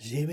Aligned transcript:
Ge 0.00 0.24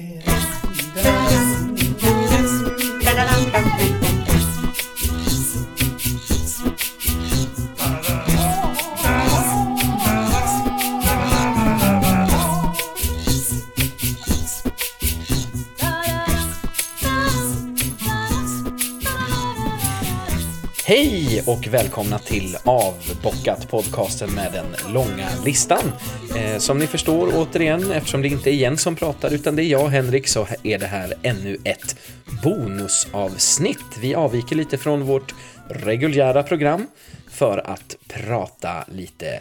Hej 20.89 21.43
och 21.45 21.67
välkomna 21.67 22.19
till 22.19 22.57
Avbockat 22.63 23.69
podcasten 23.69 24.35
med 24.35 24.53
den 24.53 24.93
långa 24.93 25.29
listan. 25.45 25.91
Eh, 26.37 26.57
som 26.57 26.79
ni 26.79 26.87
förstår 26.87 27.31
återigen, 27.35 27.91
eftersom 27.91 28.21
det 28.21 28.27
inte 28.27 28.49
är 28.49 28.53
Jens 28.53 28.81
som 28.81 28.95
pratar 28.95 29.33
utan 29.33 29.55
det 29.55 29.63
är 29.63 29.67
jag, 29.67 29.87
Henrik, 29.87 30.27
så 30.27 30.47
är 30.63 30.79
det 30.79 30.85
här 30.85 31.13
ännu 31.23 31.57
ett 31.63 31.95
bonusavsnitt. 32.43 33.97
Vi 34.01 34.15
avviker 34.15 34.55
lite 34.55 34.77
från 34.77 35.03
vårt 35.03 35.33
reguljära 35.69 36.43
program 36.43 36.87
för 37.31 37.57
att 37.57 37.97
prata 38.07 38.85
lite 38.87 39.39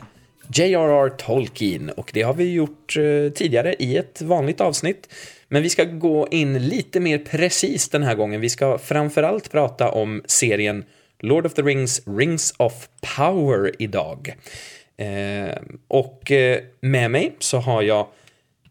J.R.R. 0.55 1.09
Tolkien 1.09 1.91
och 1.91 2.11
det 2.15 2.23
har 2.23 2.35
vi 2.35 2.53
gjort 2.53 2.97
eh, 2.97 3.33
tidigare 3.33 3.75
i 3.79 3.97
ett 3.97 4.23
vanligt 4.23 4.61
avsnitt. 4.61 5.09
Men 5.49 5.63
vi 5.63 5.71
ska 5.71 5.85
gå 5.85 6.29
in 6.31 6.69
lite 6.69 7.01
mer 7.01 7.19
precis 7.19 7.89
den 7.89 8.03
här 8.03 8.15
gången. 8.15 8.41
Vi 8.41 8.49
ska 8.49 8.79
framförallt 8.79 9.53
prata 9.53 9.91
om 9.91 10.23
serien 10.27 10.85
Lord 11.27 11.47
of 11.47 11.55
the 11.55 11.63
Rings, 11.63 12.01
Rings 12.07 12.55
of 12.57 12.73
Power 13.17 13.71
idag. 13.79 14.35
Eh, 14.99 15.57
och 15.89 16.31
eh, 16.31 16.59
med 16.81 17.11
mig 17.11 17.37
så 17.39 17.59
har 17.59 17.83
jag, 17.83 18.07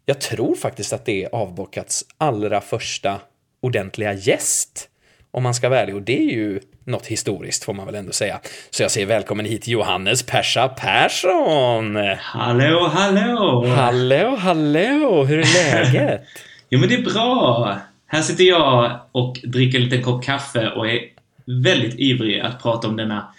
jag 0.06 0.22
tror 0.22 0.56
faktiskt 0.56 0.94
att 0.94 1.06
det 1.06 1.24
är 1.24 1.36
avbockats 1.36 2.06
allra 2.18 2.62
första 2.62 3.20
ordentliga 3.62 4.14
gäst. 4.14 4.90
Om 5.32 5.44
man 5.44 5.54
ska 5.54 5.70
vara 5.70 5.80
ärlig, 5.80 5.96
och 5.96 6.02
det 6.02 6.18
är 6.18 6.34
ju 6.34 6.60
något 6.84 7.08
historiskt 7.08 7.64
får 7.64 7.74
man 7.74 7.86
väl 7.86 7.96
ändå 7.96 8.12
säga. 8.12 8.40
Så 8.70 8.84
jag 8.84 8.92
säger 8.92 9.08
välkommen 9.08 9.46
hit 9.46 9.68
Johannes 9.68 10.24
Persa 10.24 10.68
Persson! 10.68 11.96
Hallå, 12.20 12.90
hallå! 12.94 13.66
Hallå, 13.68 14.36
hallå! 14.36 15.24
Hur 15.24 15.40
är 15.40 15.84
läget? 15.94 16.22
Jo, 16.70 16.80
men 16.80 16.90
det 16.90 16.96
är 16.96 17.02
bra. 17.02 17.78
Här 18.08 18.22
sitter 18.22 18.44
jag 18.44 19.00
och 19.12 19.40
dricker 19.44 19.78
en 19.78 19.84
liten 19.84 20.04
kopp 20.04 20.24
kaffe 20.24 20.70
och 20.70 20.90
är 20.90 21.15
väldigt 21.46 22.00
ivrig 22.00 22.40
att 22.40 22.62
prata 22.62 22.88
om 22.88 22.96
denna 22.96 23.34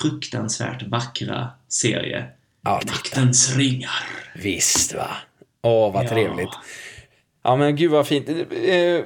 fruktansvärt 0.00 0.82
vackra 0.82 1.48
serie. 1.68 2.24
Ja. 2.64 2.80
Maktens 2.86 3.56
ringar. 3.56 3.90
Visst 4.34 4.94
va? 4.94 5.08
Åh, 5.62 5.92
vad 5.92 6.04
Ja. 6.04 6.08
trevligt. 6.08 6.50
Ja, 7.44 7.56
men 7.56 7.76
gud 7.76 7.90
vad 7.90 8.06
fint. 8.06 8.28
Eh, 8.28 9.00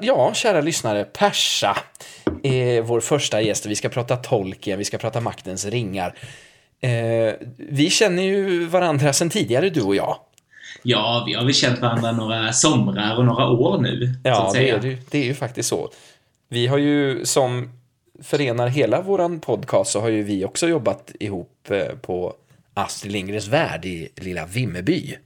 Ja, 0.00 0.34
kära 0.34 0.60
lyssnare, 0.60 1.04
Persa 1.04 1.76
är 2.42 2.80
vår 2.82 3.00
första 3.00 3.40
gäst. 3.42 3.66
Vi 3.66 3.74
ska 3.74 3.88
prata 3.88 4.16
Tolkien, 4.16 4.78
vi 4.78 4.84
ska 4.84 4.98
prata 4.98 5.20
Maktens 5.20 5.66
ringar. 5.66 6.14
Eh, 6.80 7.34
Vi 7.56 7.90
känner 7.90 8.22
ju 8.22 8.66
varandra 8.66 9.12
sedan 9.12 9.30
tidigare, 9.30 9.70
du 9.70 9.82
och 9.82 9.96
jag. 9.96 10.16
Ja, 10.82 11.22
vi 11.26 11.34
har 11.34 11.44
väl 11.44 11.54
känt 11.54 11.78
varandra 11.80 12.12
några 12.12 12.52
somrar 12.52 13.16
och 13.16 13.24
några 13.24 13.48
år 13.48 13.78
nu, 13.78 14.14
Ja, 14.24 14.50
det 14.54 14.70
är, 14.70 14.82
ju, 14.82 14.98
det 15.10 15.18
är 15.18 15.24
ju 15.24 15.34
faktiskt 15.34 15.68
så. 15.68 15.90
Vi 16.52 16.66
har 16.66 16.78
ju, 16.78 17.24
som 17.24 17.70
förenar 18.22 18.68
hela 18.68 19.02
våran 19.02 19.40
podcast, 19.40 19.92
så 19.92 20.00
har 20.00 20.08
ju 20.08 20.22
vi 20.22 20.44
också 20.44 20.68
jobbat 20.68 21.12
ihop 21.20 21.70
eh, 21.70 21.96
på 22.02 22.34
Astrid 22.74 23.12
Lindgrens 23.12 23.48
Värld 23.48 23.84
i 23.84 24.08
lilla 24.16 24.46
Vimmerby. 24.46 25.16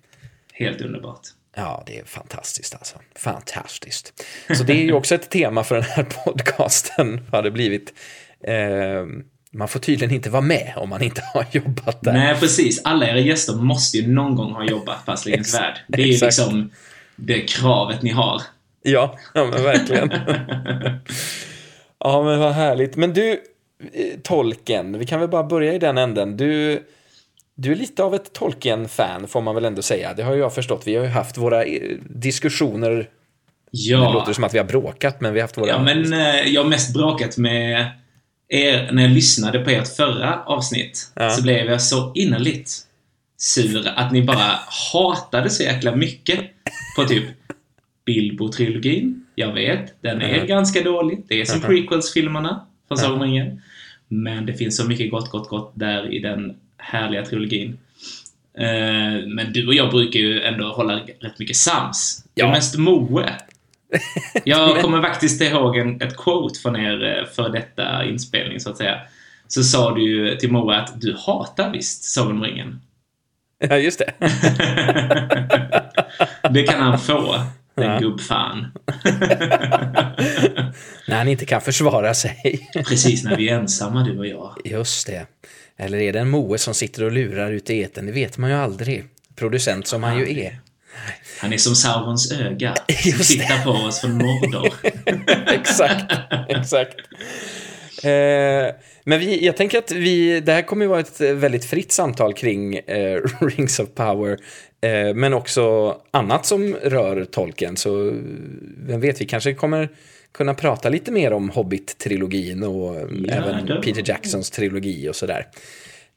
Helt 0.52 0.80
underbart. 0.80 1.20
Ja, 1.56 1.82
det 1.86 1.98
är 1.98 2.04
fantastiskt 2.04 2.74
alltså. 2.74 2.98
Fantastiskt. 3.14 4.24
Så 4.56 4.64
det 4.64 4.72
är 4.72 4.84
ju 4.84 4.92
också 4.92 5.14
ett 5.14 5.30
tema 5.30 5.64
för 5.64 5.74
den 5.74 5.84
här 5.84 6.04
podcasten, 6.24 7.20
har 7.32 7.42
det 7.42 7.50
blivit. 7.50 7.94
Eh, 8.40 9.06
man 9.50 9.68
får 9.68 9.80
tydligen 9.80 10.14
inte 10.14 10.30
vara 10.30 10.42
med 10.42 10.72
om 10.76 10.88
man 10.88 11.02
inte 11.02 11.22
har 11.34 11.46
jobbat 11.52 12.02
där. 12.02 12.12
Nej, 12.12 12.34
precis. 12.40 12.80
Alla 12.84 13.08
era 13.08 13.18
gäster 13.18 13.54
måste 13.54 13.98
ju 13.98 14.12
någon 14.12 14.36
gång 14.36 14.52
ha 14.52 14.64
jobbat 14.64 15.06
på 15.06 15.12
Astrid 15.12 15.32
Lindgrens 15.32 15.54
Värld. 15.54 15.78
Det 15.88 16.02
är 16.02 16.06
ju 16.06 16.26
liksom 16.26 16.70
det 17.16 17.40
kravet 17.40 18.02
ni 18.02 18.10
har. 18.10 18.42
Ja, 18.86 19.18
ja 19.34 19.44
men 19.44 19.62
verkligen. 19.62 20.10
ja, 21.98 22.22
men 22.22 22.38
vad 22.38 22.52
härligt. 22.52 22.96
Men 22.96 23.12
du, 23.12 23.30
eh, 23.32 23.38
Tolkien, 24.22 24.98
vi 24.98 25.06
kan 25.06 25.20
väl 25.20 25.28
bara 25.28 25.44
börja 25.44 25.72
i 25.74 25.78
den 25.78 25.98
änden. 25.98 26.36
Du, 26.36 26.82
du 27.54 27.72
är 27.72 27.76
lite 27.76 28.02
av 28.02 28.14
ett 28.14 28.32
Tolkien-fan, 28.32 29.28
får 29.28 29.40
man 29.40 29.54
väl 29.54 29.64
ändå 29.64 29.82
säga. 29.82 30.14
Det 30.14 30.22
har 30.22 30.34
jag 30.34 30.54
förstått. 30.54 30.82
Vi 30.86 30.96
har 30.96 31.04
ju 31.04 31.10
haft 31.10 31.36
våra 31.38 31.64
eh, 31.64 31.96
diskussioner. 32.08 32.94
Det 32.96 33.06
Ja. 33.70 34.12
låter 34.12 34.32
som 34.32 34.44
att 34.44 34.54
vi 34.54 34.58
har 34.58 34.64
bråkat, 34.64 35.20
men 35.20 35.34
vi 35.34 35.40
har 35.40 35.44
haft 35.44 35.58
våra... 35.58 35.68
Ja, 35.68 35.78
men 35.82 36.12
eh, 36.12 36.40
jag 36.48 36.62
har 36.62 36.68
mest 36.68 36.94
bråkat 36.94 37.36
med 37.36 37.90
er 38.48 38.88
när 38.92 39.02
jag 39.02 39.10
lyssnade 39.12 39.58
på 39.58 39.70
ert 39.70 39.88
förra 39.96 40.42
avsnitt. 40.46 41.10
Ja. 41.14 41.30
Så 41.30 41.42
blev 41.42 41.66
jag 41.70 41.82
så 41.82 42.12
innerligt 42.14 42.70
sur 43.38 43.88
att 43.96 44.12
ni 44.12 44.22
bara 44.22 44.58
hatade 44.92 45.50
så 45.50 45.62
jäkla 45.62 45.96
mycket 45.96 46.40
på 46.96 47.04
typ 47.04 47.24
Bilbo-trilogin. 48.06 49.24
Jag 49.34 49.52
vet, 49.52 50.02
den 50.02 50.22
är 50.22 50.36
Ja. 50.38 50.44
ganska 50.44 50.82
dålig. 50.82 51.22
Det 51.28 51.40
är 51.40 51.44
som 51.44 51.60
Ja. 51.60 51.66
prequels-filmerna 51.68 52.66
från 52.88 52.98
Ja. 52.98 53.04
Sagan 53.04 53.16
om 53.16 53.22
ringen. 53.22 53.62
Men 54.08 54.46
det 54.46 54.54
finns 54.54 54.76
så 54.76 54.88
mycket 54.88 55.10
gott, 55.10 55.30
gott, 55.30 55.48
gott 55.48 55.72
där 55.74 56.12
i 56.14 56.18
den 56.18 56.56
härliga 56.78 57.24
trilogin. 57.24 57.78
Eh, 58.58 59.26
Men 59.26 59.52
du 59.52 59.66
och 59.66 59.74
jag 59.74 59.90
brukar 59.90 60.20
ju 60.20 60.40
ändå 60.42 60.68
hålla 60.72 61.00
rätt 61.20 61.38
mycket 61.38 61.56
sams. 61.56 62.24
Jag 62.34 62.44
är 62.46 62.50
Ja. 62.50 62.54
mest 62.56 62.78
Moe. 62.78 63.30
Jag 64.44 64.80
kommer 64.80 65.02
faktiskt 65.02 65.42
ihåg 65.42 65.76
en, 65.76 66.00
ett 66.02 66.16
quote 66.16 66.60
från 66.60 66.76
er 66.76 67.04
eh, 67.18 67.26
för 67.34 67.48
detta 67.48 68.04
inspelning, 68.04 68.60
så 68.60 68.70
att 68.70 68.76
säga. 68.76 68.98
Så 69.48 69.62
sa 69.62 69.94
du 69.94 70.02
ju 70.02 70.36
till 70.36 70.52
Moa 70.52 70.76
att 70.76 71.00
du 71.00 71.16
hatar 71.26 71.70
visst 71.72 72.04
Sagan 72.04 72.30
om 72.32 72.42
ringen. 72.42 72.80
Ja, 73.58 73.76
just 73.78 73.98
det. 73.98 74.12
Det 76.50 76.62
kan 76.62 76.80
han 76.80 76.98
få, 76.98 77.34
den 77.74 77.90
Ja. 77.92 77.98
gubbfan. 77.98 78.72
När 81.08 81.16
han 81.16 81.28
inte 81.28 81.46
kan 81.46 81.60
försvara 81.60 82.14
sig. 82.14 82.70
Precis 82.88 83.24
när 83.24 83.36
vi 83.36 83.48
är 83.48 83.54
ensamma, 83.58 84.02
du 84.04 84.18
och 84.18 84.26
jag. 84.26 84.56
Just 84.64 85.06
det. 85.06 85.26
Eller 85.76 85.98
är 85.98 86.12
det 86.12 86.20
en 86.20 86.30
Moe 86.30 86.58
som 86.58 86.74
sitter 86.74 87.04
och 87.04 87.12
lurar 87.12 87.50
ute 87.50 87.74
i 87.74 87.82
etern? 87.82 88.06
Det 88.06 88.12
vet 88.12 88.38
man 88.38 88.50
ju 88.50 88.56
aldrig. 88.56 89.04
Producent 89.36 89.86
som 89.86 90.02
han 90.02 90.18
ju 90.18 90.40
är. 90.40 90.60
Han 91.40 91.52
är 91.52 91.58
som 91.58 91.74
Saurons 91.74 92.32
öga. 92.32 92.74
Just 93.04 93.30
tittar 93.30 93.64
på 93.64 93.70
oss 93.70 94.00
från 94.00 94.12
Mordor. 94.12 94.68
exakt, 95.46 96.12
exakt. 96.48 96.96
Eh, 98.04 98.74
men 99.04 99.18
vi, 99.20 99.46
jag 99.46 99.56
tänker 99.56 99.78
att 99.78 99.90
vi, 99.90 100.40
det 100.40 100.52
här 100.52 100.62
kommer 100.62 100.84
ju 100.84 100.88
vara 100.88 101.00
ett 101.00 101.20
väldigt 101.20 101.64
fritt 101.64 101.92
samtal 101.92 102.34
kring 102.34 102.76
eh, 102.76 103.20
Rings 103.40 103.78
of 103.78 103.88
Power. 103.94 104.38
Eh, 104.84 105.14
men 105.14 105.34
också 105.34 105.96
annat 106.10 106.46
som 106.46 106.74
rör 106.74 107.24
tolken. 107.24 107.76
Så 107.76 108.12
vem 108.78 109.00
vet, 109.00 109.20
vi 109.20 109.24
kanske 109.24 109.54
kommer 109.54 109.88
kunna 110.32 110.54
prata 110.54 110.88
lite 110.88 111.12
mer 111.12 111.32
om 111.32 111.50
Hobbit-trilogin 111.50 112.64
och 112.64 113.10
Ja, 113.26 113.34
även 113.34 113.66
då. 113.66 113.82
Peter 113.82 114.02
Jacksons 114.06 114.50
trilogi 114.50 115.08
och 115.08 115.16
sådär. 115.16 115.46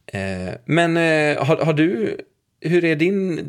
Eh, 0.06 0.54
men 0.66 0.98
eh, 0.98 1.46
har, 1.46 1.58
har 1.58 1.74
du, 1.74 2.18
hur 2.62 2.86
är 2.86 2.96
din 2.96 3.40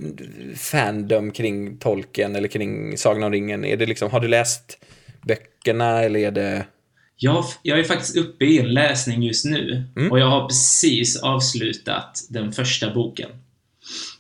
fandom 0.56 1.30
kring 1.30 1.76
tolken 1.76 2.36
eller 2.36 2.48
kring 2.48 2.98
Sagan 2.98 3.22
om 3.22 3.32
ringen? 3.32 3.64
Är 3.64 3.76
det 3.76 3.86
liksom, 3.86 4.10
har 4.10 4.20
du 4.20 4.28
läst 4.28 4.78
böckerna 5.22 6.02
eller 6.02 6.20
är 6.20 6.30
det... 6.30 6.66
Jag, 7.16 7.44
jag 7.62 7.78
är 7.78 7.84
faktiskt 7.84 8.16
uppe 8.16 8.44
i 8.44 8.58
en 8.58 8.74
läsning 8.74 9.22
just 9.22 9.44
nu. 9.44 9.84
Mm. 9.96 10.12
Och 10.12 10.18
jag 10.18 10.26
har 10.26 10.48
precis 10.48 11.16
avslutat 11.22 12.26
den 12.30 12.52
första 12.52 12.94
boken. 12.94 13.30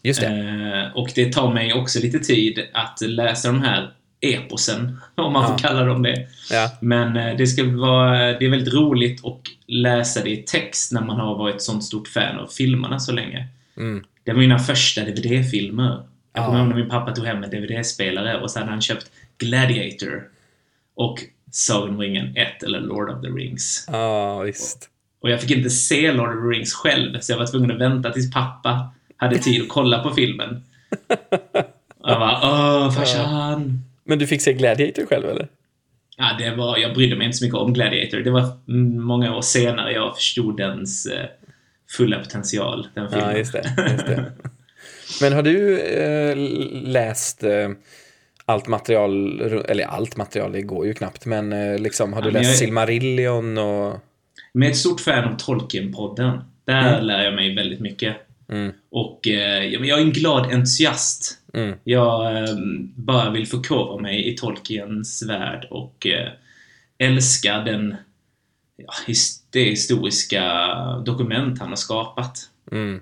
Just 0.02 0.20
det. 0.20 0.26
Eh, 0.26 0.96
och 0.96 1.12
det 1.14 1.32
tar 1.32 1.54
mig 1.54 1.72
också 1.72 1.98
lite 2.00 2.18
tid 2.18 2.66
att 2.72 3.00
läsa 3.00 3.48
de 3.48 3.62
här 3.62 3.90
eposen, 4.20 5.00
om 5.14 5.32
man 5.32 5.44
får 5.46 5.52
Ja. 5.54 5.58
kalla 5.68 5.84
dem 5.84 6.02
det. 6.02 6.26
Ja. 6.50 6.70
Men 6.80 7.16
eh, 7.16 7.36
det 7.36 7.46
ska 7.46 7.64
vara, 7.64 8.18
det 8.38 8.44
är 8.46 8.50
väldigt 8.50 8.74
roligt 8.74 9.24
att 9.24 9.40
läsa 9.66 10.22
det 10.24 10.30
i 10.30 10.36
text 10.36 10.92
när 10.92 11.02
man 11.02 11.16
har 11.20 11.34
varit 11.38 11.62
sånt 11.62 11.84
stort 11.84 12.08
fan 12.08 12.38
av 12.38 12.46
filmerna 12.46 12.98
så 12.98 13.12
länge. 13.12 13.46
Mm. 13.76 14.04
Det 14.24 14.32
var 14.32 14.38
mina 14.40 14.58
första 14.58 15.00
DVD-filmer. 15.04 16.02
Jag 16.32 16.46
kommer 16.46 16.58
ihåg 16.58 16.68
när 16.68 16.76
min 16.76 16.88
pappa 16.88 17.12
tog 17.12 17.26
hem 17.26 17.42
en 17.44 17.50
DVD-spelare 17.50 18.40
och 18.40 18.50
så 18.50 18.58
hade 18.58 18.70
han 18.70 18.80
köpt 18.80 19.06
Gladiator 19.38 20.22
och 20.96 21.18
Sagan 21.50 21.88
om 21.94 22.00
ringen 22.00 22.36
1 22.36 22.62
eller 22.62 22.80
Lord 22.80 23.10
of 23.10 23.20
the 23.22 23.28
Rings. 23.28 23.84
Ja, 23.92 24.40
visst. 24.40 24.88
Och 25.20 25.30
jag 25.30 25.40
fick 25.40 25.50
inte 25.50 25.70
se 25.70 26.12
Lord 26.12 26.28
of 26.28 26.34
the 26.34 26.56
Rings 26.58 26.72
själv, 26.74 27.20
så 27.20 27.32
jag 27.32 27.38
var 27.38 27.46
tvungen 27.46 27.70
att 27.70 27.80
vänta 27.80 28.10
tills 28.10 28.30
pappa 28.32 28.90
hade 29.18 29.38
tid 29.38 29.62
att 29.62 29.68
kolla 29.68 29.98
på 30.02 30.10
filmen. 30.10 30.62
Och 31.98 32.10
jag 32.10 32.20
bara 32.20 32.40
Åh, 32.42 32.90
farsan! 32.90 33.82
Men 34.04 34.18
du 34.18 34.26
fick 34.26 34.42
se 34.42 34.52
Gladiator 34.52 35.06
själv 35.06 35.28
eller? 35.28 35.48
Ja, 36.16 36.30
det 36.38 36.54
var, 36.54 36.76
jag 36.78 36.94
brydde 36.94 37.16
mig 37.16 37.26
inte 37.26 37.38
så 37.38 37.44
mycket 37.44 37.58
om 37.58 37.72
Gladiator. 37.72 38.18
Det 38.18 38.30
var 38.30 38.48
mm, 38.68 39.02
många 39.02 39.36
år 39.36 39.42
senare 39.42 39.92
jag 39.92 40.16
förstod 40.16 40.56
dens 40.56 41.06
eh, 41.06 41.26
fulla 41.96 42.18
potential, 42.18 42.88
den 42.94 43.08
filmen. 43.10 43.30
Ja, 43.30 43.36
just 43.38 43.52
det. 43.52 43.74
Just 43.92 44.06
det. 44.06 44.32
Men 45.20 45.32
har 45.32 45.42
du 45.42 45.80
eh, 45.80 46.36
läst 46.88 47.42
eh, 47.44 47.68
allt 48.44 48.66
material, 48.68 49.40
eller 49.68 49.84
allt 49.84 50.16
material, 50.16 50.52
det 50.52 50.62
går 50.62 50.86
ju 50.86 50.94
knappt, 50.94 51.26
men 51.26 51.52
eh, 51.52 51.78
liksom 51.78 52.12
har 52.12 52.22
du 52.22 52.28
Ja, 52.28 52.32
läst 52.32 52.50
jag- 52.50 52.56
Silmarillion 52.58 53.58
och... 53.58 53.94
Men 54.52 54.62
jag 54.62 54.66
är 54.68 54.70
ett 54.72 54.76
stort 54.78 55.00
fan 55.00 55.24
av 55.24 55.36
Tolkien-podden. 55.36 56.38
Där 56.64 57.00
lär 57.02 57.24
jag 57.24 57.34
mig 57.34 57.54
väldigt 57.54 57.80
mycket. 57.80 58.16
Mm. 58.48 58.72
Och 58.90 59.28
eh, 59.28 59.64
ja, 59.64 59.80
men 59.80 59.88
jag 59.88 59.98
är 59.98 60.02
en 60.02 60.12
glad 60.12 60.52
entusiast. 60.52 61.38
Mm. 61.54 61.78
Jag 61.84 62.42
eh, 62.42 62.56
bara 62.94 63.30
vill 63.30 63.46
förkovra 63.46 64.02
mig 64.02 64.32
i 64.32 64.36
Tolkiens 64.36 65.22
värld 65.22 65.66
och 65.70 66.06
eh, 66.06 66.32
älskar 66.98 67.64
den, 67.64 67.96
ja, 68.76 68.92
det 69.50 69.64
historiska 69.64 70.42
dokument 71.06 71.58
han 71.58 71.68
har 71.68 71.76
skapat. 71.76 72.50
Mm. 72.72 73.00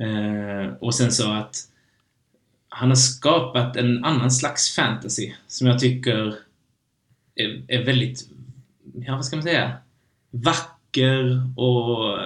Eh, 0.00 0.72
och 0.80 0.94
sen 0.94 1.12
så 1.12 1.32
att 1.32 1.56
han 2.68 2.88
har 2.88 2.96
skapat 2.96 3.76
en 3.76 4.04
annan 4.04 4.30
slags 4.30 4.74
fantasy 4.74 5.32
som 5.46 5.66
jag 5.66 5.78
tycker 5.78 6.34
är, 7.34 7.62
är 7.68 7.84
väldigt, 7.84 8.28
ja 8.94 9.16
vad 9.16 9.24
ska 9.24 9.36
man 9.36 9.42
säga, 9.42 9.76
vacker 10.30 11.42
och 11.56 12.18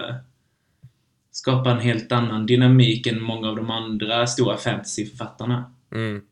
skapar 1.42 1.70
en 1.70 1.80
helt 1.80 2.12
annan 2.12 2.46
dynamik 2.46 3.06
än 3.06 3.22
många 3.22 3.48
av 3.48 3.56
de 3.56 3.70
andra 3.70 4.26
stora 4.26 4.56
fantasyförfattarna. 4.56 5.72
Mm. 5.94 6.22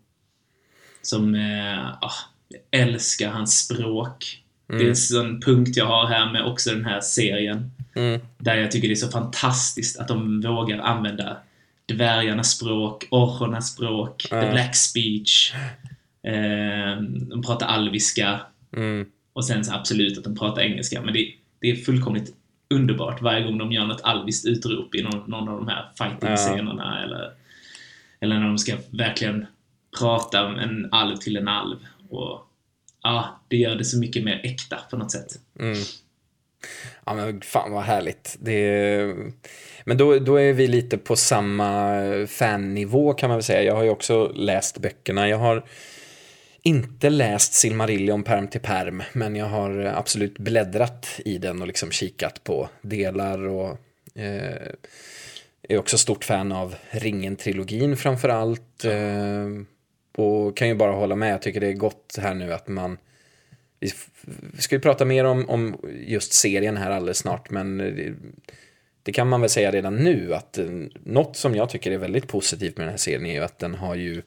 Som 1.03 1.35
eh, 1.35 1.89
ah, 1.91 2.13
jag 2.49 2.81
älskar 2.81 3.31
hans 3.31 3.59
språk. 3.59 4.43
Det 4.67 4.85
är 4.85 4.89
en 4.89 4.97
sån 4.97 5.41
punkt 5.41 5.77
jag 5.77 5.87
har 5.87 6.07
här 6.07 6.33
med 6.33 6.45
också 6.45 6.71
den 6.71 6.85
här 6.85 7.01
serien. 7.01 7.71
Mm. 7.95 8.21
Där 8.39 8.57
jag 8.57 8.71
tycker 8.71 8.89
det 8.89 8.95
är 8.95 8.97
så 8.97 9.09
fantastiskt 9.09 9.99
att 9.99 10.09
de 10.09 10.41
vågar 10.41 10.79
använda 10.79 11.37
dvärgarnas 11.87 12.51
språk, 12.51 13.07
orchernas 13.11 13.73
språk, 13.75 14.27
the 14.31 14.37
Ja. 14.37 14.51
black 14.53 14.77
speech. 14.77 15.53
Eh, 16.23 17.03
de 17.03 17.43
pratar 17.47 17.67
alviska. 17.67 18.41
Mm. 18.77 19.07
Och 19.33 19.45
sen 19.45 19.65
så 19.65 19.75
absolut 19.75 20.19
att 20.19 20.25
de 20.25 20.37
pratar 20.37 20.63
engelska. 20.63 21.03
Men 21.03 21.15
det, 21.15 21.33
det 21.61 21.71
är 21.71 21.77
fullkomligt 21.77 22.35
underbart 22.75 23.23
varje 23.23 23.45
gång 23.45 23.59
de 23.59 23.73
gör 23.73 23.87
något 23.87 24.01
alviskt 24.03 24.47
utrop 24.47 24.95
i 24.95 25.03
någon, 25.03 25.31
någon 25.31 25.49
av 25.49 25.57
de 25.57 25.69
här 25.69 25.91
fighting-scenerna. 25.99 27.05
Eller, 27.05 27.33
eller 28.21 28.39
när 28.39 28.47
de 28.47 28.59
ska 28.59 28.77
verkligen 28.91 29.47
prata 29.99 30.39
en 30.39 30.89
alv 30.93 31.17
till 31.17 31.37
en 31.37 31.49
alv. 31.49 31.77
Och 32.09 32.47
ja, 33.03 33.41
det 33.49 33.57
gör 33.57 33.77
det 33.77 33.85
så 33.85 33.99
mycket 33.99 34.25
mer 34.25 34.41
äkta 34.45 34.79
på 34.91 34.97
något 34.97 35.13
sätt. 35.13 35.29
Mm. 35.61 35.79
Ja 37.05 37.15
men 37.15 37.41
fan 37.41 37.73
vad 37.73 37.83
härligt. 37.83 38.37
Det... 38.41 39.15
Men 39.85 39.97
då, 39.97 40.19
då 40.19 40.41
är 40.41 40.53
vi 40.53 40.67
lite 40.67 40.99
på 40.99 41.17
samma 41.17 42.03
fannivå 42.27 43.15
kan 43.15 43.29
man 43.29 43.37
väl 43.37 43.45
säga. 43.45 43.63
Jag 43.63 43.75
har 43.75 43.83
ju 43.83 43.91
också 43.91 44.33
läst 44.35 44.79
böckerna. 44.79 45.29
Jag 45.29 45.39
har 45.39 45.65
inte 46.63 47.11
läst 47.11 47.55
Silmarillion 47.55 48.23
perm 48.23 48.49
till 48.49 48.61
perm, 48.61 49.03
men 49.13 49.37
jag 49.37 49.47
har 49.47 49.85
absolut 49.85 50.39
bläddrat 50.39 51.21
i 51.25 51.39
den 51.39 51.61
och 51.61 51.67
liksom 51.67 51.91
kikat 51.91 52.45
på 52.45 52.69
delar 52.83 53.47
och 53.47 53.79
eh, 54.15 54.73
är 55.69 55.79
också 55.79 55.99
stort 55.99 56.25
fan 56.25 56.53
av 56.53 56.75
Ringen-trilogin 56.91 57.97
framför 57.97 58.29
allt. 58.29 58.85
Eh, 58.85 59.47
och 60.17 60.57
kan 60.57 60.69
ju 60.69 60.75
bara 60.75 60.93
hålla 60.93 61.17
med, 61.17 61.33
jag 61.33 61.43
tycker 61.43 61.61
det 61.61 61.69
är 61.69 61.73
gott 61.73 62.17
här 62.19 62.35
nu 62.35 62.53
att 62.53 62.69
man 62.69 62.99
vi 63.81 63.93
ska 64.59 64.75
ju 64.75 64.81
prata 64.81 65.05
mer 65.05 65.25
om, 65.25 65.51
om 65.51 65.77
just 66.07 66.33
serien 66.33 66.77
här 66.77 66.91
alldeles 66.91 67.19
snart, 67.19 67.51
men 67.51 67.79
det, 67.79 68.15
det 69.03 69.13
kan 69.13 69.29
man 69.29 69.41
väl 69.41 69.51
säga 69.51 69.71
redan 69.71 69.97
nu 69.97 70.35
att 70.35 70.59
eh, 70.59 70.67
något 71.05 71.37
som 71.37 71.55
jag 71.55 71.71
tycker 71.71 71.91
är 71.91 71.99
väldigt 71.99 72.29
positivt 72.29 72.77
med 72.77 72.87
den 72.87 72.91
här 72.91 72.99
serien 72.99 73.27
är 73.27 73.35
ju 73.35 73.45
att 73.45 73.59
den 73.59 73.75
har 73.75 73.95
ju 73.95 74.23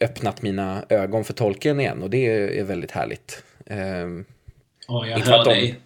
öppnat 0.00 0.42
mina 0.42 0.84
ögon 0.88 1.24
för 1.24 1.32
tolken 1.32 1.80
igen 1.80 2.02
och 2.02 2.10
det 2.10 2.26
är, 2.58 2.64
väldigt 2.64 2.90
härligt. 2.90 3.42
Ehm, 3.66 4.24
Ja, 4.88 5.06
jag 5.06 5.18
hör 5.18 5.44
de- 5.44 5.50
dig. 5.50 5.78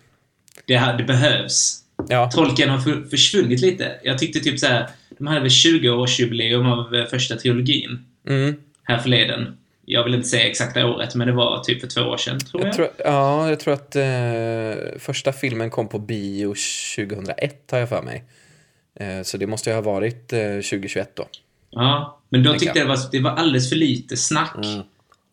Det, 0.66 0.76
här, 0.76 0.98
det 0.98 1.04
behövs. 1.04 1.82
ja, 2.08 2.30
Tolkien 2.30 2.68
har 2.68 2.78
för, 2.78 3.02
försvunnit 3.10 3.60
lite. 3.60 4.00
Jag 4.02 4.18
tyckte 4.18 4.40
typ 4.40 4.58
så 4.58 4.66
här, 4.66 4.88
de 5.18 5.26
hade 5.26 5.40
väl 5.40 5.48
20-årsjubileum 5.48 6.72
av 6.72 6.94
eh, 6.94 7.06
första 7.06 7.36
trilogin 7.36 8.04
mm, 8.28 8.56
här 8.82 8.98
förleden. 8.98 9.58
Jag 9.84 10.04
vill 10.04 10.14
inte 10.14 10.28
säga 10.28 10.46
exakta 10.48 10.86
året, 10.86 11.14
men 11.14 11.26
det 11.26 11.32
var 11.32 11.64
typ 11.64 11.80
för 11.80 11.88
två 11.88 12.00
år 12.00 12.16
sedan, 12.16 12.38
tror 12.40 12.62
jag. 12.62 12.68
jag 12.68 12.76
tror, 12.76 12.88
ja, 12.98 13.48
jag 13.48 13.60
tror 13.60 13.74
att 13.74 13.96
eh, 13.96 14.98
första 14.98 15.32
filmen 15.32 15.70
kom 15.70 15.88
på 15.88 15.98
bio 15.98 16.54
2001 16.96 17.70
har 17.70 17.78
jag 17.78 17.88
för 17.88 18.02
mig. 18.02 18.24
Eh, 19.00 19.22
så 19.22 19.36
det 19.36 19.46
måste 19.46 19.70
ju 19.70 19.74
ha 19.74 19.82
varit 19.82 20.32
eh, 20.32 20.38
2021 20.40 21.10
då. 21.14 21.26
Ja, 21.70 22.15
men 22.28 22.42
då 22.42 22.52
tyckte 22.52 22.78
jag 22.78 22.86
det 22.86 22.88
var, 22.88 22.98
det 23.12 23.20
var 23.20 23.30
alldeles 23.30 23.68
för 23.68 23.76
lite 23.76 24.16
snack. 24.16 24.54
Mm. 24.64 24.82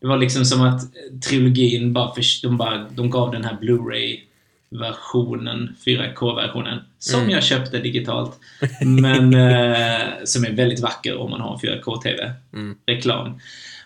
Det 0.00 0.06
var 0.06 0.16
liksom 0.18 0.44
som 0.44 0.60
att 0.62 0.82
eh, 0.82 0.88
trilogin 1.28 1.92
bara, 1.92 2.14
för, 2.14 2.24
de, 2.42 2.56
bara 2.56 2.88
de 2.88 3.10
gav 3.10 3.30
den 3.32 3.44
här 3.44 3.56
Blu-ray-versionen, 3.60 5.76
4K-versionen, 5.86 6.78
som 6.98 7.20
Mm. 7.20 7.30
jag 7.32 7.44
köpte 7.44 7.78
digitalt. 7.78 8.38
Men 8.84 9.34
eh, 9.34 10.02
som 10.24 10.44
är 10.44 10.52
väldigt 10.52 10.80
vacker 10.80 11.16
om 11.16 11.30
man 11.30 11.40
har 11.40 11.52
en 11.54 11.60
4K-TV. 11.60 12.32
Mm. 12.52 12.76
Reklam. 12.86 13.38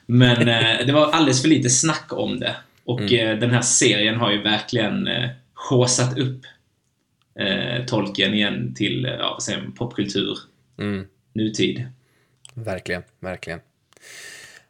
Men 0.07 0.49
eh, 0.49 0.87
det 0.87 0.93
var 0.93 1.11
alldeles 1.11 1.43
för 1.43 1.49
lite 1.49 1.71
snack 1.71 2.07
om 2.11 2.41
det. 2.41 2.57
Och 2.85 3.01
Mm. 3.01 3.29
eh, 3.29 3.39
den 3.39 3.51
här 3.51 3.63
serien 3.63 4.17
har 4.17 4.33
ju 4.33 4.43
verkligen 4.43 5.07
eh, 5.07 5.29
upp 6.17 6.43
eh, 7.41 7.85
tolken 7.87 8.35
igen 8.35 8.75
till 8.75 9.05
eh, 9.05 9.11
ja, 9.13 9.31
vad 9.33 9.43
säger 9.43 9.63
man, 9.63 9.73
popkultur, 9.73 10.39
Mm. 10.79 11.07
nutid. 11.35 11.85
Verkligen, 12.65 13.03
verkligen. 13.21 13.61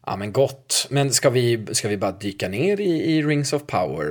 Ja 0.06 0.16
men 0.16 0.32
gott. 0.32 0.86
Men 0.90 1.12
ska 1.12 1.30
vi, 1.30 1.66
ska 1.72 1.88
vi 1.88 1.96
bara 1.96 2.12
dyka 2.12 2.48
ner 2.48 2.80
i, 2.80 2.90
i 3.16 3.22
Rings 3.22 3.52
of 3.52 3.66
Power? 3.66 4.06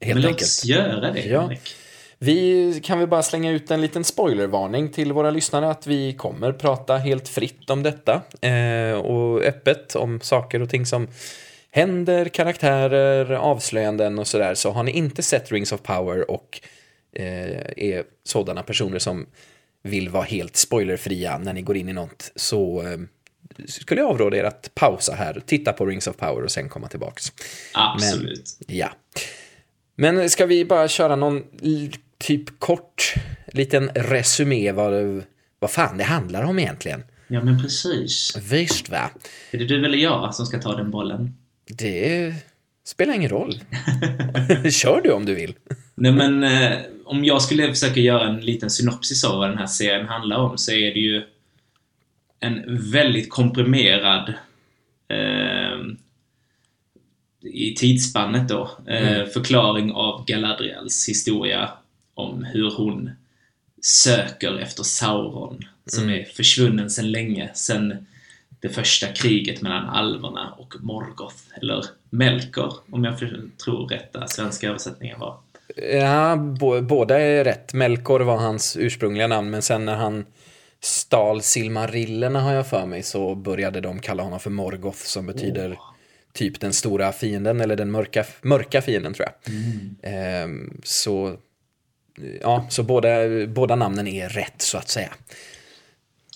Helt 0.00 0.14
Men 0.14 0.22
låt 0.22 0.24
enkelt. 0.28 0.42
oss 0.42 0.64
göra 0.64 1.10
det, 1.12 1.20
Ja. 1.20 1.40
Henrik. 1.40 1.74
Vi 2.18 2.80
kan 2.84 2.98
väl 2.98 3.08
bara 3.08 3.22
slänga 3.22 3.50
ut 3.50 3.70
en 3.70 3.80
liten 3.80 4.04
spoilervarning 4.04 4.88
till 4.92 5.12
våra 5.12 5.30
lyssnare 5.30 5.70
att 5.70 5.86
vi 5.86 6.12
kommer 6.12 6.52
prata 6.52 6.96
helt 6.96 7.28
fritt 7.28 7.70
om 7.70 7.82
detta 7.82 8.22
eh, 8.40 8.92
och 8.98 9.42
öppet 9.42 9.96
om 9.96 10.20
saker 10.20 10.62
och 10.62 10.70
ting 10.70 10.86
som 10.86 11.08
händer, 11.70 12.24
karaktärer, 12.28 13.30
avslöjanden 13.32 14.18
och 14.18 14.26
sådär. 14.26 14.54
Så 14.54 14.70
har 14.70 14.82
ni 14.82 14.90
inte 14.90 15.22
sett 15.22 15.52
Rings 15.52 15.72
of 15.72 15.82
Power 15.82 16.30
och 16.30 16.60
eh, 17.12 17.60
är 17.76 18.04
sådana 18.24 18.62
personer 18.62 18.98
som 18.98 19.26
vill 19.84 20.08
vara 20.08 20.24
helt 20.24 20.56
spoilerfria 20.56 21.38
när 21.38 21.52
ni 21.52 21.62
går 21.62 21.76
in 21.76 21.88
i 21.88 21.92
något 21.92 22.32
så 22.36 22.82
eh, 22.82 22.98
skulle 23.66 24.00
jag 24.00 24.10
avråda 24.10 24.36
er 24.36 24.44
att 24.44 24.70
pausa 24.74 25.14
här, 25.14 25.42
titta 25.46 25.72
på 25.72 25.86
Rings 25.86 26.06
of 26.06 26.16
Power 26.16 26.42
och 26.42 26.50
sen 26.50 26.68
komma 26.68 26.88
tillbaks. 26.88 27.32
Absolut. 27.74 28.58
Ja. 28.66 28.88
Men 29.96 30.30
ska 30.30 30.46
vi 30.46 30.64
bara 30.64 30.88
köra 30.88 31.16
någon 31.16 31.42
typ 32.18 32.58
kort 32.60 33.14
liten 33.46 33.88
resumé 33.94 34.72
vad, 34.72 35.22
vad 35.58 35.70
fan 35.70 35.98
det 35.98 36.04
handlar 36.04 36.42
om 36.42 36.58
egentligen? 36.58 37.04
Ja, 37.28 37.44
men 37.44 37.62
precis. 37.62 38.36
Visst 38.50 38.88
va? 38.88 39.10
Är 39.50 39.58
det 39.58 39.64
du 39.64 39.84
eller 39.84 39.98
jag 39.98 40.34
som 40.34 40.46
ska 40.46 40.60
ta 40.60 40.76
den 40.76 40.90
bollen? 40.90 41.36
Det 41.66 42.34
spelar 42.84 43.14
ingen 43.14 43.30
roll. 43.30 43.60
Kör 44.70 45.00
du 45.04 45.12
om 45.12 45.24
du 45.24 45.34
vill. 45.34 45.54
Nej, 45.94 46.12
men 46.12 46.42
eh, 46.44 46.78
om 47.04 47.24
jag 47.24 47.42
skulle 47.42 47.68
försöka 47.68 48.00
göra 48.00 48.28
en 48.28 48.40
liten 48.40 48.70
synopsis 48.70 49.24
av 49.24 49.38
vad 49.38 49.50
den 49.50 49.58
här 49.58 49.66
serien 49.66 50.08
handlar 50.08 50.36
om 50.36 50.58
så 50.58 50.72
är 50.72 50.94
det 50.94 51.00
ju 51.00 51.22
en 52.40 52.90
väldigt 52.90 53.30
komprimerad 53.30 54.34
eh, 55.08 55.78
i 57.42 57.74
tidsspannet 57.74 58.48
då, 58.48 58.70
eh, 58.86 59.26
förklaring 59.26 59.92
av 59.92 60.24
Galadriels 60.24 61.08
historia 61.08 61.70
om 62.14 62.44
hur 62.44 62.70
hon 62.70 63.10
söker 63.82 64.58
efter 64.58 64.82
Sauron 64.82 65.64
som 65.86 66.10
är 66.10 66.24
försvunnen 66.24 66.90
sedan 66.90 67.10
länge, 67.12 67.50
sedan 67.54 68.06
det 68.60 68.68
första 68.68 69.06
kriget 69.06 69.62
mellan 69.62 69.88
alverna 69.88 70.54
och 70.58 70.74
Morgoth, 70.80 71.36
eller 71.62 71.84
Melkor, 72.10 72.74
om 72.90 73.04
jag 73.04 73.18
tror 73.64 73.88
rätta 73.88 74.26
svenska 74.26 74.68
översättningen 74.68 75.20
var. 75.20 75.38
Ja, 75.92 76.36
bo, 76.36 76.80
båda 76.80 77.20
är 77.20 77.44
rätt. 77.44 77.72
Melkor 77.72 78.20
var 78.20 78.36
hans 78.36 78.76
ursprungliga 78.76 79.26
namn, 79.26 79.50
men 79.50 79.62
sen 79.62 79.84
när 79.84 79.94
han 79.96 80.26
stal 80.80 81.42
Silmarillerna 81.42 82.40
har 82.40 82.52
jag 82.52 82.66
för 82.66 82.86
mig 82.86 83.02
så 83.02 83.34
började 83.34 83.80
de 83.80 84.00
kalla 84.00 84.22
honom 84.22 84.40
för 84.40 84.50
Morgoth 84.50 84.98
som 84.98 85.26
betyder 85.26 85.78
typ 86.32 86.60
den 86.60 86.72
stora 86.72 87.12
fienden 87.12 87.60
eller 87.60 87.76
den 87.76 87.90
mörka, 87.90 88.24
mörka 88.42 88.82
fienden 88.82 89.14
tror 89.14 89.28
jag. 89.28 89.54
Ehm, 90.02 90.80
så 90.84 91.36
ja, 92.40 92.66
så 92.70 92.82
båda, 92.82 93.10
båda 93.46 93.76
namnen 93.76 94.06
är 94.06 94.28
rätt 94.28 94.62
så 94.62 94.78
att 94.78 94.88
säga. 94.88 95.12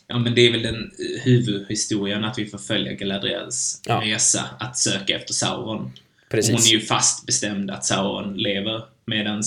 Ja, 0.06 0.18
men 0.18 0.34
det 0.34 0.40
är 0.40 0.52
väl 0.52 0.62
den 0.62 0.74
eh, 0.76 1.22
huvudhistorien 1.24 2.24
att 2.24 2.38
vi 2.38 2.46
får 2.46 2.58
följa 2.58 2.92
Galadriels 2.92 3.82
Ja. 3.86 4.00
resa 4.04 4.44
att 4.60 4.76
söka 4.78 5.16
efter 5.16 5.34
Sauron. 5.34 5.92
Precis. 6.30 6.52
Hon 6.52 6.60
är 6.60 6.80
ju 6.80 6.86
fast 6.86 7.26
bestämd 7.26 7.70
att 7.70 7.84
Sauron 7.84 8.36
lever 8.36 8.82
medan 9.08 9.42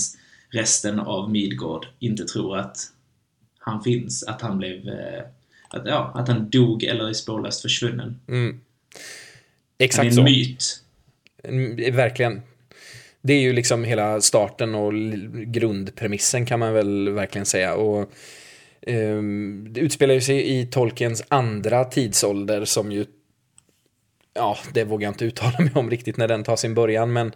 resten 0.50 1.00
av 1.00 1.32
Midgård 1.32 1.88
inte 2.00 2.26
tror 2.26 2.58
att 2.58 2.78
han 3.60 3.84
finns, 3.84 4.24
att 4.24 4.42
han 4.42 4.58
blev... 4.58 4.88
eh, 4.90 5.24
Att, 5.74 5.86
ja, 5.86 6.12
att 6.16 6.28
han 6.28 6.50
dog 6.50 6.84
eller 6.84 7.10
är 7.10 7.14
spårlöst 7.14 7.62
försvunnen. 7.62 8.20
Exakt 9.78 10.04
Han 10.04 10.14
är 10.14 10.18
en 10.18 10.24
myt. 10.24 10.84
Mm, 11.44 11.96
Verkligen. 11.96 12.42
Det 13.22 13.34
är 13.34 13.40
ju 13.42 13.54
liksom 13.54 13.84
hela 13.84 14.22
starten 14.22 14.76
och 14.76 14.94
grundpremissen 15.54 16.46
kan 16.46 16.60
man 16.60 16.74
väl 16.74 17.10
verkligen 17.10 17.46
säga. 17.46 17.76
Och, 17.76 18.12
ehm, 18.82 19.68
det 19.70 19.82
utspelar 19.82 20.14
ju 20.14 20.22
sig 20.22 20.60
i 20.60 20.66
Tolkiens 20.66 21.24
andra 21.28 21.86
tidsålder 21.86 22.66
som 22.66 22.92
ju, 22.92 23.06
ja, 24.34 24.58
det 24.74 24.84
vågar 24.84 25.08
jag 25.08 25.12
inte 25.14 25.26
uttala 25.26 25.58
mig 25.60 25.72
om 25.76 25.90
riktigt 25.90 26.18
när 26.18 26.28
den 26.28 26.44
tar 26.44 26.56
sin 26.56 26.74
början, 26.74 27.14
men 27.14 27.32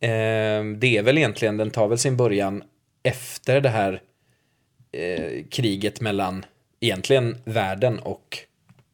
det 0.00 0.96
är 0.96 1.02
väl 1.02 1.18
egentligen, 1.18 1.56
den 1.56 1.70
tar 1.70 1.88
väl 1.88 1.98
sin 1.98 2.16
början 2.16 2.62
efter 3.02 3.60
det 3.60 3.68
här 3.68 4.02
eh, 4.92 5.44
kriget 5.50 6.00
mellan 6.00 6.44
egentligen 6.80 7.36
världen 7.44 7.98
och 7.98 8.38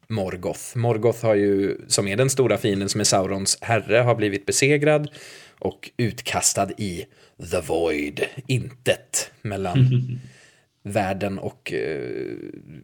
Morgoth. 0.09 0.77
Morgoth 0.77 1.25
har 1.25 1.35
ju, 1.35 1.79
som 1.89 2.09
är 2.09 2.17
den 2.17 2.31
stora 2.31 2.59
fienden 2.59 2.89
som 2.89 3.01
är 3.01 3.05
Saurons 3.05 3.59
herre, 3.61 3.97
har 3.97 4.15
blivit 4.15 4.47
besegrad 4.47 5.11
och 5.59 5.91
utkastad 5.97 6.71
i 6.79 7.05
The 7.51 7.61
Void, 7.61 8.25
intet 8.47 9.31
mellan 9.43 9.79
världen 10.83 11.39
och 11.39 11.73
eh, 11.73 12.35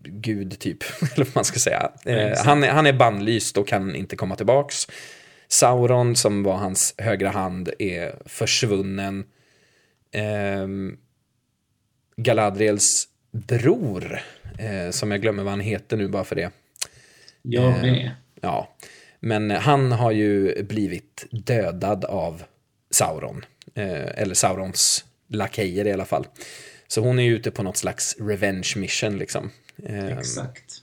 Gud 0.02 0.58
typ, 0.58 0.78
eller 1.14 1.24
vad 1.24 1.34
man 1.34 1.44
ska 1.44 1.58
säga. 1.58 1.90
Eh, 2.04 2.38
han, 2.44 2.64
är, 2.64 2.68
han 2.68 2.86
är 2.86 2.92
bannlyst 2.92 3.56
och 3.58 3.68
kan 3.68 3.94
inte 3.94 4.16
komma 4.16 4.36
tillbaks. 4.36 4.88
Sauron, 5.52 6.16
som 6.16 6.42
var 6.42 6.56
hans 6.56 6.94
högra 6.98 7.30
hand, 7.30 7.70
är 7.78 8.14
försvunnen. 8.26 9.24
Ehm, 10.12 10.98
Galadriels 12.16 13.08
bror, 13.30 14.20
eh, 14.58 14.90
som 14.90 15.10
jag 15.10 15.22
glömmer 15.22 15.42
vad 15.42 15.52
han 15.52 15.60
heter 15.60 15.96
nu 15.96 16.08
bara 16.08 16.24
för 16.24 16.36
det. 16.36 16.50
Jag 17.42 17.82
med. 17.82 18.10
Ja, 18.40 18.76
men 19.20 19.50
han 19.50 19.92
har 19.92 20.10
ju 20.10 20.62
blivit 20.62 21.26
dödad 21.30 22.04
av 22.04 22.42
Sauron. 22.90 23.44
Eh, 23.74 24.20
eller 24.20 24.34
Saurons 24.34 25.04
lakejer 25.28 25.86
i 25.86 25.92
alla 25.92 26.04
fall. 26.04 26.26
Så 26.88 27.00
hon 27.00 27.18
är 27.18 27.22
ju 27.22 27.36
ute 27.36 27.50
på 27.50 27.62
något 27.62 27.76
slags 27.76 28.16
revenge 28.20 28.72
mission 28.76 29.18
liksom. 29.18 29.50
Eh, 29.86 30.18
Exakt. 30.18 30.74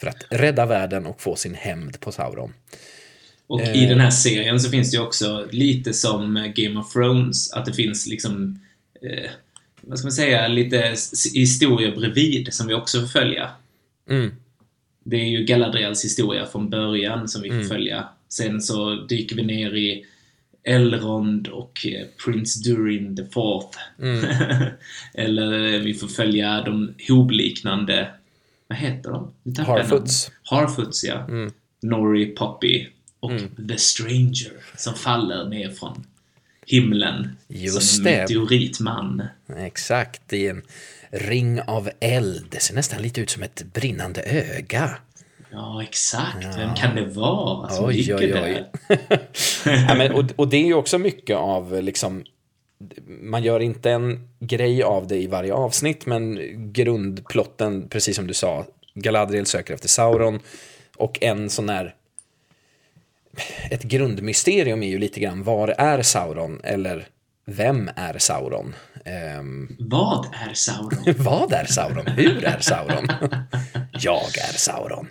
för 0.00 0.06
att 0.06 0.24
rädda 0.30 0.66
världen 0.66 1.06
och 1.06 1.20
få 1.20 1.36
sin 1.36 1.54
hämnd 1.54 2.00
på 2.00 2.12
Sauron. 2.12 2.52
Och 3.46 3.60
Eh. 3.60 3.82
i 3.82 3.86
den 3.86 4.00
här 4.00 4.10
serien 4.10 4.60
så 4.60 4.70
finns 4.70 4.90
det 4.90 4.96
ju 4.96 5.02
också 5.02 5.46
lite 5.50 5.92
som 5.92 6.52
Game 6.56 6.80
of 6.80 6.92
Thrones, 6.92 7.52
att 7.52 7.64
det 7.64 7.72
finns 7.72 8.06
liksom, 8.06 8.60
eh, 9.02 9.30
vad 9.80 9.98
ska 9.98 10.06
man 10.06 10.12
säga, 10.12 10.48
lite 10.48 10.94
historier 11.34 11.96
bredvid 11.96 12.54
som 12.54 12.66
vi 12.66 12.74
också 12.74 13.00
får 13.00 13.06
följa. 13.06 13.50
Mm. 14.10 14.30
Det 15.04 15.16
är 15.16 15.24
ju 15.28 15.44
Galadriels 15.44 16.04
historia 16.04 16.46
från 16.46 16.70
början 16.70 17.28
som 17.28 17.42
vi 17.42 17.48
får 17.48 17.56
Mm. 17.56 17.68
följa. 17.68 18.08
Sen 18.28 18.60
så 18.60 18.94
dyker 18.94 19.36
vi 19.36 19.42
ner 19.42 19.74
i 19.76 20.04
Elrond 20.64 21.48
och 21.48 21.86
eh, 21.86 22.06
Prince 22.24 22.70
Durin 22.70 23.16
the 23.16 23.24
Fourth. 23.24 23.78
Mm. 24.02 24.24
Eller 25.14 25.74
eh, 25.74 25.80
vi 25.80 25.94
får 25.94 26.08
följa 26.08 26.62
de 26.62 26.94
hobliknande, 27.08 28.08
vad 28.68 28.78
heter 28.78 29.10
de? 29.10 29.32
Harfoots. 29.64 30.30
Harfoots, 30.42 31.04
ja. 31.04 31.24
Mm. 31.28 31.52
Norrie, 31.82 32.26
Poppy 32.26 32.86
och 33.20 33.32
The 33.68 33.78
Stranger 33.78 34.52
som 34.76 34.94
faller 34.94 35.48
ner 35.48 35.70
från 35.70 36.06
himlen. 36.66 37.36
Just 37.48 37.94
som 37.94 38.04
det. 38.04 38.14
en 38.14 38.20
meteoritman. 38.20 39.22
Exakt, 39.56 40.32
i 40.32 40.48
en 40.48 40.62
ring 41.10 41.60
av 41.60 41.90
eld. 42.00 42.46
Det 42.50 42.60
ser 42.60 42.74
nästan 42.74 43.02
lite 43.02 43.20
ut 43.20 43.30
som 43.30 43.42
ett 43.42 43.62
brinnande 43.72 44.22
öga. 44.22 44.90
Ja, 45.50 45.82
exakt. 45.82 46.46
Vem 46.56 46.74
kan 46.74 46.96
det 46.96 47.06
vara 47.06 47.68
som 47.68 47.84
Oj, 47.84 47.94
ligger 47.94 48.16
oj, 48.16 48.34
oj. 48.34 48.64
där? 48.88 49.18
ja, 49.88 49.94
men, 49.94 50.12
och, 50.12 50.24
och 50.36 50.48
det 50.48 50.56
är 50.56 50.66
ju 50.66 50.74
också 50.74 50.98
mycket 50.98 51.36
av 51.36 51.82
liksom 51.82 52.24
man 53.20 53.42
gör 53.42 53.60
inte 53.60 53.90
en 53.90 54.28
grej 54.40 54.82
av 54.82 55.06
det 55.06 55.16
i 55.16 55.26
varje 55.26 55.54
avsnitt, 55.54 56.06
men 56.06 56.38
grundplotten, 56.72 57.88
precis 57.88 58.16
som 58.16 58.26
du 58.26 58.34
sa, 58.34 58.66
Galadriel 58.94 59.46
söker 59.46 59.74
efter 59.74 59.88
Sauron 59.88 60.40
och 60.96 61.22
en 61.22 61.50
sån 61.50 61.68
här 61.68 61.94
ett 63.70 63.82
grundmysterium 63.82 64.82
är 64.82 64.88
ju 64.88 64.98
lite 64.98 65.20
grann 65.20 65.42
var 65.42 65.68
är 65.68 66.02
Sauron 66.02 66.60
eller 66.64 67.06
vem 67.46 67.90
är 67.96 68.18
Sauron? 68.18 68.74
Ehm, 69.04 69.76
Vad 69.78 70.26
är 70.48 70.54
Sauron? 70.54 71.04
vad 71.18 71.52
är 71.52 71.64
Sauron? 71.64 72.06
Hur 72.06 72.44
är 72.44 72.58
Sauron? 72.60 73.08
Jag 74.00 74.38
är 74.38 74.58
Sauron. 74.58 75.08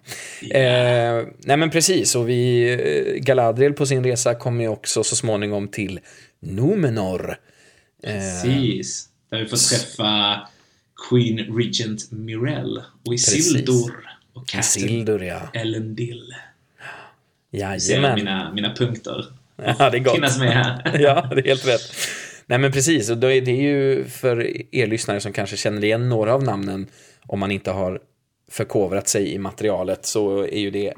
Eh, 0.51 1.27
nej 1.39 1.57
men 1.57 1.69
precis, 1.69 2.15
och 2.15 2.29
vi, 2.29 2.71
eh, 2.73 3.23
Galadriel 3.23 3.73
på 3.73 3.85
sin 3.85 4.03
resa 4.03 4.35
kommer 4.35 4.63
ju 4.63 4.69
också 4.69 5.03
så 5.03 5.15
småningom 5.15 5.67
till 5.67 5.99
Numenor. 6.39 7.35
Precis. 8.03 9.09
Där 9.31 9.39
vi 9.39 9.45
får 9.47 9.57
träffa 9.69 10.41
Queen 11.09 11.39
Regent 11.57 12.11
Mirelle 12.11 12.83
och 13.05 13.13
Isildur 13.13 13.91
och 14.33 14.47
Catherine 14.47 14.87
Isildur, 14.87 15.23
ja. 15.23 15.49
Elendil. 15.53 16.33
Ser 17.55 17.93
Jajamän. 17.93 18.15
mina, 18.15 18.53
mina 18.53 18.75
punkter 18.75 19.25
Ja, 19.79 19.89
det 19.89 19.97
är 19.97 19.99
gott. 19.99 20.15
finnas 20.15 20.39
med 20.39 20.51
här. 20.51 20.99
ja, 20.99 21.29
det 21.35 21.41
är 21.41 21.45
helt 21.47 21.67
rätt. 21.67 21.81
Nej 22.45 22.59
men 22.59 22.71
precis, 22.71 23.09
och 23.09 23.17
då 23.17 23.31
är 23.31 23.41
det 23.41 23.51
är 23.51 23.61
ju 23.61 24.05
för 24.05 24.51
er 24.75 24.87
lyssnare 24.87 25.19
som 25.19 25.33
kanske 25.33 25.57
känner 25.57 25.83
igen 25.83 26.09
några 26.09 26.33
av 26.33 26.43
namnen 26.43 26.87
om 27.21 27.39
man 27.39 27.51
inte 27.51 27.71
har 27.71 27.99
förkovrat 28.51 29.07
sig 29.07 29.33
i 29.33 29.37
materialet 29.37 30.05
så 30.05 30.41
är 30.41 30.59
ju 30.59 30.71
det 30.71 30.93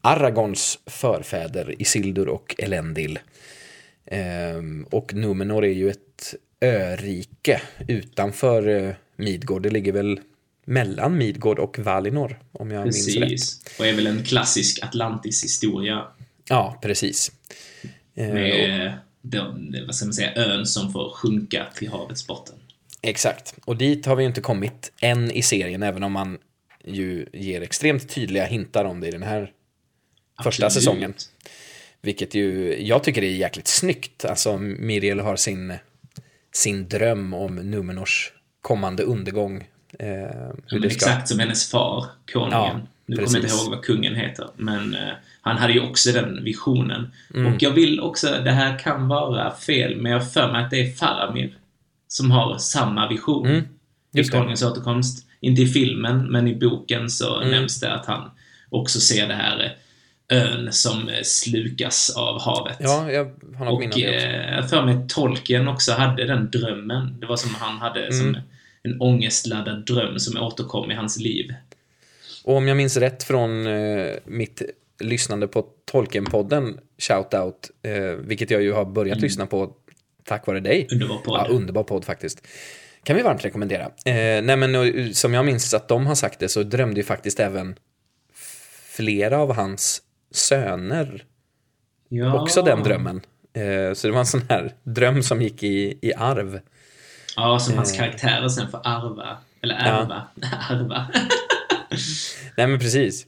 Aragons 0.00 0.78
förfäder 0.86 1.74
Isildur 1.78 2.28
och 2.28 2.54
Elendil. 2.58 3.18
Ehm, 4.06 4.86
och 4.90 5.14
Numenor 5.14 5.64
är 5.64 5.72
ju 5.72 5.90
ett 5.90 6.34
örike 6.64 7.60
utanför 7.88 8.68
eh, 8.68 8.94
Midgård. 9.16 9.62
Det 9.62 9.70
ligger 9.70 9.92
väl 9.92 10.20
mellan 10.64 11.18
Midgård 11.18 11.58
och 11.58 11.78
Valinor 11.78 12.38
om 12.52 12.70
jag 12.70 12.82
minns 12.82 13.08
rätt. 13.16 13.28
Precis. 13.28 13.60
Och 13.78 13.86
är 13.86 13.92
väl 13.94 14.06
en 14.06 14.24
klassisk 14.24 14.82
Atlantis-historia. 14.82 16.06
Ja, 16.48 16.78
precis. 16.82 17.32
Och- 17.82 17.88
Med 18.34 18.92
den, 19.22 19.76
vad 19.86 19.94
ska 19.94 20.06
man 20.06 20.12
säga, 20.14 20.34
ön 20.34 20.66
som 20.66 20.92
får 20.92 21.10
sjunka 21.10 21.66
till 21.74 21.88
havets 21.88 22.26
botten. 22.26 22.54
Exakt, 23.02 23.54
och 23.64 23.76
dit 23.76 24.06
har 24.06 24.16
vi 24.16 24.22
ju 24.22 24.28
inte 24.28 24.40
kommit 24.40 24.92
än 25.00 25.30
i 25.30 25.42
serien, 25.42 25.82
även 25.82 26.02
om 26.02 26.12
man 26.12 26.38
ju 26.84 27.26
ger 27.32 27.60
extremt 27.62 28.08
tydliga 28.14 28.44
hintar 28.44 28.84
om 28.84 29.00
det 29.00 29.08
i 29.08 29.10
den 29.10 29.22
här 29.22 29.52
första 30.42 30.66
Absolut. 30.66 30.72
säsongen. 30.84 31.14
Vilket 32.00 32.34
ju, 32.34 32.76
jag 32.86 33.04
tycker 33.04 33.22
är 33.22 33.30
jäkligt 33.30 33.66
snyggt. 33.68 34.24
Alltså 34.24 34.58
Miriel 34.58 35.20
har 35.20 35.36
sin, 35.36 35.74
sin 36.52 36.88
dröm 36.88 37.34
om 37.34 37.56
Numenors 37.56 38.32
kommande 38.60 39.02
undergång. 39.02 39.68
Eh, 39.98 40.50
hur 40.66 40.80
det 40.80 40.90
ska... 40.90 40.96
exakt 40.96 41.28
som 41.28 41.38
hennes 41.38 41.70
far, 41.70 42.06
konungen. 42.32 42.52
Ja, 42.52 42.80
nu 43.06 43.16
kommer 43.16 43.28
jag 43.28 43.36
inte 43.36 43.40
precis. 43.40 43.62
ihåg 43.62 43.70
vad 43.74 43.84
kungen 43.84 44.14
heter, 44.14 44.46
men 44.56 44.94
eh, 44.94 45.12
han 45.40 45.56
hade 45.58 45.72
ju 45.72 45.80
också 45.80 46.12
den 46.12 46.44
visionen. 46.44 47.12
Mm. 47.34 47.54
Och 47.54 47.62
jag 47.62 47.70
vill 47.70 48.00
också, 48.00 48.26
det 48.44 48.50
här 48.50 48.78
kan 48.78 49.08
vara 49.08 49.54
fel, 49.54 49.96
men 49.96 50.12
jag 50.12 50.32
för 50.32 50.52
mig 50.52 50.64
att 50.64 50.70
det 50.70 50.80
är 50.80 50.92
Faramir 50.92 51.54
som 52.08 52.30
har 52.30 52.58
samma 52.58 53.08
vision 53.08 53.46
Mm, 53.46 53.64
i. 54.14 54.24
Konungens 54.24 54.62
återkomst. 54.62 55.26
Inte 55.40 55.62
i 55.62 55.66
filmen, 55.66 56.18
men 56.32 56.48
i 56.48 56.54
boken 56.54 57.10
så 57.10 57.36
Mm. 57.36 57.50
nämns 57.50 57.80
det 57.80 57.92
att 57.94 58.06
han 58.06 58.30
också 58.68 59.00
ser 59.00 59.28
det 59.28 59.34
här 59.34 59.76
eh, 60.32 60.38
ön 60.42 60.72
som 60.72 61.08
eh, 61.08 61.22
slukas 61.22 62.10
av 62.16 62.40
havet. 62.42 62.76
Ja, 62.80 63.10
jag 63.10 63.24
har 63.58 63.64
något 63.64 63.80
minne 63.80 63.94
av 63.94 64.00
det 64.00 64.16
också. 64.16 64.26
eh, 64.26 64.54
jag 64.54 64.70
för 64.70 64.82
mig 64.84 64.94
att 64.96 65.08
Tolkien 65.08 65.68
också 65.68 65.92
hade 65.92 66.24
den 66.26 66.50
drömmen. 66.50 67.20
Det 67.20 67.26
var 67.26 67.36
som 67.36 67.54
han 67.54 67.78
hade 67.78 68.00
Mm. 68.06 68.12
som 68.12 68.42
en 68.82 69.00
ångestladdad 69.00 69.86
dröm 69.86 70.18
som 70.18 70.42
återkom 70.42 70.90
i 70.90 70.94
hans 70.94 71.18
liv. 71.18 71.54
Och 72.44 72.56
om 72.56 72.68
jag 72.68 72.76
minns 72.76 72.96
rätt 72.96 73.22
från 73.22 73.66
eh, 73.66 74.12
mitt 74.24 74.62
lyssnande 75.00 75.48
på 75.48 75.66
Tolkien-podden, 75.92 76.78
Shoutout, 76.98 77.70
eh, 77.82 77.92
vilket 78.02 78.50
jag 78.50 78.62
ju 78.62 78.72
har 78.72 78.84
börjat 78.84 79.20
lyssna 79.20 79.46
på 79.46 79.74
tack 80.24 80.46
vare 80.46 80.60
dig. 80.60 80.88
Underbar 80.92 81.18
podd. 81.18 81.40
Ja, 81.40 81.46
underbar 81.54 81.82
podd 81.82 82.04
faktiskt. 82.04 82.46
Kan 83.04 83.16
vi 83.16 83.22
varmt 83.22 83.44
rekommendera. 83.44 83.84
Eh, 83.84 84.42
nej 84.42 84.56
men 84.56 84.74
och, 84.74 84.86
som 85.12 85.34
jag 85.34 85.44
minns 85.44 85.74
att 85.74 85.88
de 85.88 86.06
har 86.06 86.14
sagt 86.14 86.38
det 86.38 86.48
så 86.48 86.62
drömde 86.62 87.00
ju 87.00 87.04
faktiskt 87.04 87.40
även 87.40 87.74
flera 88.96 89.38
av 89.38 89.54
hans 89.54 90.02
söner 90.30 91.24
ja. 92.08 92.42
också 92.42 92.62
den 92.62 92.82
drömmen. 92.82 93.20
Eh, 93.52 93.94
så 93.94 94.06
det 94.06 94.12
var 94.12 94.20
en 94.20 94.26
sån 94.26 94.44
här 94.48 94.72
dröm 94.82 95.22
som 95.22 95.42
gick 95.42 95.62
i, 95.62 95.98
i 96.02 96.14
arv. 96.14 96.60
Ja, 97.36 97.58
som 97.58 97.74
hans 97.76 97.92
karaktärer 97.92 98.48
sen 98.48 98.70
får 98.70 98.80
arva. 98.84 99.36
Eller 99.62 99.74
ärva. 99.74 100.22
arva. 100.70 101.06
Nej 102.56 102.66
men 102.66 102.78
precis. 102.78 103.26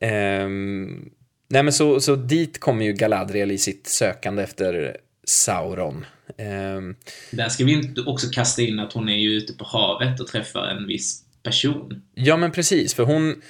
Ehm, 0.00 1.10
nej 1.48 1.62
men 1.62 1.72
så, 1.72 2.00
så 2.00 2.16
dit 2.16 2.60
kommer 2.60 2.84
ju 2.84 2.92
Galadriel 2.92 3.50
i 3.50 3.58
sitt 3.58 3.86
sökande 3.86 4.42
efter 4.42 4.96
Sauron. 5.44 6.06
Ehm, 6.38 6.96
Där 7.30 7.48
ska 7.48 7.64
vi 7.64 7.72
inte 7.72 8.00
också 8.00 8.26
kasta 8.32 8.62
in 8.62 8.80
att 8.80 8.92
hon 8.92 9.08
är 9.08 9.16
ju 9.16 9.30
ute 9.30 9.52
på 9.52 9.64
havet 9.64 10.20
och 10.20 10.26
träffar 10.26 10.66
en 10.66 10.86
viss 10.86 11.24
person. 11.42 12.02
ja 12.14 12.36
men 12.36 12.52
precis, 12.52 12.94
för 12.94 13.02
hon, 13.04 13.42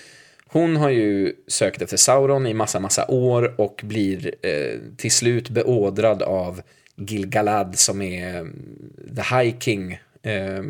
hon 0.46 0.76
har 0.76 0.90
ju 0.90 1.32
sökt 1.48 1.82
efter 1.82 1.96
Sauron 1.96 2.46
i 2.46 2.54
massa, 2.54 2.80
massa 2.80 3.06
år 3.08 3.60
och 3.60 3.80
blir 3.84 4.34
eh, 4.42 4.78
till 4.96 5.10
slut 5.12 5.48
beådrad 5.48 6.22
av 6.22 6.60
Gilgalad 6.96 7.78
som 7.78 8.02
är 8.02 8.38
mm, 8.38 8.92
The 9.16 9.36
High 9.36 9.58
King. 9.58 9.92
Eh, 10.22 10.62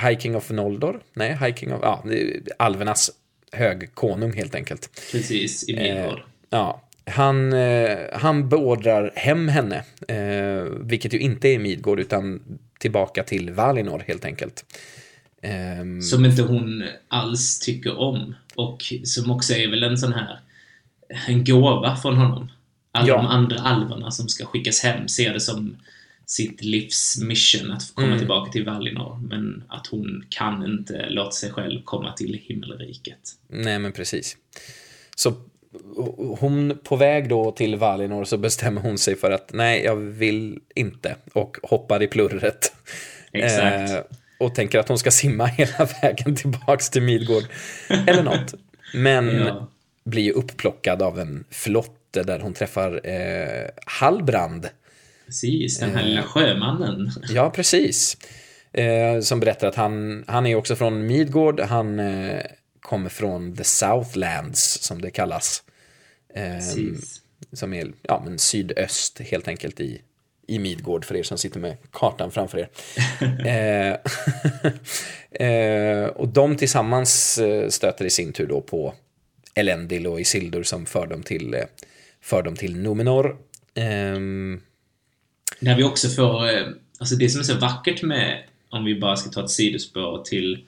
High 0.00 0.18
King 0.18 0.36
of 0.36 0.50
Noldor? 0.50 1.00
Nej, 1.14 1.30
High 1.30 1.54
King 1.54 1.72
of... 1.72 1.80
Ja, 1.82 2.04
alvernas 2.58 3.10
högkonung 3.52 4.32
helt 4.32 4.54
enkelt. 4.54 4.90
Precis, 5.12 5.68
i 5.68 5.76
Midgård. 5.76 6.18
Eh, 6.18 6.24
ja, 6.50 6.82
han, 7.06 7.52
eh, 7.52 7.98
han 8.12 8.48
beordrar 8.48 9.12
hem 9.16 9.48
henne, 9.48 9.84
eh, 10.08 10.64
vilket 10.80 11.14
ju 11.14 11.18
inte 11.18 11.48
är 11.48 11.58
Midgård 11.58 12.00
utan 12.00 12.42
tillbaka 12.78 13.22
till 13.22 13.50
Valinor 13.50 14.04
helt 14.06 14.24
enkelt. 14.24 14.64
Um, 15.80 16.02
som 16.02 16.24
inte 16.24 16.42
hon 16.42 16.84
alls 17.08 17.58
tycker 17.58 17.98
om. 17.98 18.34
Och 18.54 18.82
som 19.04 19.30
också 19.30 19.54
är 19.54 19.70
väl 19.70 19.82
en 19.82 19.98
sån 19.98 20.12
här 20.12 20.40
en 21.28 21.44
gåva 21.44 21.96
från 21.96 22.16
honom. 22.16 22.50
Alla 22.94 23.08
ja. 23.08 23.16
de 23.16 23.26
andra 23.26 23.58
alverna 23.58 24.10
som 24.10 24.28
ska 24.28 24.46
skickas 24.46 24.82
hem 24.82 25.08
ser 25.08 25.32
det 25.32 25.40
som 25.40 25.76
sitt 26.26 26.64
livs 26.64 27.18
mission 27.22 27.70
att 27.70 27.94
komma 27.94 28.06
mm. 28.06 28.18
tillbaka 28.18 28.52
till 28.52 28.64
Valinor. 28.64 29.18
Men 29.28 29.64
att 29.68 29.86
hon 29.86 30.24
kan 30.28 30.64
inte 30.64 31.06
låta 31.08 31.30
sig 31.30 31.50
själv 31.50 31.82
komma 31.84 32.12
till 32.12 32.40
himmelriket. 32.44 33.18
Nej, 33.48 33.78
men 33.78 33.92
precis. 33.92 34.36
Så 35.16 35.34
hon 36.38 36.78
på 36.84 36.96
väg 36.96 37.28
då 37.28 37.50
till 37.50 37.76
Valinor 37.76 38.24
så 38.24 38.36
bestämmer 38.36 38.80
hon 38.80 38.98
sig 38.98 39.16
för 39.16 39.30
att 39.30 39.50
nej, 39.52 39.84
jag 39.84 39.96
vill 39.96 40.58
inte 40.74 41.16
och 41.32 41.56
hoppar 41.62 42.02
i 42.02 42.06
plurret. 42.06 42.72
Exakt. 43.32 43.90
Eh, 43.90 43.98
och 44.38 44.54
tänker 44.54 44.78
att 44.78 44.88
hon 44.88 44.98
ska 44.98 45.10
simma 45.10 45.46
hela 45.58 45.88
vägen 46.02 46.36
tillbaks 46.36 46.90
till 46.90 47.02
Midgård. 47.02 47.44
Eller 47.88 48.22
något. 48.22 48.54
Men 48.94 49.36
ja. 49.46 49.68
blir 50.04 50.22
ju 50.22 50.32
upplockad 50.32 51.02
av 51.02 51.18
en 51.20 51.44
flotte 52.14 52.32
där 52.32 52.40
hon 52.40 52.54
träffar 52.54 53.00
eh, 53.06 53.68
Hallbrand. 53.86 54.68
Precis, 55.26 55.78
den 55.78 55.90
här 55.90 56.02
eh, 56.02 56.06
lilla 56.06 56.22
sjömannen. 56.22 57.10
Ja, 57.28 57.50
precis. 57.50 58.16
Eh, 58.72 59.20
som 59.20 59.40
berättar 59.40 59.68
att 59.68 59.74
han, 59.74 60.24
han 60.26 60.46
är 60.46 60.54
också 60.54 60.76
från 60.76 61.06
Midgård. 61.06 61.60
Han 61.60 61.98
eh, 61.98 62.42
kommer 62.80 63.08
från 63.08 63.56
the 63.56 63.64
Southlands, 63.64 64.78
som 64.82 65.00
det 65.00 65.10
kallas. 65.10 65.62
Eh, 66.34 66.60
som 67.52 67.74
är 67.74 67.92
ja, 68.02 68.22
men 68.24 68.38
sydöst, 68.38 69.20
helt 69.20 69.48
enkelt, 69.48 69.80
i 69.80 70.00
i 70.46 70.58
Midgård 70.58 71.04
för 71.04 71.16
er 71.16 71.22
som 71.22 71.38
sitter 71.38 71.60
med 71.60 71.76
kartan 71.90 72.30
framför 72.30 72.58
er. 72.58 72.68
eh, 73.46 73.96
eh, 75.48 76.06
och 76.06 76.28
de 76.28 76.56
tillsammans 76.56 77.40
stöter 77.68 78.04
i 78.04 78.10
sin 78.10 78.32
tur 78.32 78.46
då 78.46 78.60
på 78.60 78.94
Elendil 79.54 80.06
och 80.06 80.20
Isildur 80.20 80.62
som 80.62 80.86
för 80.86 81.06
dem 81.06 81.22
till, 81.22 81.56
för 82.24 82.42
dem 82.42 82.56
till 82.56 82.76
Numenor. 82.76 83.36
Ehm. 83.74 84.60
När 85.60 85.76
vi 85.76 85.82
också 85.82 86.08
får, 86.08 86.42
alltså 86.98 87.16
det 87.16 87.28
som 87.28 87.40
är 87.40 87.44
så 87.44 87.58
vackert 87.58 88.02
med, 88.02 88.42
om 88.68 88.84
vi 88.84 88.94
bara 88.94 89.16
ska 89.16 89.30
ta 89.30 89.44
ett 89.44 89.50
sidospår 89.50 90.22
till 90.24 90.64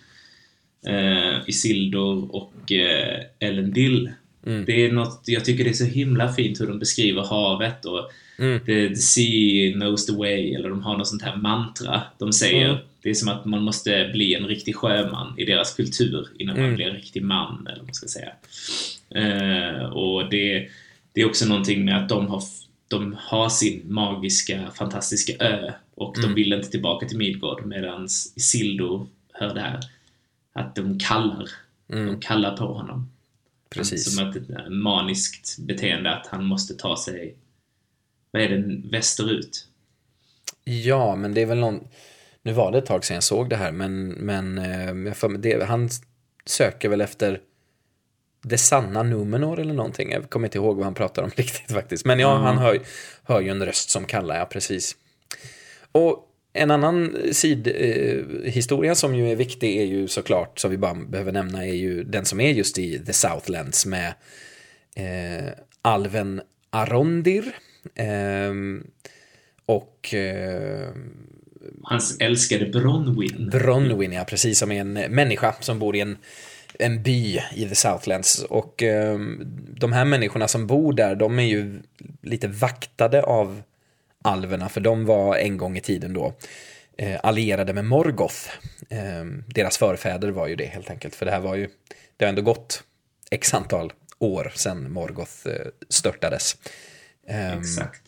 eh, 0.87 1.49
Isildur 1.49 2.35
och 2.35 2.73
eh, 2.73 3.25
Elendil. 3.39 4.11
Mm. 4.47 4.65
Det 4.65 4.87
är 4.87 4.93
något, 4.93 5.23
jag 5.25 5.45
tycker 5.45 5.65
det 5.65 5.71
är 5.71 5.75
så 5.75 5.85
himla 5.85 6.33
fint 6.33 6.61
hur 6.61 6.67
de 6.67 6.79
beskriver 6.79 7.23
havet 7.23 7.85
och 7.85 8.11
Mm. 8.39 8.61
The, 8.61 8.89
the 8.89 8.97
sea 8.97 9.73
knows 9.73 10.07
the 10.07 10.13
way, 10.13 10.55
eller 10.55 10.69
de 10.69 10.83
har 10.83 10.97
något 10.97 11.09
sånt 11.09 11.23
här 11.23 11.37
mantra. 11.37 12.03
De 12.19 12.33
säger 12.33 12.69
mm. 12.69 12.79
det 13.03 13.11
är 13.11 13.15
som 13.15 13.29
att 13.29 13.45
man 13.45 13.63
måste 13.63 14.11
bli 14.13 14.35
en 14.35 14.47
riktig 14.47 14.77
sjöman 14.77 15.35
i 15.39 15.45
deras 15.45 15.75
kultur 15.75 16.29
innan 16.39 16.57
mm. 16.57 16.69
man 16.69 16.77
blir 16.77 16.87
en 16.87 16.97
riktig 16.97 17.23
man, 17.23 17.67
eller 17.67 17.77
vad 17.77 17.87
man 17.87 17.95
ska 17.95 18.09
säga. 18.09 18.33
Uh, 19.17 19.85
och 19.85 20.31
det, 20.31 20.69
det 21.17 21.23
är 21.23 21.27
också 21.27 21.47
någonting 21.47 21.85
med 21.85 22.03
att 22.03 22.09
de 22.09 22.27
har, 22.27 22.43
de 22.89 23.17
har 23.19 23.49
sin 23.49 23.83
magiska, 23.85 24.71
fantastiska 24.75 25.45
ö 25.45 25.73
och 25.95 26.15
de 26.15 26.23
mm. 26.23 26.35
vill 26.35 26.53
inte 26.53 26.71
tillbaka 26.71 27.09
till 27.09 27.19
Midgård 27.19 27.67
medan 27.67 28.05
Isildur 28.35 29.07
hör 29.33 29.55
det 29.55 29.61
här 29.61 29.81
att 30.53 30.75
de 30.75 30.99
kallar, 30.99 31.49
mm. 31.93 32.07
de 32.07 32.21
kallar 32.21 32.57
på 32.57 32.65
honom. 32.65 33.11
Precis. 33.71 34.15
Som 34.15 34.31
ett 34.31 34.73
maniskt 34.73 35.59
beteende 35.59 36.15
att 36.15 36.27
han 36.27 36.45
måste 36.45 36.75
ta 36.75 36.97
sig 36.97 37.37
vad 38.31 38.43
är 38.43 38.49
det, 38.49 38.89
västerut? 38.91 39.69
Ja, 40.65 41.17
men 41.17 41.35
det 41.35 41.43
är 41.43 41.47
väl 41.47 41.59
någon... 41.59 41.89
Nu 42.43 42.53
var 42.53 42.73
det 42.73 42.79
ett 42.79 42.87
tag 42.87 43.05
sedan 43.05 43.15
jag 43.15 43.25
såg 43.25 43.51
det 43.51 43.57
här, 43.57 43.73
men, 43.73 44.09
men 44.09 44.59
eh, 44.59 45.29
det, 45.39 45.65
han 45.65 45.89
söker 46.47 46.89
väl 46.89 47.01
efter 47.01 47.41
det 48.47 48.59
sanna 48.59 49.03
Numenor 49.03 49.61
eller 49.61 49.75
någonting. 49.75 50.11
Jag 50.11 50.31
kommer 50.31 50.47
inte 50.47 50.59
ihåg 50.59 50.77
vad 50.77 50.85
han 50.85 50.95
pratar 50.95 51.23
om 51.23 51.31
riktigt 51.37 51.73
faktiskt. 51.73 52.05
Men 52.05 52.19
ja, 52.19 52.33
mm. 52.33 52.43
han 52.43 52.59
hör, 52.59 52.81
hör 53.23 53.41
ju 53.41 53.49
en 53.49 53.67
röst 53.67 53.91
som 53.91 54.05
kallar, 54.05 54.39
ja 54.39 54.45
precis. 54.45 54.97
Och 55.93 56.23
en 56.53 56.71
annan 56.71 57.17
sidhistoria 57.33 58.91
eh, 58.91 58.95
som 58.95 59.15
ju 59.15 59.31
är 59.31 59.37
viktig 59.37 59.77
är 59.77 59.85
ju 59.85 60.09
såklart, 60.09 60.59
som 60.59 60.71
vi 60.71 60.79
bara 60.79 60.95
behöver 60.95 61.33
nämna, 61.33 61.67
är 61.67 61.75
ju 61.75 62.05
den 62.05 62.25
som 62.25 62.41
är 62.41 62.51
just 62.51 62.79
i 62.79 63.05
The 63.07 63.13
Southlands 63.13 63.87
med 63.87 64.15
eh, 64.97 65.53
alven 65.83 66.41
Arondir 66.71 67.55
Ehm, 67.95 68.87
och... 69.67 70.15
Eh, 70.15 70.89
Hans 71.83 72.17
älskade 72.21 72.67
Bronwyn. 72.67 73.51
Bronwyn, 73.51 74.13
ja, 74.13 74.25
precis. 74.25 74.59
Som 74.59 74.73
är 74.73 74.81
en 74.81 74.93
människa 74.93 75.55
som 75.61 75.79
bor 75.79 75.97
i 75.97 76.01
en, 76.01 76.17
en 76.79 77.03
by 77.03 77.41
i 77.55 77.69
The 77.69 77.75
Southlands. 77.75 78.45
Och 78.45 78.83
eh, 78.83 79.19
de 79.69 79.93
här 79.93 80.05
människorna 80.05 80.49
som 80.49 80.67
bor 80.67 80.93
där, 80.93 81.15
de 81.15 81.39
är 81.39 81.43
ju 81.43 81.83
lite 82.23 82.49
vaktade 82.49 83.23
av 83.23 83.63
alverna. 84.23 84.69
För 84.69 84.81
de 84.81 85.05
var 85.05 85.37
en 85.37 85.57
gång 85.57 85.77
i 85.77 85.81
tiden 85.81 86.13
då 86.13 86.35
eh, 86.99 87.21
allierade 87.23 87.73
med 87.73 87.85
Morgoth. 87.85 88.49
Eh, 88.91 89.25
deras 89.47 89.79
förfäder 89.79 90.29
var 90.29 90.47
ju 90.47 90.57
det 90.57 90.67
helt 90.67 90.91
enkelt. 90.91 91.15
För 91.15 91.27
det 91.27 91.33
här 91.33 91.41
var 91.41 91.55
ju, 91.55 91.69
det 92.17 92.25
har 92.25 92.29
ändå 92.29 92.43
gått 92.43 92.83
x 93.31 93.55
antal 93.55 93.93
år 94.19 94.53
sedan 94.55 94.93
Morgoth 94.93 95.49
eh, 95.49 95.67
störtades. 95.89 96.57
Ehm, 97.29 97.61
Exakt. 97.61 98.03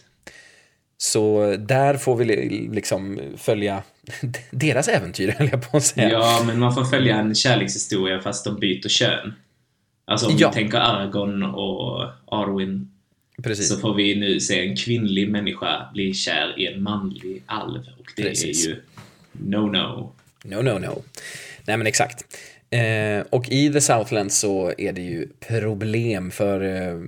Så 0.97 1.57
där 1.57 1.97
får 1.97 2.17
vi 2.17 2.25
liksom 2.73 3.21
följa 3.37 3.83
deras 4.51 4.89
äventyr, 4.89 5.35
höll 5.39 5.49
jag 5.53 5.71
på 5.71 5.77
att 5.77 5.85
säga. 5.85 6.11
Ja, 6.11 6.43
men 6.47 6.59
man 6.59 6.75
får 6.75 6.85
följa 6.85 7.17
en 7.17 7.35
kärlekshistoria 7.35 8.21
fast 8.21 8.45
de 8.45 8.61
byter 8.61 8.89
kön. 8.89 9.35
Alltså 10.05 10.27
om 10.27 10.37
ja. 10.39 10.49
vi 10.49 10.55
tänker 10.55 10.79
Argon 10.79 11.43
och 11.43 12.05
Arwin. 12.27 12.91
Precis. 13.43 13.69
Så 13.69 13.79
får 13.79 13.95
vi 13.95 14.15
nu 14.15 14.41
se 14.41 14.69
en 14.69 14.77
kvinnlig 14.77 15.31
människa 15.31 15.91
bli 15.95 16.15
kär 16.15 16.61
i 16.61 16.67
en 16.67 16.83
manlig 16.83 17.43
alv. 17.47 17.81
Och 17.99 18.13
det 18.17 18.23
Precis. 18.23 18.67
är 18.67 18.71
ju 18.71 18.81
no-no. 19.33 20.13
No, 20.45 20.63
no, 20.63 20.79
no. 20.79 21.03
Nej, 21.65 21.77
men 21.77 21.87
exakt. 21.87 22.25
Eh, 22.71 23.27
och 23.31 23.49
i 23.49 23.73
The 23.73 23.81
Southland 23.81 24.33
så 24.33 24.73
är 24.79 24.93
det 24.93 25.03
ju 25.03 25.29
problem 25.49 26.31
för 26.31 26.61
eh, 26.61 27.01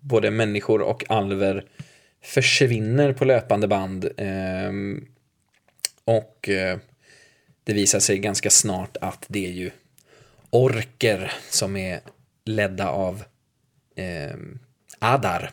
både 0.00 0.30
människor 0.30 0.80
och 0.82 1.04
alver 1.08 1.64
försvinner 2.26 3.12
på 3.12 3.24
löpande 3.24 3.68
band. 3.68 4.08
Ehm, 4.16 5.04
och 6.04 6.48
eh, 6.48 6.78
det 7.64 7.72
visar 7.72 8.00
sig 8.00 8.18
ganska 8.18 8.50
snart 8.50 8.96
att 9.00 9.24
det 9.28 9.46
är 9.46 9.52
ju 9.52 9.70
orker 10.50 11.32
som 11.50 11.76
är 11.76 12.00
ledda 12.44 12.88
av 12.88 13.22
eh, 13.96 14.36
Adar. 14.98 15.50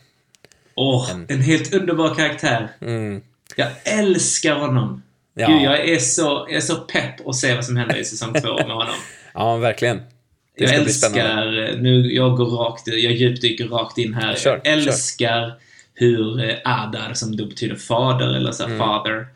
Åh, 0.75 1.03
oh, 1.03 1.11
en... 1.11 1.25
en... 1.29 1.41
helt 1.41 1.73
underbar 1.73 2.15
karaktär. 2.15 2.69
Mm. 2.81 3.21
Jag 3.55 3.69
älskar 3.83 4.55
honom. 4.55 5.03
Ja. 5.33 5.47
Gud, 5.47 5.61
jag 5.61 5.89
är, 5.89 5.99
så, 5.99 6.45
jag 6.49 6.57
är 6.57 6.61
så 6.61 6.75
pepp 6.75 7.27
att 7.27 7.35
se 7.35 7.55
vad 7.55 7.65
som 7.65 7.77
händer 7.77 7.97
i 7.97 8.05
säsong 8.05 8.33
två 8.33 8.53
med 8.53 8.75
honom. 8.75 8.95
ja, 9.33 9.57
verkligen. 9.57 10.01
Jag 10.55 10.73
älskar, 10.73 11.75
nu 11.81 12.13
jag 12.13 12.37
går 12.37 12.45
rakt, 12.45 12.87
jag 12.87 13.11
djupdyker 13.11 13.67
rakt 13.67 13.97
in 13.97 14.13
här. 14.13 14.35
Kör, 14.35 14.61
jag 14.63 14.73
älskar 14.73 15.49
kör. 15.49 15.59
Hur 15.93 16.43
eh, 16.43 16.55
Adar, 16.65 17.13
som 17.13 17.35
då 17.35 17.45
betyder 17.45 17.75
fader, 17.75 18.33
eller 18.33 18.51
så 18.51 18.63
mm. 18.63 18.77
father, 18.77 19.27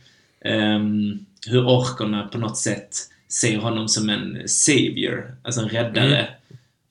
um, 0.45 1.25
hur 1.47 1.67
orkerna 1.67 2.27
på 2.27 2.37
något 2.37 2.57
sätt 2.57 2.95
ser 3.27 3.57
honom 3.57 3.87
som 3.87 4.09
en 4.09 4.47
savior, 4.47 5.35
alltså 5.43 5.61
en 5.61 5.69
räddare. 5.69 6.17
Mm. 6.17 6.31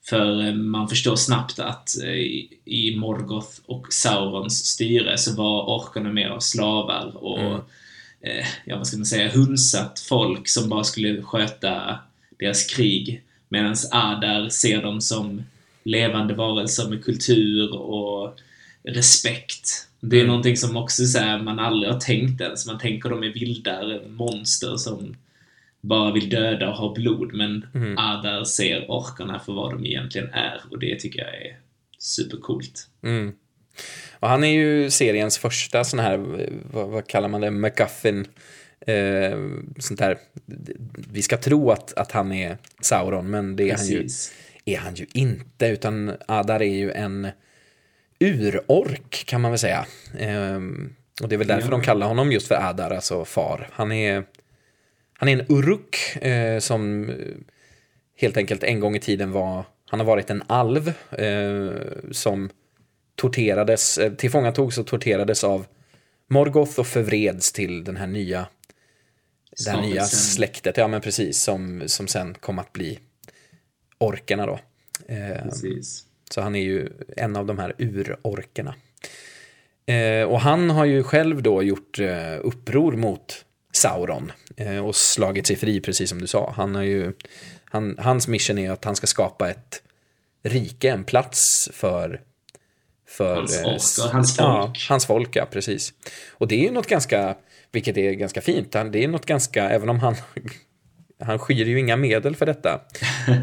För 0.09 0.47
eh, 0.47 0.53
man 0.53 0.89
förstår 0.89 1.15
snabbt 1.15 1.59
att 1.59 2.03
eh, 2.03 2.41
i 2.65 2.95
Morgoth 2.97 3.59
och 3.65 3.93
Saurons 3.93 4.65
styre 4.65 5.17
så 5.17 5.35
var 5.35 5.61
orkerna 5.61 6.11
mer 6.11 6.29
av 6.29 6.39
slavar 6.39 7.11
och, 7.15 7.39
mm. 7.39 7.61
ja 8.65 8.77
vad 8.77 8.87
ska 8.87 8.97
man 8.97 9.05
säga, 9.05 9.31
hunsat 9.31 9.99
folk 10.09 10.47
som 10.47 10.69
bara 10.69 10.83
skulle 10.83 11.21
sköta 11.21 11.99
deras 12.39 12.65
krig. 12.65 13.21
Medan 13.49 13.75
Adar 13.91 14.49
ser 14.49 14.81
dem 14.81 15.01
som 15.01 15.43
levande 15.83 16.33
varelser 16.33 16.89
med 16.89 17.03
kultur 17.03 17.75
och 17.75 18.39
respekt. 18.87 19.87
Det 19.99 20.15
är 20.15 20.19
mm. 20.19 20.27
någonting 20.27 20.57
som 20.57 20.77
också 20.77 21.05
så 21.05 21.19
här, 21.19 21.39
man 21.39 21.59
aldrig 21.59 21.93
har 21.93 21.99
tänkt 21.99 22.41
ens. 22.41 22.67
Man 22.67 22.79
tänker 22.79 23.09
dem 23.09 23.23
är 23.23 23.33
vilda 23.33 23.99
monster 24.07 24.77
som 24.77 25.15
bara 25.81 26.13
vill 26.13 26.29
döda 26.29 26.69
och 26.69 26.75
ha 26.75 26.93
blod, 26.93 27.33
men 27.33 27.65
Mm. 27.73 27.97
Adar 27.97 28.43
ser 28.43 28.85
orkarna 28.87 29.39
för 29.39 29.53
vad 29.53 29.71
de 29.71 29.85
egentligen 29.85 30.29
är 30.33 30.61
och 30.71 30.79
det 30.79 30.99
tycker 30.99 31.19
jag 31.19 31.35
är 31.35 31.57
supercoolt. 31.99 32.87
Mm. 33.03 33.33
Och 34.19 34.29
han 34.29 34.43
är 34.43 34.53
ju 34.53 34.89
seriens 34.89 35.37
första 35.37 35.83
sån 35.83 35.99
här, 35.99 36.17
vad, 36.71 36.89
vad 36.89 37.07
kallar 37.07 37.27
man 37.27 37.41
det, 37.41 37.51
McGuffin. 37.51 38.25
Eh, 38.87 39.37
sånt 39.79 39.99
där. 39.99 40.17
Vi 41.11 41.21
ska 41.21 41.37
tro 41.37 41.71
att, 41.71 41.93
att 41.93 42.11
han 42.11 42.31
är 42.31 42.57
Sauron, 42.81 43.29
men 43.29 43.55
det 43.55 43.69
är 43.69 43.77
han, 43.77 43.85
ju, 43.85 44.07
är 44.65 44.77
han 44.77 44.95
ju 44.95 45.05
inte. 45.13 45.67
Utan 45.67 46.13
Adar 46.27 46.61
är 46.61 46.75
ju 46.75 46.91
en 46.91 47.27
urork, 48.19 49.23
kan 49.27 49.41
man 49.41 49.51
väl 49.51 49.59
säga. 49.59 49.85
Eh, 50.17 50.59
och 51.21 51.29
det 51.29 51.35
är 51.35 51.37
väl 51.37 51.47
därför 51.47 51.67
Ja. 51.67 51.71
de 51.71 51.81
kallar 51.81 52.07
honom 52.07 52.31
just 52.31 52.47
för 52.47 52.55
Adar, 52.55 52.91
alltså 52.91 53.25
far. 53.25 53.69
Han 53.71 53.91
är, 53.91 54.23
han 55.13 55.29
är 55.29 55.33
en 55.39 55.45
uruk 55.49 56.15
eh, 56.21 56.59
som 56.59 57.09
eh, 57.09 57.15
helt 58.17 58.37
enkelt 58.37 58.63
en 58.63 58.79
gång 58.79 58.95
i 58.95 58.99
tiden 58.99 59.31
var, 59.31 59.65
han 59.89 59.99
har 59.99 60.07
varit 60.07 60.29
en 60.29 60.43
alv 60.47 60.93
eh, 61.11 61.71
som 62.11 62.49
torterades, 63.15 63.97
eh, 63.97 64.13
tillfångatogs 64.13 64.77
och 64.77 64.87
torterades 64.87 65.43
av 65.43 65.65
Morgoth 66.29 66.79
och 66.79 66.87
förvreds 66.87 67.51
till 67.51 67.83
den 67.83 67.97
här 67.97 68.07
nya 68.07 68.47
det 69.65 69.71
här 69.71 69.81
nya 69.81 70.03
släktet, 70.05 70.77
ja 70.77 70.87
men 70.87 71.01
precis, 71.01 71.41
som, 71.43 71.83
som 71.85 72.07
sen 72.07 72.33
kom 72.33 72.59
att 72.59 72.73
bli 72.73 72.99
orkerna 73.97 74.45
då. 74.45 74.59
Eh, 75.07 75.43
Precis. 75.43 76.03
Så 76.31 76.41
han 76.41 76.55
är 76.55 76.63
ju 76.63 76.89
en 77.17 77.35
av 77.35 77.45
de 77.45 77.57
här 77.59 77.73
urorkerna. 77.77 78.75
Eh, 79.85 80.23
och 80.27 80.39
han 80.41 80.69
har 80.69 80.85
ju 80.85 81.03
själv 81.03 81.43
då 81.43 81.63
gjort 81.63 81.99
eh, 81.99 82.37
uppror 82.41 82.91
mot 82.91 83.45
Sauron 83.73 84.31
eh, 84.57 84.85
och 84.85 84.95
slagit 84.95 85.47
sig 85.47 85.55
fri, 85.55 85.81
precis 85.81 86.09
som 86.09 86.21
du 86.21 86.27
sa. 86.27 86.53
Han 86.55 86.75
har 86.75 86.83
ju, 86.83 87.13
han, 87.65 87.95
hans 87.99 88.27
mission 88.27 88.57
är 88.57 88.71
att 88.71 88.85
han 88.85 88.95
ska 88.95 89.07
skapa 89.07 89.49
ett 89.49 89.81
rike, 90.43 90.89
en 90.91 91.03
plats 91.03 91.69
för 91.73 92.21
för 93.07 93.35
Hans 93.35 93.55
eh, 93.57 93.63
folk 93.63 94.13
hans 94.13 94.37
Ja, 94.37 94.65
folk. 94.65 94.85
hans 94.89 95.05
folk, 95.05 95.35
ja, 95.35 95.45
precis. 95.45 95.93
Och 96.31 96.47
det 96.47 96.55
är 96.55 96.63
ju 96.63 96.71
något 96.71 96.87
ganska, 96.87 97.35
vilket 97.71 97.97
är 97.97 98.11
ganska 98.11 98.41
fint, 98.41 98.71
det 98.71 99.03
är 99.03 99.07
något 99.07 99.25
ganska, 99.25 99.69
även 99.69 99.89
om 99.89 99.99
han 99.99 100.15
han 101.19 101.39
skyr 101.39 101.65
ju 101.65 101.79
inga 101.79 101.95
medel 101.95 102.35
för 102.35 102.45
detta. 102.45 102.73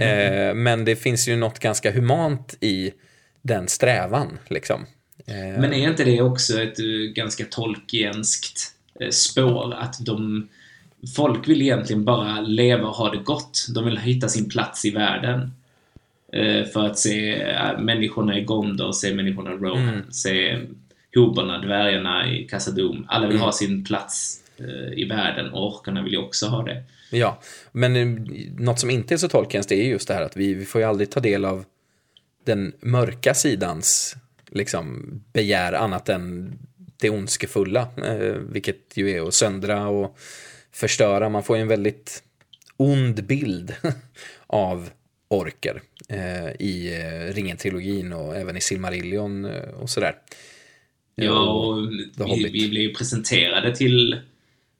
eh, 0.00 0.54
men 0.54 0.84
det 0.84 0.96
finns 0.96 1.28
ju 1.28 1.36
något 1.36 1.58
ganska 1.58 1.92
humant 1.92 2.54
i 2.60 2.90
den 3.42 3.68
strävan, 3.68 4.38
liksom. 4.48 4.86
Eh, 5.26 5.60
Men 5.60 5.72
är 5.72 5.88
inte 5.88 6.04
det 6.04 6.22
också 6.22 6.62
ett 6.62 6.78
eh, 6.78 6.84
ganska 7.14 7.44
tolkienskt 7.44 8.72
eh, 9.00 9.08
spår? 9.10 9.74
Att 9.74 10.06
de... 10.06 10.48
Folk 11.16 11.48
vill 11.48 11.62
egentligen 11.62 12.04
bara 12.04 12.40
leva 12.40 12.88
och 12.88 12.94
ha 12.94 13.10
det 13.10 13.18
gott. 13.18 13.66
De 13.74 13.84
vill 13.84 13.98
hitta 13.98 14.28
sin 14.28 14.48
plats 14.48 14.84
i 14.84 14.90
världen. 14.90 15.52
Eh, 16.32 16.64
För 16.66 16.86
att 16.86 16.98
se 16.98 17.42
eh, 17.42 17.78
människorna 17.78 18.38
i 18.38 18.44
Gondor, 18.44 18.92
se 18.92 19.14
människorna 19.14 19.50
i 19.52 19.54
Rohan, 19.56 19.88
Mm. 19.88 20.12
se 20.12 20.58
hoborna, 21.14 21.58
dvärgarna 21.58 22.30
i 22.32 22.46
Khazad-dûm. 22.48 23.04
Alla 23.08 23.26
vill 23.26 23.36
Mm. 23.36 23.44
ha 23.44 23.52
sin 23.52 23.84
plats 23.84 24.40
i 24.96 25.04
världen 25.04 25.50
och 25.52 25.66
orkarna 25.76 26.02
vill 26.02 26.12
ju 26.12 26.18
också 26.18 26.46
ha 26.46 26.62
det. 26.62 26.82
Ja, 27.10 27.40
men 27.72 27.96
eh, 27.96 28.06
något 28.58 28.80
som 28.80 28.90
inte 28.90 29.14
är 29.14 29.18
så 29.18 29.28
Tolkiens 29.28 29.66
det 29.66 29.74
är 29.74 29.84
just 29.84 30.08
det 30.08 30.14
här 30.14 30.22
att 30.22 30.36
vi, 30.36 30.54
vi 30.54 30.64
får 30.64 30.80
ju 30.80 30.86
aldrig 30.86 31.10
ta 31.10 31.20
del 31.20 31.44
av 31.44 31.64
den 32.44 32.72
mörka 32.80 33.34
sidans 33.34 34.16
liksom, 34.50 35.10
begär 35.32 35.72
annat 35.72 36.08
än 36.08 36.58
det 36.96 37.10
ondskefulla, 37.10 37.88
eh, 37.96 38.34
vilket 38.50 38.96
ju 38.96 39.10
är 39.10 39.28
att 39.28 39.34
söndra 39.34 39.88
och 39.88 40.18
förstöra. 40.72 41.28
Man 41.28 41.42
får 41.42 41.56
ju 41.56 41.62
en 41.62 41.68
väldigt 41.68 42.22
ond 42.76 43.24
bild 43.24 43.74
av 44.46 44.90
orker 45.28 45.82
eh, 46.08 46.48
i 46.48 46.90
Ringen-trilogin 47.32 48.12
och 48.12 48.36
även 48.36 48.56
i 48.56 48.60
Silmarillion 48.60 49.44
och 49.80 49.90
sådär. 49.90 50.14
Ja, 51.14 51.52
och 51.52 51.92
vi, 52.36 52.50
vi 52.52 52.68
blev 52.68 52.82
ju 52.82 52.94
presenterade 52.94 53.76
till 53.76 54.20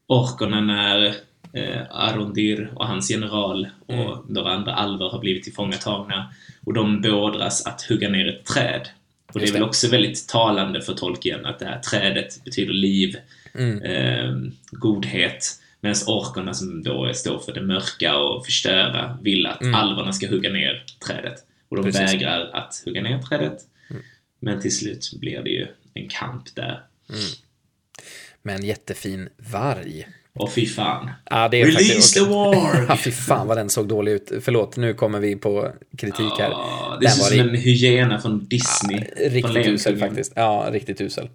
orkerna 0.07 0.61
när 0.61 1.15
eh, 1.55 1.81
Arondir 1.91 2.73
och 2.75 2.87
hans 2.87 3.11
general 3.11 3.69
och 3.87 3.95
Mm. 3.95 4.19
några 4.29 4.53
andra 4.53 4.75
alver 4.75 5.09
har 5.09 5.19
blivit 5.19 5.45
tillfångatagna 5.45 6.35
och 6.65 6.73
de 6.75 7.01
beordras 7.01 7.67
att 7.67 7.83
hugga 7.83 8.09
ner 8.09 8.29
ett 8.29 8.45
träd. 8.45 8.89
Och 9.33 9.41
det 9.41 9.49
är 9.49 9.53
väl 9.53 9.63
också 9.63 9.89
väldigt 9.89 10.29
talande 10.29 10.83
för 10.83 10.95
Tolkien 10.95 11.47
att 11.47 11.59
det 11.59 11.67
här 11.67 11.79
trädet 11.81 12.45
betyder 12.45 12.73
liv, 12.73 13.17
Mm. 13.55 13.83
eh, 13.83 14.51
godhet, 14.71 15.61
medan 15.81 15.97
orkerna 16.07 16.55
som 16.55 16.83
då 16.83 17.11
står 17.15 17.39
för 17.39 17.53
det 17.53 17.63
mörka 17.63 18.17
och 18.17 18.45
förstöra 18.45 19.19
vill 19.23 19.47
att 19.47 19.63
alverna 19.75 20.13
ska 20.13 20.29
hugga 20.29 20.51
ner 20.51 20.85
trädet. 21.07 21.35
Och 21.69 21.77
de 21.77 21.81
Mm. 21.83 21.93
Precis. 21.93 22.01
Mm. 22.01 22.19
vägrar 22.21 22.51
att 22.53 22.83
hugga 22.85 23.03
ner 23.03 23.19
trädet. 23.23 23.59
Men 24.41 24.61
till 24.61 24.77
slut 24.77 25.13
blir 25.21 25.43
det 25.43 25.51
ju 25.51 25.67
en 25.95 26.09
kamp 26.09 26.55
där. 26.55 26.83
Med 28.43 28.55
en 28.55 28.65
jättefin 28.65 29.29
varg. 29.37 30.07
Och 30.39 30.53
fy 30.53 30.67
fan. 30.67 31.11
Ja, 31.31 31.49
det 31.49 31.61
är 31.61 31.67
Release 31.67 31.85
faktiskt... 31.85 32.15
the 32.15 32.21
war! 32.21 32.87
Ja, 32.89 32.97
fy 32.97 33.11
fan 33.11 33.47
vad 33.47 33.57
den 33.57 33.71
såg 33.71 33.89
dålig 33.89 34.13
ut. 34.13 34.33
Förlåt, 34.41 34.77
nu 34.77 34.95
kommer 34.95 35.21
vi 35.21 35.37
på 35.37 35.69
kritik 35.99 36.33
här. 36.39 36.49
Ja, 36.51 36.97
det 37.01 37.07
Den 37.07 37.15
ser 37.15 37.35
ut 37.35 37.41
som 37.41 37.49
en 37.49 37.55
hyena 37.57 38.19
från 38.21 38.45
Disney. 38.45 38.99
från 38.99 39.31
Riktigt 39.31 39.67
usel 39.67 39.99
faktiskt. 39.99 40.33
Ja, 40.37 40.69
riktigt 40.73 41.01
usel. 41.01 41.29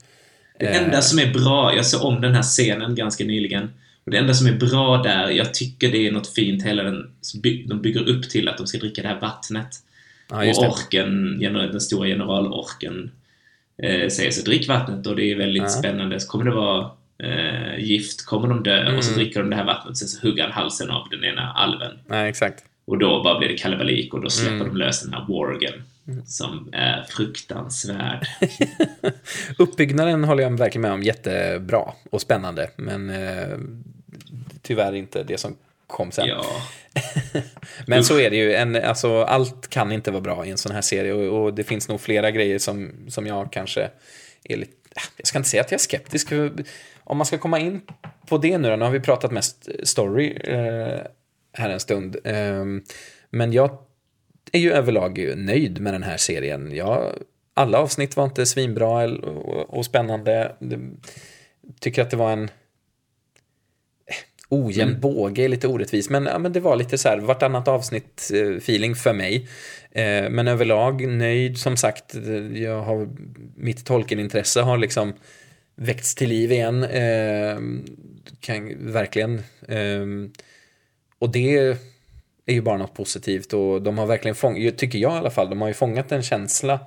Det 0.60 0.66
enda 0.68 1.02
som 1.02 1.20
är 1.20 1.34
bra, 1.34 1.76
jag 1.76 1.86
såg 1.86 2.04
om 2.04 2.22
den 2.22 2.36
här 2.36 2.42
scenen 2.44 2.96
ganska 2.96 3.24
nyligen. 3.24 3.64
Och 4.06 4.12
det 4.12 4.18
enda 4.18 4.34
som 4.34 4.48
är 4.48 4.54
bra 4.54 4.98
där, 4.98 5.30
jag 5.30 5.54
tycker 5.54 5.92
det 5.92 6.08
är 6.08 6.12
något 6.12 6.28
fint, 6.34 6.66
hela 6.66 6.84
den, 6.84 7.12
de 7.68 7.82
bygger 7.82 8.10
upp 8.10 8.30
till 8.30 8.48
att 8.48 8.58
de 8.58 8.68
ska 8.68 8.78
dricka 8.78 9.02
det 9.02 9.08
här 9.08 9.20
vattnet. 9.20 9.68
Ja, 10.30 10.38
och 10.38 10.44
det. 10.64 10.70
orken, 10.70 11.40
den 11.72 11.82
stora 11.82 12.08
generalorken, 12.08 13.12
eh, 13.84 14.10
säger 14.10 14.32
så 14.32 14.42
drick 14.42 14.68
vattnet 14.68 15.08
och 15.08 15.16
det 15.16 15.32
är 15.32 15.36
väldigt 15.36 15.64
Ja. 15.64 15.70
spännande. 15.70 16.20
Så 16.20 16.28
kommer 16.28 16.46
det 16.46 16.52
vara 16.52 16.92
eh, 17.24 17.80
gift, 17.80 18.26
kommer 18.26 18.48
de 18.48 18.64
dö 18.64 18.96
och 18.98 19.04
så 19.04 19.12
Mm. 19.12 19.24
dricker 19.24 19.40
de 19.40 19.50
det 19.50 19.56
här 19.56 19.66
vattnet 19.66 19.98
sen 19.98 20.08
så 20.08 20.28
hugger 20.28 20.44
han 20.44 20.52
halsen 20.52 20.90
av 20.92 21.08
den 21.10 21.24
ena 21.24 21.54
alven. 21.54 22.00
Nej, 22.08 22.30
exakt. 22.30 22.64
Och 22.86 22.98
då 22.98 23.24
bara 23.24 23.40
blir 23.40 23.50
det 23.50 23.58
kalabalik 23.58 24.14
och 24.14 24.22
då 24.22 24.30
släpper 24.30 24.56
Mm. 24.56 24.68
de 24.68 24.78
lös 24.78 25.04
den 25.04 25.14
här 25.14 25.26
worgen. 25.28 25.84
Som 26.26 26.70
är 26.74 27.04
fruktansvärd. 27.10 28.28
Uppbyggnaden 29.58 30.24
håller 30.24 30.44
jag 30.44 30.58
verkligen 30.58 30.82
med 30.82 30.92
om. 30.92 31.04
Jättebra 31.04 31.94
och 32.10 32.22
spännande. 32.22 32.70
Men 32.76 33.10
eh, 33.10 33.58
tyvärr 34.62 34.94
inte 34.96 35.24
det 35.24 35.38
som 35.38 35.56
kom 35.88 36.12
sen. 36.12 36.28
ja. 36.28 36.46
Men 37.88 38.04
så 38.04 38.20
är 38.20 38.30
det 38.30 38.36
ju. 38.36 38.54
En, 38.54 38.76
alltså, 38.76 39.22
allt 39.24 39.68
kan 39.70 39.92
inte 39.92 40.12
vara 40.12 40.22
bra 40.22 40.46
i 40.46 40.50
en 40.52 40.58
sån 40.58 40.72
här 40.72 40.82
serie. 40.82 41.14
Och, 41.14 41.44
och 41.44 41.54
det 41.54 41.64
finns 41.64 41.90
nog 41.90 42.02
flera 42.02 42.32
grejer 42.32 42.60
som, 42.60 42.92
som 43.08 43.28
jag 43.28 43.52
kanske 43.52 43.90
är 44.44 44.58
lite... 44.58 44.72
Jag 45.18 45.28
ska 45.28 45.38
inte 45.38 45.50
säga 45.50 45.62
att 45.62 45.72
jag 45.72 45.78
är 45.80 45.84
skeptisk. 45.84 46.32
Om 47.10 47.18
man 47.18 47.26
ska 47.26 47.38
komma 47.38 47.60
in 47.60 47.82
på 48.28 48.38
det 48.38 48.58
nu 48.58 48.70
då. 48.70 48.76
Nu 48.76 48.86
har 48.86 48.92
vi 48.92 49.00
pratat 49.00 49.32
mest 49.32 49.70
story 49.84 50.38
eh, 50.44 51.00
här 51.54 51.70
en 51.70 51.80
stund. 51.80 52.18
Eh, 52.24 52.66
men 53.30 53.54
jag 53.54 53.78
är 54.52 54.60
ju 54.60 54.72
överlag 54.72 55.34
nöjd 55.38 55.82
med 55.82 55.94
den 55.94 56.04
här 56.04 56.18
serien. 56.18 56.76
Jag, 56.76 57.14
alla 57.54 57.78
avsnitt 57.78 58.16
var 58.18 58.24
inte 58.26 58.46
svinbra 58.46 58.88
och, 59.08 59.78
och 59.78 59.86
spännande. 59.86 60.56
Tycker 61.80 62.02
att 62.02 62.10
det 62.12 62.18
var 62.18 62.32
en 62.32 62.50
ojämn 64.50 64.90
Mm. 64.90 65.02
båge, 65.02 65.44
är 65.44 65.50
lite 65.50 65.68
orättvis. 65.68 66.10
Men, 66.10 66.26
ja, 66.26 66.40
men 66.40 66.54
det 66.54 66.60
var 66.60 66.76
lite 66.76 66.98
så 66.98 67.10
här 67.10 67.18
vartannat 67.18 67.68
avsnitt 67.68 68.32
eh, 68.34 68.42
feeling 68.56 68.96
för 68.96 69.14
mig. 69.14 69.48
Eh, 69.92 70.30
men 70.30 70.48
överlag 70.48 71.08
nöjd, 71.08 71.58
som 71.58 71.78
sagt. 71.78 72.16
eh, 72.16 72.62
Jag 72.64 72.82
har, 72.82 73.10
mitt 73.56 73.86
Tolkien-intresse 73.86 74.62
har 74.62 74.78
liksom 74.78 75.14
väckts 75.80 76.16
till 76.16 76.30
liv 76.30 76.52
igen. 76.52 76.84
Eh, 76.84 77.60
kan, 78.40 78.92
verkligen. 78.92 79.44
Eh, 79.68 80.06
och 81.20 81.32
det 81.32 81.58
är 82.46 82.54
ju 82.54 82.62
bara 82.62 82.78
något 82.78 82.94
positivt 82.94 83.54
och 83.54 83.82
de 83.82 83.98
har 83.98 84.06
verkligen 84.06 84.36
fångat, 84.36 84.78
tycker 84.78 85.00
jag 85.00 85.14
i 85.14 85.18
alla 85.18 85.30
fall, 85.30 85.50
de 85.50 85.62
har 85.62 85.68
ju 85.68 85.74
fångat 85.74 86.12
en 86.12 86.24
känsla 86.24 86.80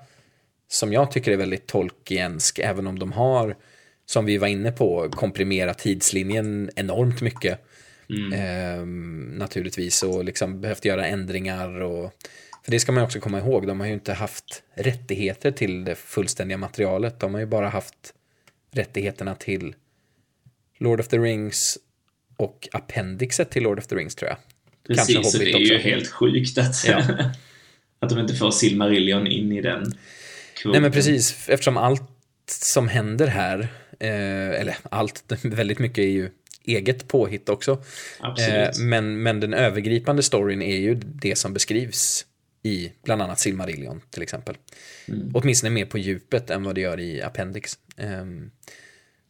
som 0.69 0.93
jag 0.93 1.11
tycker 1.11 1.33
är 1.33 1.37
väldigt 1.37 1.67
Tolkiensk, 1.67 2.59
även 2.59 2.87
om 2.87 2.99
de 2.99 3.13
har, 3.13 3.57
som 4.07 4.25
vi 4.25 4.39
var 4.39 4.49
inne 4.49 4.73
på, 4.73 5.09
komprimerat 5.11 5.79
tidslinjen 5.79 6.71
enormt 6.77 7.21
mycket. 7.21 7.61
Ehm, 8.35 9.35
naturligtvis 9.39 10.03
och 10.03 10.25
liksom 10.25 10.61
behövt 10.61 10.85
göra 10.85 11.07
ändringar 11.07 11.81
och 11.81 12.13
för 12.65 12.71
det 12.71 12.81
ska 12.81 12.93
man 12.93 13.05
också 13.05 13.21
komma 13.21 13.39
ihåg, 13.39 13.67
de 13.67 13.81
har 13.81 13.87
ju 13.87 13.93
inte 13.93 14.13
haft 14.13 14.63
rättigheter 14.75 15.51
till 15.51 15.85
det 15.85 15.95
fullständiga 15.95 16.59
materialet, 16.59 17.21
de 17.21 17.35
har 17.35 17.41
ju 17.41 17.47
bara 17.47 17.69
haft 17.69 18.15
rättigheterna 18.73 19.35
till 19.35 19.75
Lord 20.79 21.01
of 21.01 21.09
the 21.09 21.19
Rings 21.19 21.79
och 22.37 22.69
appendixet 22.73 23.51
till 23.51 23.63
Lord 23.63 23.79
of 23.79 23.87
the 23.87 23.95
Rings 23.97 24.15
tror 24.15 24.29
jag. 24.29 24.39
Kanske 24.97 25.15
Precis, 25.15 25.33
så 25.33 25.39
det 25.39 25.45
Hobbit 25.45 25.55
är 25.55 25.59
ju 25.71 25.77
också. 25.77 25.89
helt 25.89 26.09
sjukt 26.09 26.59
att, 26.59 26.85
Ja. 26.89 26.99
att 27.99 28.09
de 28.11 28.19
inte 28.19 28.35
får 28.35 28.51
Silmarillion 28.51 29.27
in 29.27 29.53
i 29.53 29.61
den 29.61 29.85
kvoten. 30.55 30.73
Nej 30.73 30.81
men 30.81 30.93
precis, 30.93 31.49
eftersom 31.49 31.77
allt 31.77 32.03
som 32.47 32.89
händer 32.89 33.27
här, 33.27 33.61
eh, 34.01 34.61
eller 34.61 34.77
allt, 34.83 35.25
väldigt 35.43 35.79
mycket 35.79 35.99
är 35.99 36.09
ju 36.09 36.31
eget 36.65 37.09
påhitt 37.09 37.49
också. 37.49 37.83
Absolut. 38.21 38.79
Eh, 38.79 38.83
men, 38.83 39.23
men 39.23 39.41
den 39.41 39.55
övergripande 39.55 40.23
storyn 40.23 40.63
är 40.63 40.77
ju 40.77 40.95
det 40.95 41.39
som 41.39 41.53
beskrivs 41.55 42.27
i 42.62 42.92
bland 43.05 43.22
annat 43.22 43.40
Silmarillion 43.40 44.01
till 44.11 44.22
exempel. 44.22 44.57
Mm. 45.09 45.31
Åtminstone 45.35 45.70
mer 45.70 45.85
på 45.85 45.98
djupet 45.98 46.51
än 46.51 46.64
vad 46.64 46.75
det 46.75 46.81
gör 46.81 47.01
i 47.01 47.22
Appendix. 47.22 47.79
Ehm, 47.96 48.51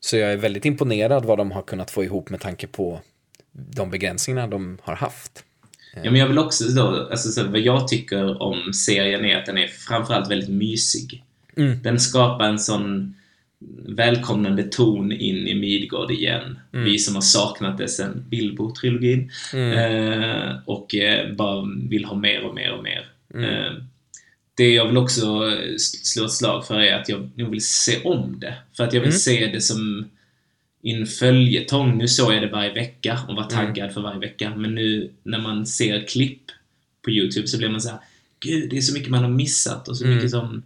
så 0.01 0.17
jag 0.17 0.33
är 0.33 0.37
väldigt 0.37 0.65
imponerad 0.65 1.25
vad 1.25 1.39
de 1.39 1.51
har 1.51 1.63
kunnat 1.63 1.91
få 1.91 2.05
ihop 2.05 2.31
med 2.31 2.41
tanke 2.41 2.67
på 2.67 3.01
de 3.53 3.91
begränsningar 3.91 4.49
de 4.49 4.79
har 4.83 4.95
haft. 4.95 5.45
Ja, 5.95 6.11
men 6.11 6.17
jag 6.17 6.29
vill 6.29 6.39
också 6.39 6.65
då, 6.65 7.09
alltså 7.11 7.29
så 7.29 7.45
vad 7.45 7.61
jag 7.61 7.89
tycker 7.89 8.43
om 8.43 8.73
serien 8.73 9.25
är 9.25 9.37
att 9.37 9.47
den 9.47 9.59
är 9.59 9.67
framförallt 9.67 10.31
väldigt 10.31 10.51
mysig. 10.51 11.25
Mm. 11.57 11.83
Den 11.83 12.01
skapar 12.01 12.45
en 12.45 12.59
sån 12.59 13.15
välkomnande 13.89 14.63
ton 14.63 15.13
in 15.13 15.49
i 15.49 15.55
Midgård 15.55 16.11
igen. 16.11 16.59
Mm. 16.73 16.85
Vi 16.85 16.99
som 16.99 17.15
har 17.15 17.23
saknat 17.23 17.79
det 17.79 17.89
sen 17.89 18.25
Bilbo-trilogin. 18.29 19.31
Eh, 19.55 20.57
och 20.65 20.95
eh, 20.95 21.35
bara 21.35 21.67
vill 21.89 22.05
ha 22.05 22.17
mer 22.17 22.45
och 22.45 22.55
mer 22.55 22.73
och 22.73 22.83
mer. 22.83 23.12
Mm. 23.35 23.45
Eh, 23.45 23.73
det 24.55 24.71
jag 24.73 24.87
vill 24.87 24.97
också 24.97 25.51
slå 25.79 26.25
ett 26.25 26.33
slag 26.33 26.67
för 26.67 26.81
är 26.81 26.95
att 27.01 27.09
jag 27.09 27.31
nog 27.35 27.51
vill 27.51 27.65
se 27.67 28.01
om 28.05 28.41
det. 28.41 28.55
För 28.77 28.85
att 28.85 28.93
jag 28.93 29.01
vill 29.01 29.09
Mm. 29.09 29.19
se 29.19 29.47
det 29.47 29.61
som 29.61 30.11
en 30.83 31.07
följetong. 31.07 31.99
Nu 31.99 32.09
såg 32.09 32.35
jag 32.35 32.43
det 32.43 32.49
varje 32.49 32.73
vecka 32.73 33.21
och 33.29 33.37
var 33.37 33.45
taggad 33.45 33.79
Mm. 33.85 33.95
för 33.95 34.01
varje 34.01 34.19
vecka. 34.21 34.53
Men 34.57 34.75
nu 34.75 35.11
när 35.23 35.39
man 35.39 35.67
ser 35.67 36.07
klipp 36.07 36.43
på 37.05 37.11
YouTube 37.11 37.47
så 37.49 37.59
blir 37.59 37.69
man 37.69 37.81
så 37.81 37.89
här 37.91 37.99
Gud, 38.41 38.71
det 38.71 38.77
är 38.77 38.81
så 38.81 38.95
mycket 38.95 39.09
man 39.11 39.23
har 39.23 39.31
missat 39.31 39.89
och 39.89 39.97
så 39.97 40.05
Mm. 40.05 40.17
mycket 40.17 40.31
som 40.31 40.63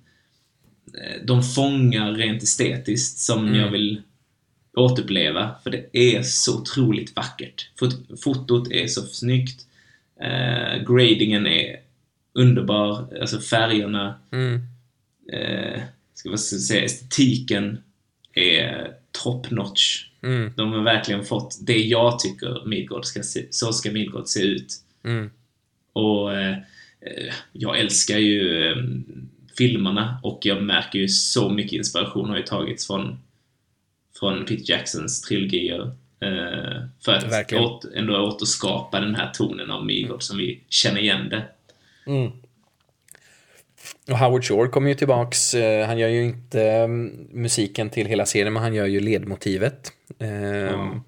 eh, 0.94 1.24
de 1.24 1.42
fångar 1.42 2.12
rent 2.12 2.42
estetiskt 2.42 3.18
som 3.18 3.46
Mm. 3.46 3.60
jag 3.60 3.70
vill 3.70 4.02
återuppleva. 4.76 5.50
För 5.62 5.70
det 5.70 5.86
är 6.16 6.22
så 6.22 6.60
otroligt 6.60 7.16
vackert. 7.16 7.70
Fot- 7.78 8.20
Fotot 8.22 8.70
är 8.70 8.86
så 8.86 9.02
snyggt. 9.02 9.66
Eh, 10.20 10.82
gradingen 10.88 11.46
är 11.46 11.76
underbar. 12.36 13.18
Alltså 13.20 13.40
färgerna. 13.40 14.20
Mm. 14.32 14.60
Eh, 15.32 15.82
ska 16.14 16.28
jag 16.28 16.40
säga, 16.40 16.84
estetiken 16.84 17.78
är 18.32 18.92
top 19.12 19.50
notch. 19.50 20.06
Mm. 20.22 20.52
De 20.56 20.72
har 20.72 20.82
verkligen 20.82 21.24
fått 21.24 21.58
det 21.66 21.78
jag 21.78 22.18
tycker 22.18 22.66
Midgård 22.66 23.04
ska 23.04 23.22
se, 23.22 23.46
så 23.50 23.72
ska 23.72 23.90
Midgård 23.90 24.26
se 24.26 24.40
ut. 24.40 24.74
Mm. 25.04 25.30
Och 25.92 26.34
eh, 26.34 26.56
jag 27.52 27.80
älskar 27.80 28.18
ju 28.18 28.70
eh, 28.70 28.76
filmerna 29.58 30.20
och 30.22 30.40
jag 30.42 30.62
märker 30.62 30.98
ju 30.98 31.08
så 31.08 31.48
mycket 31.48 31.72
inspiration 31.72 32.28
har 32.28 32.36
ju 32.36 32.42
tagits 32.42 32.86
från, 32.86 33.18
från 34.18 34.44
Peter 34.44 34.70
Jacksons 34.70 35.22
trilogier. 35.22 35.80
Eh, 36.20 36.82
för 37.04 37.12
att 37.12 37.52
åter, 37.52 37.96
ändå 37.96 38.18
återskapa 38.18 39.00
den 39.00 39.14
här 39.14 39.30
tonen 39.34 39.70
av 39.70 39.86
Midgård 39.86 40.22
som 40.22 40.38
vi 40.38 40.60
känner 40.68 41.00
igen 41.00 41.28
det. 41.28 41.44
Mm. 42.06 42.30
Och 44.10 44.18
Howard 44.18 44.44
Shore 44.44 44.68
kommer 44.68 44.88
ju 44.88 44.94
tillbaks. 44.94 45.54
eh, 45.54 45.86
Han 45.86 45.98
gör 45.98 46.08
ju 46.08 46.24
inte 46.24 46.62
mm, 46.62 47.28
musiken 47.32 47.90
till 47.90 48.06
hela 48.06 48.26
serien, 48.26 48.52
men 48.52 48.62
han 48.62 48.74
gör 48.74 48.86
ju 48.86 49.00
ledmotivet. 49.00 49.92
Ehm, 50.18 51.00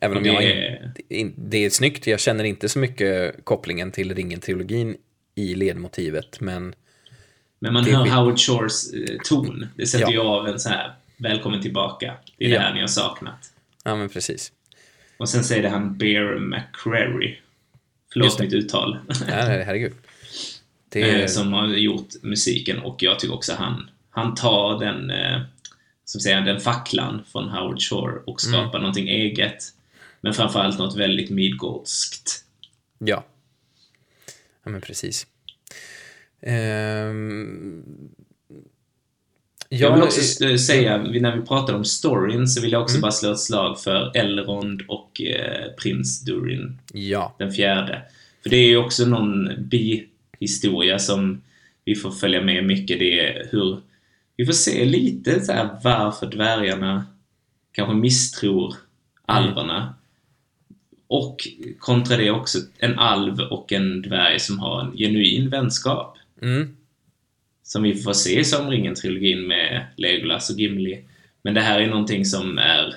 Även 0.00 0.16
om 0.16 0.22
det 0.22 0.28
jag 0.28 1.32
det 1.36 1.64
är 1.64 1.70
snyggt. 1.70 2.06
Jag 2.06 2.20
känner 2.20 2.44
inte 2.44 2.68
så 2.68 2.78
mycket 2.78 3.44
kopplingen 3.44 3.90
till 3.92 4.14
Ringen-trilogin 4.14 4.96
i 5.34 5.54
ledmotivet, 5.54 6.40
men 6.40 6.74
Men 7.58 7.72
man 7.72 7.84
hör 7.84 8.04
vet- 8.04 8.12
Howard 8.12 8.38
Shores 8.38 8.92
eh, 8.92 9.16
ton. 9.24 9.66
Det 9.76 9.86
sätter 9.86 10.04
Ja. 10.04 10.12
ju 10.12 10.18
av 10.20 10.48
en 10.48 10.60
så 10.60 10.68
här 10.68 10.94
Välkommen 11.16 11.62
tillbaka. 11.62 12.14
Det 12.38 12.44
är 12.44 12.48
Ja. 12.48 12.58
det 12.58 12.64
här 12.64 12.74
ni 12.74 12.80
har 12.80 12.86
saknat. 12.86 13.52
ja, 13.84 13.96
men 13.96 14.08
precis. 14.08 14.52
Och 15.16 15.28
sen 15.28 15.44
säger 15.44 15.62
det 15.62 15.68
han 15.68 15.98
Bear 15.98 16.38
McCreary. 16.38 17.28
Just 17.28 17.40
Förlåt 18.12 18.40
mitt 18.40 18.52
uttal. 18.52 18.98
Ja, 19.08 19.14
nej, 19.48 19.62
herregud. 19.64 19.92
Det 21.02 21.22
Eh, 21.22 21.26
som 21.26 21.52
har 21.52 21.66
gjort 21.68 22.08
musiken 22.22 22.78
och 22.78 23.02
jag 23.02 23.18
tycker 23.18 23.34
också 23.34 23.52
han, 23.58 23.90
han 24.10 24.34
tar 24.34 24.78
den, 24.80 25.10
eh, 25.10 25.40
som 26.04 26.20
säger, 26.20 26.40
den 26.40 26.60
facklan 26.60 27.22
från 27.32 27.48
Howard 27.48 27.82
Shore 27.82 28.20
och 28.26 28.40
skapar 28.40 28.68
Mm. 28.68 28.80
någonting 28.80 29.08
eget. 29.08 29.64
Men 30.20 30.34
framförallt 30.34 30.78
något 30.78 30.96
väldigt 30.96 31.30
Midgårdskt. 31.30 32.44
ja. 32.98 33.24
Ja, 34.64 34.70
men 34.70 34.80
precis. 34.80 35.26
Ehm, 36.42 37.82
Jag 39.68 39.94
vill 39.94 40.02
också 40.02 40.20
s- 40.20 40.40
eh, 40.40 40.56
säga, 40.56 40.96
när 40.98 41.36
vi 41.36 41.42
pratar 41.46 41.74
om 41.74 41.84
storyn, 41.84 42.48
så 42.48 42.60
vill 42.62 42.72
jag 42.72 42.78
Mm. 42.80 42.84
också 42.84 43.00
bara 43.00 43.12
slå 43.12 43.32
ett 43.32 43.40
slag 43.40 43.80
för 43.80 44.16
Elrond 44.16 44.82
och 44.88 45.20
eh, 45.20 45.72
prins 45.82 46.20
Durin. 46.20 46.78
Ja, 46.92 47.34
den 47.38 47.52
fjärde. 47.52 48.02
För 48.42 48.50
det 48.50 48.56
är 48.56 48.68
ju 48.68 48.76
också 48.76 49.06
någon 49.06 49.68
bihistoria 50.38 50.98
som 50.98 51.42
vi 51.84 51.94
får 51.94 52.10
följa 52.10 52.42
med 52.42 52.64
mycket. 52.64 52.98
Det 52.98 53.20
är 53.20 53.48
hur 53.52 53.80
vi 54.36 54.46
får 54.46 54.52
se 54.52 54.84
lite 54.84 55.40
så 55.40 55.52
här 55.52 55.78
varför 55.84 56.26
dvärgarna 56.26 57.06
kanske 57.72 57.94
misstror 57.94 58.74
alverna. 59.26 59.94
Och 61.06 61.48
kontra 61.78 62.16
det 62.16 62.30
också 62.30 62.58
en 62.78 62.98
alv 62.98 63.40
och 63.40 63.72
en 63.72 64.02
dvärg 64.02 64.40
som 64.40 64.58
har 64.58 64.80
en 64.80 64.96
genuin 64.96 65.50
vänskap. 65.50 66.18
mm, 66.42 66.76
Som 67.62 67.82
vi 67.82 67.94
får 67.94 68.12
se 68.12 68.40
i 68.40 68.44
Somringen-trilogin 68.44 69.46
med 69.46 69.86
Legolas 69.96 70.50
och 70.50 70.60
Gimli. 70.60 71.04
Men 71.42 71.54
det 71.54 71.60
här 71.60 71.80
är 71.80 71.86
någonting 71.86 72.24
som 72.24 72.58
är 72.58 72.94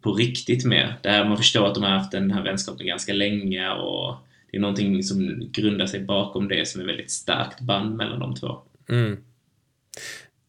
på 0.00 0.12
riktigt 0.14 0.64
med. 0.64 0.94
Det 1.02 1.08
här, 1.08 1.24
man 1.24 1.36
förstår 1.36 1.66
att 1.66 1.74
de 1.74 1.82
har 1.82 1.90
haft 1.90 2.12
den 2.12 2.30
här 2.30 2.42
vänskapen 2.42 2.86
ganska 2.86 3.12
länge 3.12 3.70
och 3.70 4.25
det 4.56 4.58
är 4.58 4.62
någonting 4.62 5.02
som 5.02 5.50
grundar 5.52 5.86
sig 5.86 6.00
bakom 6.00 6.48
det 6.48 6.68
som 6.68 6.80
är 6.80 6.84
väldigt 6.84 7.10
starkt 7.10 7.60
band 7.60 7.96
mellan 7.96 8.20
de 8.20 8.34
två. 8.34 8.58
mm. 8.88 9.16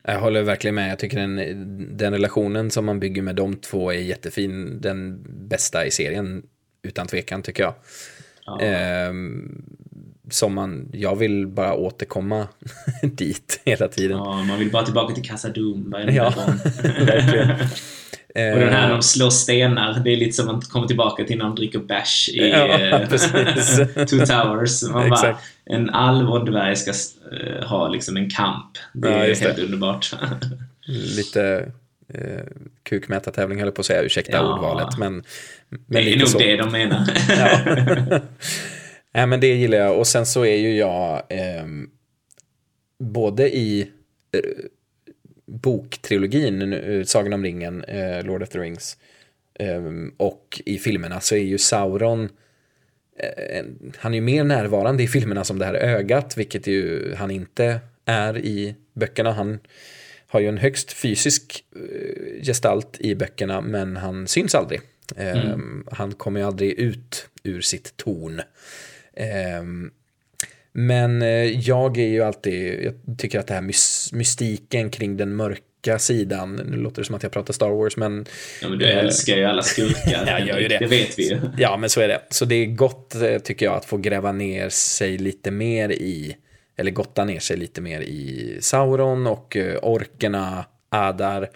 Jag 0.03 0.19
håller 0.19 0.43
verkligen 0.43 0.75
med. 0.75 0.91
Jag 0.91 0.99
tycker 0.99 1.19
den, 1.19 1.97
den 1.97 2.13
relationen 2.13 2.71
som 2.71 2.85
man 2.85 2.99
bygger 2.99 3.21
med 3.21 3.35
de 3.35 3.55
två 3.55 3.91
är 3.91 3.99
jättefin. 3.99 4.81
Den 4.81 5.25
bästa 5.47 5.85
i 5.85 5.91
serien, 5.91 6.43
utan 6.81 7.07
tvekan, 7.07 7.41
tycker 7.41 7.63
jag. 7.63 7.73
Ja. 8.45 8.61
Ehm, 8.61 9.65
som 10.29 10.53
man, 10.53 10.89
jag 10.93 11.15
vill 11.15 11.47
bara 11.47 11.73
återkomma 11.73 12.47
dit 13.01 13.61
hela 13.65 13.87
tiden. 13.87 14.17
Ja, 14.17 14.43
man 14.43 14.59
vill 14.59 14.71
bara 14.71 14.85
tillbaka 14.85 15.15
till 15.15 15.23
Casa 15.23 15.49
Doom 15.49 15.95
Ja, 16.09 16.33
verkligen. 16.83 17.49
Och 18.35 18.59
den 18.59 18.73
här 18.73 18.85
Ehm, 18.85 18.89
de 18.89 19.01
slår 19.03 19.29
stenar, 19.29 19.99
det 20.03 20.13
är 20.13 20.17
lite 20.17 20.31
som 20.31 20.49
att 20.49 20.61
de 20.61 20.67
kommer 20.67 20.87
tillbaka 20.87 21.23
till 21.23 21.37
när 21.37 21.45
de 21.45 21.55
dricker 21.55 21.79
bärs 21.79 22.29
i 22.29 22.49
Ja, 22.49 22.79
eh. 22.79 23.07
Two 24.05 24.25
Towers. 24.25 24.83
Man 24.83 25.09
bara, 25.09 25.37
en 25.65 25.89
alv 25.89 26.29
och 26.29 26.39
en 26.39 26.45
dvärg 26.45 26.75
ska 26.75 26.91
eh, 27.35 27.63
ha 27.67 27.87
liksom 27.87 28.17
en 28.17 28.29
kamp. 28.29 28.77
Det 28.93 29.07
är 29.09 29.35
helt 29.35 29.55
det. 29.55 29.63
underbart. 29.63 30.11
lite 30.87 31.71
eh, 32.13 32.43
kukmätartävling 32.83 33.57
höll 33.59 33.67
jag 33.67 33.75
på 33.75 33.79
att 33.79 33.85
säga, 33.85 34.01
ursäkta 34.01 34.31
Ja. 34.37 34.53
ordvalet. 34.53 34.97
Men, 34.97 35.23
men 35.69 36.03
det 36.03 36.13
är 36.13 36.19
nog 36.19 36.27
så. 36.27 36.37
det 36.37 36.57
de 36.57 36.71
menar. 36.71 37.07
Ja. 37.29 38.19
Nej, 39.13 39.27
men 39.27 39.39
det 39.39 39.47
gillar 39.47 39.77
jag. 39.77 39.97
Och 39.99 40.07
sen 40.07 40.25
så 40.25 40.45
är 40.45 40.57
ju 40.57 40.77
jag 40.77 41.21
ehm, 41.29 41.89
både 42.99 43.55
i 43.55 43.81
eh, 44.31 44.39
boktrilogin, 45.47 46.73
eh, 46.73 47.03
Sagan 47.03 47.33
om 47.33 47.43
ringen, 47.43 47.83
eh, 47.83 48.23
Lord 48.25 48.43
of 48.43 48.49
the 48.49 48.59
Rings, 48.59 48.97
ehm, 49.59 50.13
och 50.17 50.61
i 50.65 50.77
filmerna 50.77 51.19
så 51.19 51.35
är 51.35 51.43
ju 51.43 51.57
Sauron 51.57 52.29
eh, 53.19 53.65
han 53.97 54.13
är 54.13 54.17
ju 54.17 54.21
mer 54.21 54.43
närvarande 54.43 55.03
i 55.03 55.07
filmerna 55.07 55.43
som 55.43 55.59
det 55.59 55.65
här 55.65 55.73
ögat, 55.73 56.37
vilket 56.37 56.67
ju 56.67 57.13
han 57.15 57.31
inte 57.31 57.79
är 58.05 58.37
i 58.37 58.75
böckerna. 58.93 59.31
Han 59.31 59.59
har 60.27 60.39
ju 60.39 60.47
en 60.47 60.57
högst 60.57 60.93
fysisk 60.93 61.63
eh, 61.75 62.43
gestalt 62.43 62.97
i 62.99 63.15
böckerna, 63.15 63.61
men 63.61 63.97
han 63.97 64.27
syns 64.27 64.55
aldrig. 64.55 64.81
Ehm, 65.15 65.87
Han 65.91 66.13
kommer 66.13 66.39
ju 66.39 66.45
aldrig 66.45 66.71
ut 66.71 67.29
ur 67.43 67.61
sitt 67.61 67.97
torn. 67.97 68.41
Men 70.79 71.21
eh, 71.21 71.59
jag 71.69 71.97
är 71.97 72.07
ju 72.07 72.21
alltid, 72.23 72.83
jag 72.83 73.17
tycker 73.17 73.39
att 73.39 73.47
det 73.47 73.53
här 73.53 73.61
mys- 73.61 74.15
mystiken 74.15 74.89
kring 74.89 75.17
den 75.17 75.35
mörka 75.35 75.99
sidan, 75.99 76.55
nu 76.55 76.77
låter 76.77 77.01
det 77.01 77.05
som 77.05 77.15
att 77.15 77.23
jag 77.23 77.31
pratar 77.31 77.53
Star 77.53 77.69
Wars, 77.69 77.97
men 77.97 78.25
Ja, 78.61 78.69
men 78.69 78.79
du 78.79 78.85
älskar 78.85 79.35
ju 79.37 79.43
alla 79.43 79.61
skurkar. 79.61 80.25
Jag 80.27 80.47
gör 80.47 80.59
ju 80.59 80.67
det. 80.67 80.77
Det 80.77 80.85
vet 80.87 81.19
vi 81.19 81.29
ju. 81.29 81.39
Ja, 81.57 81.77
men 81.77 81.89
så 81.89 82.01
är 82.01 82.07
det. 82.07 82.21
Så 82.29 82.45
det 82.45 82.55
är 82.55 82.65
gott, 82.65 83.15
eh, 83.15 83.37
tycker 83.37 83.65
jag, 83.65 83.75
att 83.75 83.85
få 83.85 83.97
gräva 83.97 84.31
ner 84.31 84.69
sig 84.69 85.17
lite 85.17 85.51
mer 85.51 85.89
i, 85.91 86.35
eller 86.77 86.91
gotta 86.91 87.25
ner 87.25 87.39
sig 87.39 87.57
lite 87.57 87.81
mer 87.81 88.01
i 88.01 88.57
Sauron 88.61 89.27
och 89.27 89.57
eh, 89.57 89.79
orkerna, 89.81 90.65
Adar. 90.89 91.49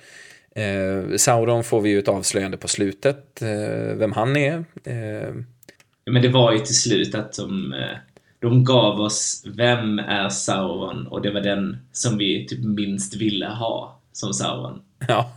Eh, 0.56 1.16
Sauron 1.18 1.64
får 1.64 1.82
vi 1.82 1.90
ju 1.90 2.00
ett 2.00 2.08
avslöjande 2.08 2.58
på 2.58 2.68
slutet, 2.68 3.42
eh, 3.42 3.96
vem 3.96 4.12
han 4.12 4.38
är. 4.38 4.66
Eh, 4.84 5.34
Ja, 6.04 6.12
Men 6.12 6.22
det 6.22 6.30
var 6.30 6.54
ju 6.54 6.60
till 6.60 6.76
slut 6.76 7.16
att 7.16 7.34
de, 7.34 7.74
de 8.42 8.64
gav 8.64 9.00
oss 9.00 9.44
Vem 9.48 10.00
är 10.00 10.30
Sauron? 10.30 11.08
Och 11.08 11.22
det 11.22 11.32
var 11.32 11.42
den 11.42 11.78
som 11.92 12.18
vi 12.18 12.46
typ 12.50 12.64
minst 12.64 13.16
ville 13.16 13.46
ha 13.48 14.00
som 14.14 14.34
Sauron. 14.34 14.82
ja, 15.08 15.34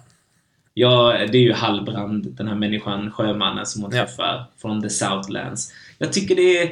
Ja, 0.77 1.13
det 1.33 1.39
är 1.39 1.43
ju 1.43 1.53
Hallbrand, 1.53 2.27
den 2.37 2.49
här 2.49 2.55
människan, 2.55 3.11
sjömannen 3.11 3.67
som 3.67 3.83
hon 3.83 3.95
Ja. 3.97 4.07
träffar 4.07 4.45
från 4.63 4.83
The 4.83 4.91
Southlands. 4.91 5.73
Jag 5.99 6.13
tycker 6.13 6.37
det 6.37 6.59
är, 6.63 6.71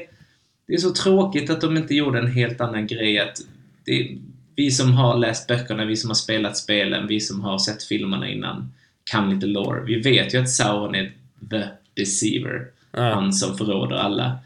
det 0.67 0.75
är 0.75 0.79
så 0.79 0.93
tråkigt 0.93 1.51
att 1.51 1.61
de 1.61 1.77
inte 1.77 1.95
gjorde 1.95 2.19
en 2.19 2.33
helt 2.33 2.61
annan 2.61 2.87
grej. 2.87 3.19
Att 3.19 3.37
det, 3.85 4.19
vi 4.57 4.71
som 4.71 4.93
har 4.93 5.19
läst 5.19 5.47
böckerna, 5.49 5.85
vi 5.85 5.97
som 5.97 6.11
har 6.11 6.15
spelat 6.15 6.57
spelen, 6.57 7.07
vi 7.07 7.21
som 7.21 7.41
har 7.41 7.59
sett 7.59 7.83
filmerna 7.85 8.29
innan, 8.29 8.73
kan 9.05 9.31
lite 9.35 9.47
lore. 9.47 9.85
Vi 9.85 10.01
vet 10.01 10.35
ju 10.35 10.39
att 10.39 10.51
Sauron 10.51 10.95
är 10.95 11.13
the 11.51 11.63
deceiver. 11.95 12.67
Ja. 12.93 13.03
Han 13.15 13.33
som 13.33 13.57
förråder 13.59 13.97
alla. 13.97 14.39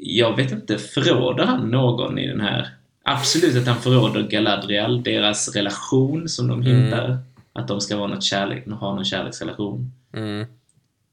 Jag 0.00 0.36
vet 0.36 0.52
inte, 0.52 0.78
förråder 0.78 1.44
han 1.44 1.70
någon 1.70 2.18
i 2.18 2.26
den 2.26 2.40
här? 2.40 2.68
Absolut 3.02 3.56
att 3.56 3.66
han 3.66 3.82
förråder 3.82 4.28
Galadriel, 4.28 5.02
deras 5.02 5.54
relation 5.54 6.28
som 6.28 6.48
de 6.48 6.62
hintar. 6.62 7.18
Att 7.52 7.68
de 7.68 7.80
ska 7.80 7.96
vara 7.96 8.08
något 8.08 8.24
kärlek, 8.24 8.66
ha 8.66 8.94
någon 8.94 9.04
kärleksrelation. 9.04 9.92
Mm. 10.12 10.46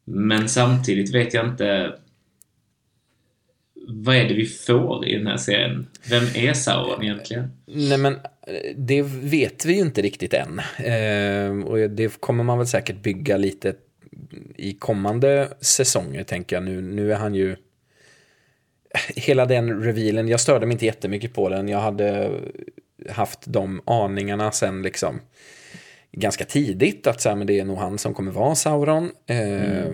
Men 0.06 0.50
samtidigt 0.50 1.16
vet 1.16 1.34
jag 1.34 1.46
inte 1.46 1.94
vad 3.88 4.16
är 4.16 4.28
det 4.28 4.34
vi 4.34 4.46
får 4.46 5.08
i 5.08 5.18
den 5.18 5.28
här 5.28 5.38
serien? 5.38 5.88
Vem 6.10 6.24
är 6.36 6.54
Sauron 6.54 7.04
egentligen? 7.04 7.52
Nej 7.66 7.98
men 7.98 8.18
det 8.76 9.02
vet 9.02 9.66
vi 9.66 9.74
ju 9.74 9.80
inte 9.80 10.02
riktigt 10.02 10.34
än. 10.34 10.60
Eh, 10.78 11.68
och 11.68 11.90
det 11.90 12.22
kommer 12.22 12.44
man 12.44 12.58
väl 12.58 12.68
säkert 12.68 13.02
bygga 13.04 13.38
lite 13.38 13.74
i 14.56 14.74
kommande 14.74 15.50
säsonger 15.62 16.24
tänker 16.24 16.56
jag. 16.56 16.64
Nu, 16.64 16.82
nu 16.82 17.14
är 17.14 17.18
han 17.18 17.36
ju... 17.36 17.56
Hela 19.16 19.46
den 19.46 19.84
revealen, 19.84 20.28
jag 20.28 20.40
störde 20.40 20.66
mig 20.66 20.74
inte 20.74 20.86
jättemycket 20.86 21.34
på 21.34 21.50
den. 21.50 21.68
Jag 21.68 21.80
hade 21.80 22.32
haft 23.10 23.40
de 23.46 23.82
aningarna 23.86 24.52
sen 24.52 24.82
liksom 24.82 25.20
ganska 26.12 26.46
tidigt 26.46 27.08
att 27.08 27.22
så 27.22 27.30
här, 27.30 27.36
men 27.36 27.48
det 27.48 27.60
är 27.60 27.66
nog 27.66 27.78
han 27.78 27.98
som 27.98 28.14
kommer 28.14 28.32
vara 28.32 28.56
Sauron. 28.56 29.12
Eh, 29.28 29.92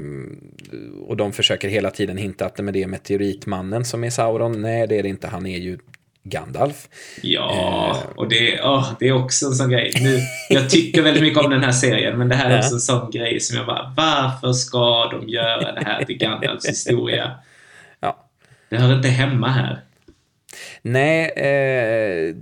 Och 1.07 1.17
de 1.17 1.33
försöker 1.33 1.69
hela 1.69 1.91
tiden 1.91 2.17
hinta 2.17 2.45
att 2.45 2.57
men 2.59 2.73
det 2.73 2.83
är 2.83 2.87
meteoritmannen 2.87 3.85
som 3.85 4.03
är 4.03 4.09
Sauron. 4.09 4.61
Nej, 4.61 4.87
det 4.87 4.99
är 4.99 5.03
det 5.03 5.09
inte. 5.09 5.27
Han 5.27 5.45
är 5.45 5.57
ju 5.57 5.77
Gandalf. 6.23 6.87
Ja, 7.21 7.97
och 8.15 8.29
det, 8.29 8.61
åh, 8.63 8.87
det 8.99 9.07
är 9.07 9.11
också 9.13 9.45
en 9.45 9.51
sån 9.53 9.69
grej. 9.69 9.91
Nu, 10.01 10.19
jag 10.49 10.69
tycker 10.69 11.01
väldigt 11.01 11.23
mycket 11.23 11.39
om 11.43 11.49
den 11.51 11.63
här 11.63 11.71
serien, 11.71 12.17
men 12.17 12.29
det 12.29 12.35
här 12.35 12.49
är 12.49 12.53
Ja. 12.53 12.59
också 12.59 12.73
en 12.73 12.79
sån 12.79 13.11
grej 13.11 13.39
som 13.39 13.57
jag 13.57 13.65
bara, 13.65 13.93
varför 13.97 14.53
ska 14.53 15.09
de 15.11 15.29
göra 15.29 15.71
det 15.71 15.83
här 15.85 16.03
till 16.05 16.17
Gandalfs 16.17 16.69
historia? 16.69 17.31
Det 18.71 18.77
hör 18.77 18.95
inte 18.95 19.07
hemma 19.07 19.49
här. 19.49 19.83
Nej, 20.81 21.31
eh, 21.35 22.35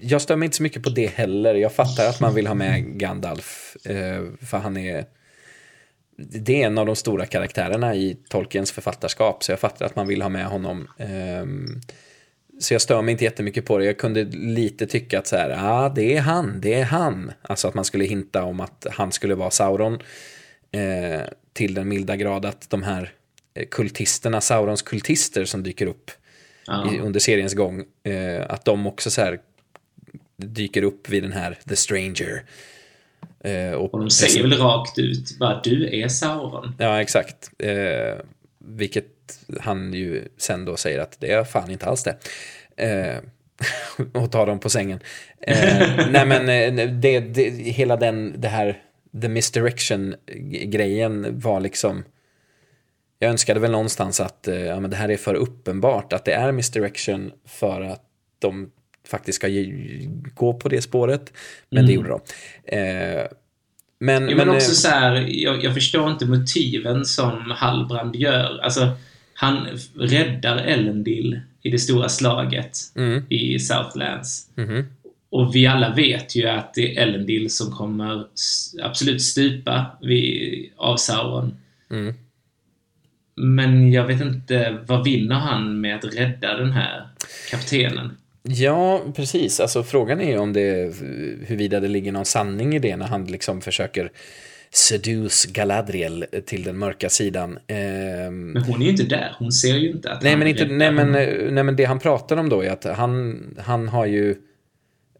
jag 0.00 0.22
stör 0.22 0.36
mig 0.36 0.46
inte 0.46 0.56
så 0.56 0.62
mycket 0.62 0.82
på 0.82 0.90
det 0.90 1.06
heller. 1.06 1.54
Jag 1.54 1.72
fattar 1.72 2.08
att 2.08 2.20
man 2.20 2.34
vill 2.34 2.46
ha 2.46 2.54
med 2.54 2.98
Gandalf, 2.98 3.76
eh, 3.84 4.22
för 4.46 4.58
han 4.58 4.76
är... 4.76 5.04
Det 6.16 6.62
är 6.62 6.66
en 6.66 6.78
av 6.78 6.86
de 6.86 6.96
stora 6.96 7.26
karaktärerna 7.26 7.94
i 7.94 8.16
Tolkiens 8.28 8.72
författarskap, 8.72 9.44
så 9.44 9.52
jag 9.52 9.60
fattar 9.60 9.86
att 9.86 9.96
man 9.96 10.06
vill 10.06 10.22
ha 10.22 10.28
med 10.28 10.46
honom. 10.46 10.88
Ehm, 10.98 11.80
så 12.60 12.74
jag 12.74 12.80
stör 12.80 13.02
mig 13.02 13.12
inte 13.12 13.24
jättemycket 13.24 13.64
på 13.66 13.78
det. 13.78 13.84
Jag 13.84 13.98
kunde 13.98 14.24
lite 14.32 14.86
tycka 14.86 15.18
att 15.18 15.26
så 15.26 15.36
här, 15.36 15.50
ja, 15.50 15.84
ah, 15.84 15.88
det 15.88 16.16
är 16.16 16.20
han, 16.20 16.60
det 16.60 16.74
är 16.74 16.84
han. 16.84 17.32
Alltså 17.42 17.68
att 17.68 17.74
man 17.74 17.84
skulle 17.84 18.04
hinta 18.04 18.44
om 18.44 18.60
att 18.60 18.86
han 18.90 19.12
skulle 19.12 19.34
vara 19.34 19.50
Sauron. 19.50 19.98
Eh, 20.72 21.20
till 21.52 21.74
den 21.74 21.88
milda 21.88 22.16
grad 22.16 22.44
att 22.44 22.70
de 22.70 22.82
här 22.82 23.12
kultisterna, 23.70 24.40
Saurons 24.40 24.82
kultister 24.82 25.44
som 25.44 25.62
dyker 25.62 25.86
upp 25.86 26.10
Ja. 26.66 26.94
i, 26.94 26.98
under 26.98 27.20
seriens 27.20 27.54
gång. 27.54 27.84
Eh, 28.04 28.44
att 28.48 28.64
de 28.64 28.86
också 28.86 29.10
så 29.10 29.20
här 29.20 29.38
dyker 30.36 30.82
upp 30.82 31.08
vid 31.08 31.22
den 31.22 31.32
här 31.32 31.58
The 31.68 31.76
Stranger. 31.76 32.44
Eh, 33.40 33.70
Och 33.72 34.00
de 34.00 34.10
säger 34.10 34.42
väl 34.42 34.58
rakt 34.58 34.98
ut 34.98 35.38
bara, 35.38 35.60
du 35.64 36.00
är 36.00 36.08
Sauron. 36.08 36.74
Ja, 36.78 37.00
exakt. 37.02 37.50
Eh, 37.58 38.14
vilket 38.58 39.06
han 39.60 39.92
ju 39.94 40.28
sen 40.38 40.64
då 40.64 40.76
säger 40.76 40.98
att 40.98 41.20
det 41.20 41.32
är 41.32 41.44
fan 41.44 41.70
inte 41.70 41.86
alls 41.86 42.04
det. 42.04 42.16
Eh, 42.76 43.16
och 44.22 44.32
tar 44.32 44.46
dem 44.46 44.60
på 44.60 44.70
sängen. 44.70 45.00
Eh, 45.40 46.06
nej 46.10 46.26
men 46.26 46.48
eh, 46.48 46.72
det, 46.90 47.20
det, 47.20 47.50
hela 47.50 47.96
den, 47.96 48.34
det 48.40 48.48
här 48.48 48.82
the 49.22 49.28
misdirection-grejen 49.28 51.40
var 51.40 51.60
liksom 51.60 52.04
jag 53.18 53.30
önskade 53.30 53.60
väl 53.60 53.70
någonstans 53.70 54.20
att 54.20 54.48
eh, 54.48 54.56
ja, 54.56 54.80
men 54.80 54.90
det 54.90 54.96
här 54.96 55.08
är 55.08 55.16
för 55.16 55.34
uppenbart 55.34 56.12
att 56.12 56.24
det 56.24 56.32
är 56.32 56.52
misdirection 56.52 57.32
för 57.46 57.80
att 57.80 58.02
de 58.38 58.70
faktiskt 59.08 59.36
ska 59.36 59.48
ge, 59.48 59.72
gå 60.34 60.54
på 60.54 60.68
det 60.68 60.82
spåret. 60.82 61.32
Men 61.70 61.86
det 61.86 61.92
gjorde 61.92 62.08
de. 62.08 62.20
Eh, 62.76 63.26
men, 63.98 64.28
Ja, 64.28 64.36
men 64.36 64.48
också 64.48 64.70
eh, 64.70 64.74
så 64.74 64.88
här, 64.88 65.26
jag, 65.28 65.64
jag 65.64 65.74
förstår 65.74 66.10
inte 66.10 66.26
motiven 66.26 67.04
som 67.04 67.50
Hallbrand 67.56 68.16
gör. 68.16 68.60
Alltså, 68.62 68.90
han 69.34 69.66
räddar 69.98 70.56
Elendil 70.56 71.40
i 71.62 71.70
det 71.70 71.78
stora 71.78 72.08
slaget 72.08 72.78
Mm. 72.96 73.24
i 73.28 73.58
Southlands. 73.58 74.48
Mhm. 74.54 74.84
Och 75.30 75.54
vi 75.54 75.66
alla 75.66 75.94
vet 75.94 76.36
ju 76.36 76.48
att 76.48 76.74
det 76.74 76.96
är 76.96 77.02
Elendil 77.02 77.50
som 77.50 77.72
kommer 77.72 78.24
absolut 78.82 79.22
stupa 79.22 79.86
vid, 80.00 80.70
av 80.76 80.96
Sauron. 80.96 81.56
Mm. 81.90 82.14
Men 83.36 83.92
jag 83.92 84.06
vet 84.06 84.20
inte, 84.20 84.78
vad 84.86 85.04
vinner 85.04 85.34
han 85.34 85.80
med 85.80 85.96
att 85.96 86.04
rädda 86.04 86.54
den 86.56 86.72
här 86.72 87.08
kaptenen? 87.50 88.16
Ja, 88.42 89.02
precis. 89.16 89.60
Alltså 89.60 89.82
frågan 89.82 90.20
är 90.20 90.30
ju 90.30 90.38
om 90.38 90.52
det, 90.52 90.94
huruvida 91.46 91.80
det 91.80 91.88
ligger 91.88 92.12
någon 92.12 92.24
sanning 92.24 92.76
i 92.76 92.78
det 92.78 92.96
när 92.96 93.06
han 93.06 93.24
liksom 93.24 93.60
försöker 93.60 94.10
seduce 94.70 95.46
Galadriel 95.46 96.26
till 96.46 96.62
den 96.62 96.78
mörka 96.78 97.08
sidan. 97.08 97.58
Ehm, 97.66 98.50
Men 98.50 98.62
hon 98.62 98.82
är 98.82 98.84
ju 98.84 98.90
inte 98.90 99.04
där. 99.04 99.36
Hon 99.38 99.52
ser 99.52 99.76
ju 99.76 99.90
inte 99.90 100.12
att 100.12 100.22
nej, 100.22 100.32
han 100.32 100.38
men 100.38 100.48
inte, 100.48 100.66
nej, 100.66 100.92
men, 100.92 101.12
nej, 101.54 101.64
men 101.64 101.76
det 101.76 101.84
han 101.84 101.98
pratar 101.98 102.36
om 102.36 102.48
då 102.48 102.64
är 102.64 102.70
att 102.70 102.84
han, 102.84 103.42
han 103.58 103.88
har 103.88 104.06
ju 104.06 104.30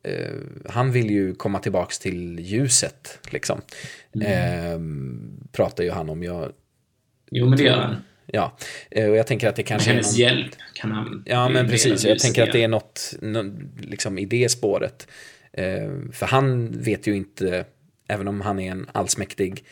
eh, 0.03 0.35
han 0.69 0.93
vill 0.93 1.11
ju 1.11 1.35
komma 1.35 1.59
tillbaks 1.59 1.99
till 1.99 2.41
ljuset, 2.41 3.19
liksom. 3.31 3.61
Ehm, 4.25 5.49
pratar 5.53 5.85
ju 5.85 5.91
han 5.91 6.11
om. 6.11 6.23
Jag, 6.23 6.53
Jo, 7.31 7.49
men 7.49 7.59
det 7.59 7.65
gör 7.65 7.77
han. 7.81 7.97
ja, 8.27 8.57
Eh, 8.91 9.09
och 9.11 9.17
jag 9.17 9.27
tänker 9.27 9.49
att 9.49 9.57
det 9.57 9.63
Med 9.63 9.67
kanske 9.69 9.91
är 9.91 9.95
hennes 9.95 10.13
någon... 10.13 10.21
hjälp 10.21 10.53
kan 10.75 10.93
han 10.93 11.23
Ja, 11.27 11.49
men 11.49 11.69
precis. 11.69 12.05
Jag 12.05 12.19
tänker 12.19 12.43
att 12.43 12.53
det 12.53 12.63
är 12.65 12.69
något, 12.69 13.15
nå- 13.21 13.53
liksom 13.81 14.19
i 14.19 14.25
det 14.25 14.49
spåret. 14.49 15.09
Eh, 15.53 15.91
för 16.13 16.27
han 16.27 16.71
vet 16.83 17.07
ju 17.07 17.17
inte, 17.17 17.65
även 18.09 18.29
om 18.29 18.41
han 18.41 18.59
är 18.59 18.71
en 18.71 18.87
allsmäktig 18.93 19.65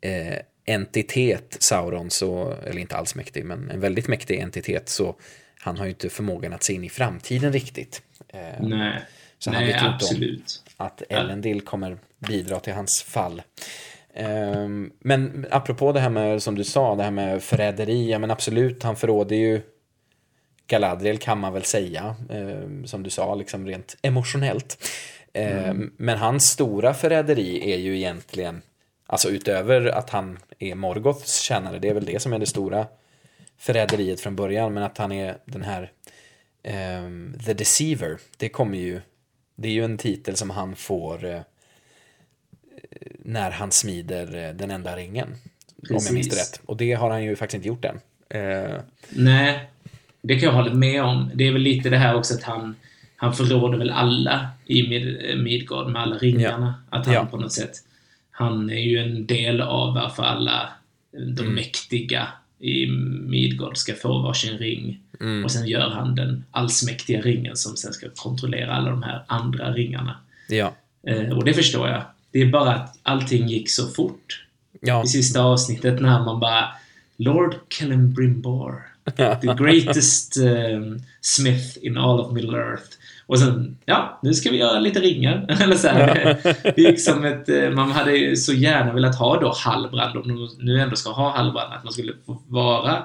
eh, 0.00 0.38
entitet, 0.64 1.56
Sauron, 1.60 2.10
så, 2.10 2.54
eller 2.66 2.80
inte 2.80 2.96
allsmäktig, 2.96 3.44
men 3.44 3.70
en 3.70 3.80
väldigt 3.80 4.08
mäktig 4.08 4.38
entitet, 4.40 4.88
så 4.88 5.16
han 5.60 5.76
har 5.76 5.84
ju 5.84 5.90
inte 5.90 6.08
förmågan 6.08 6.52
att 6.52 6.62
se 6.62 6.72
in 6.72 6.84
i 6.84 6.88
framtiden 6.88 7.52
riktigt. 7.52 8.02
Nej, 8.60 9.00
Så 9.38 9.50
han 9.50 9.62
Nej 9.64 9.72
vet 9.72 9.82
ju 9.82 9.86
inte 10.18 10.26
om- 10.26 10.42
att 10.86 11.02
Elendil 11.08 11.60
kommer 11.60 11.98
bidra 12.18 12.60
till 12.60 12.72
hans 12.72 13.02
fall. 13.02 13.42
Ehm, 14.16 14.92
Men 14.98 15.46
apropå 15.50 15.92
det 15.92 16.00
här 16.00 16.10
med, 16.10 16.42
som 16.42 16.54
du 16.54 16.64
sa, 16.64 16.94
det 16.94 17.02
här 17.02 17.10
med 17.10 17.42
förräderi, 17.42 18.10
ja 18.10 18.18
men 18.18 18.30
absolut, 18.30 18.82
han 18.82 18.96
förråder 18.96 19.36
ju 19.36 19.60
Galadriel 20.66 21.18
kan 21.18 21.38
man 21.38 21.52
väl 21.52 21.64
säga, 21.64 22.16
ehm, 22.30 22.86
som 22.86 23.02
du 23.02 23.10
sa, 23.10 23.34
liksom 23.34 23.66
rent 23.66 23.96
emotionellt. 24.02 24.88
Ehm, 25.32 25.92
Men 25.96 26.18
hans 26.18 26.44
stora 26.44 26.94
förräderi 26.94 27.72
är 27.72 27.78
ju 27.78 27.96
egentligen, 27.96 28.62
alltså 29.06 29.28
utöver 29.28 29.86
att 29.86 30.10
han 30.10 30.38
är 30.58 30.74
Morgoths 30.74 31.40
tjänare, 31.40 31.78
det 31.78 31.88
är 31.88 31.94
väl 31.94 32.04
det 32.04 32.22
som 32.22 32.32
är 32.32 32.38
det 32.38 32.46
stora 32.46 32.86
förräderiet 33.58 34.20
från 34.20 34.36
början, 34.36 34.74
men 34.74 34.82
att 34.82 34.98
han 34.98 35.12
är 35.12 35.36
den 35.44 35.62
här 35.62 35.92
ehm, 36.62 37.38
The 37.46 37.54
Deceiver, 37.54 38.18
det 38.36 38.48
kommer 38.48 38.78
ju 38.78 39.00
det 39.56 39.68
är 39.68 39.72
ju 39.72 39.84
en 39.84 39.98
titel 39.98 40.36
som 40.36 40.50
han 40.50 40.76
får 40.76 41.24
eh, 41.24 41.40
när 43.24 43.50
han 43.50 43.70
smider 43.72 44.48
eh, 44.48 44.54
den 44.54 44.70
enda 44.70 44.96
ringen. 44.96 45.28
Om 45.28 45.34
jag 45.88 46.12
minns 46.12 46.28
Precis. 46.28 46.52
rätt. 46.54 46.60
Och 46.66 46.76
det 46.76 46.92
har 46.92 47.10
han 47.10 47.24
ju 47.24 47.36
faktiskt 47.36 47.54
inte 47.54 47.68
gjort 47.68 47.84
än. 47.84 47.98
Eh, 48.28 48.76
Nej, 49.10 49.70
det 50.22 50.34
kan 50.34 50.42
jag 50.48 50.52
hålla 50.56 50.74
med 50.74 51.02
om. 51.02 51.30
Det 51.34 51.46
är 51.46 51.52
väl 51.52 51.62
lite 51.62 51.90
det 51.90 51.98
här 51.98 52.14
också 52.14 52.34
att 52.34 52.42
han, 52.42 52.74
han 53.16 53.34
förråder 53.34 53.78
väl 53.78 53.90
alla 53.90 54.48
i 54.66 54.82
Mid- 54.82 55.42
Midgård 55.42 55.86
med 55.88 56.02
alla 56.02 56.16
ringarna. 56.18 56.74
Att 56.90 57.06
han 57.06 57.14
Ja. 57.14 57.26
på 57.30 57.36
något 57.36 57.52
sätt, 57.52 57.72
han 58.30 58.70
är 58.70 58.80
ju 58.82 58.98
en 58.98 59.26
del 59.26 59.60
av 59.60 59.94
varför 59.94 60.22
alla 60.22 60.68
de 61.12 61.42
Mm. 61.42 61.54
mäktiga 61.54 62.28
i 62.58 62.86
Midgård 63.26 63.76
ska 63.76 63.94
få 63.94 64.18
varsin 64.22 64.58
ring. 64.58 65.00
Mm. 65.20 65.44
Och 65.44 65.50
sen 65.50 65.66
gör 65.66 65.90
han 65.90 66.14
den 66.14 66.44
allsmäktiga 66.50 67.20
ringen 67.20 67.56
som 67.56 67.76
sen 67.76 67.92
ska 67.92 68.06
kontrollera 68.16 68.74
alla 68.74 68.90
de 68.90 69.02
här 69.02 69.22
andra 69.26 69.72
ringarna. 69.72 70.16
ja. 70.48 70.72
Eh, 71.06 71.30
och 71.36 71.44
det 71.44 71.54
förstår 71.54 71.88
jag. 71.88 72.02
Det 72.36 72.42
är 72.42 72.46
bara 72.50 72.74
att 72.74 72.98
allting 73.02 73.48
gick 73.48 73.70
så 73.70 73.86
fort 73.88 74.42
Ja. 74.80 75.02
i 75.04 75.06
sista 75.06 75.40
avsnittet 75.42 76.00
när 76.00 76.24
man 76.24 76.40
bara 76.40 76.64
Lord 77.16 77.54
Celebrimbor, 77.78 78.82
the 79.40 79.46
greatest 79.64 80.36
um, 80.36 81.02
smith 81.20 81.78
in 81.82 81.96
all 81.98 82.20
of 82.20 82.32
Middle 82.32 82.58
Earth. 82.58 82.82
Och 83.26 83.38
sen, 83.38 83.76
ja, 83.84 84.18
nu 84.22 84.34
ska 84.34 84.50
vi 84.50 84.56
göra 84.56 84.80
lite 84.80 85.00
ringar. 85.00 85.46
Eller 85.62 85.74
så 85.76 85.88
här, 85.88 86.36
Det 86.76 86.78
gick 86.82 87.00
som 87.00 87.24
ett... 87.24 87.48
eh, 87.48 87.70
Man 87.70 87.90
hade 87.90 88.16
ju 88.16 88.36
så 88.36 88.52
gärna 88.52 88.92
velat 88.92 89.18
ha 89.18 89.40
då 89.40 89.52
Hallbrand, 89.56 90.16
om 90.16 90.28
de 90.28 90.48
nu 90.64 90.80
ändå 90.80 90.96
ska 90.96 91.10
ha 91.10 91.30
Hallbrand, 91.36 91.72
att 91.72 91.84
man 91.84 91.92
skulle 91.92 92.12
få 92.26 92.42
vara 92.48 93.02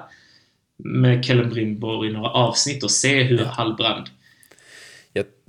med 0.76 1.24
Celebrimbor 1.24 2.06
i 2.06 2.12
några 2.12 2.28
avsnitt 2.30 2.84
och 2.84 2.90
se 2.90 3.22
hur 3.22 3.44
Hallbrand 3.44 4.06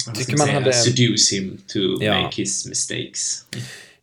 Jag 0.05 0.15
tycker 0.15 0.37
man 0.37 0.49
hade... 0.49 0.73
seduce 0.73 1.33
him 1.33 1.57
to 1.67 1.79
Ja. 2.01 2.21
make 2.21 2.35
his 2.41 2.65
mistakes. 2.67 3.45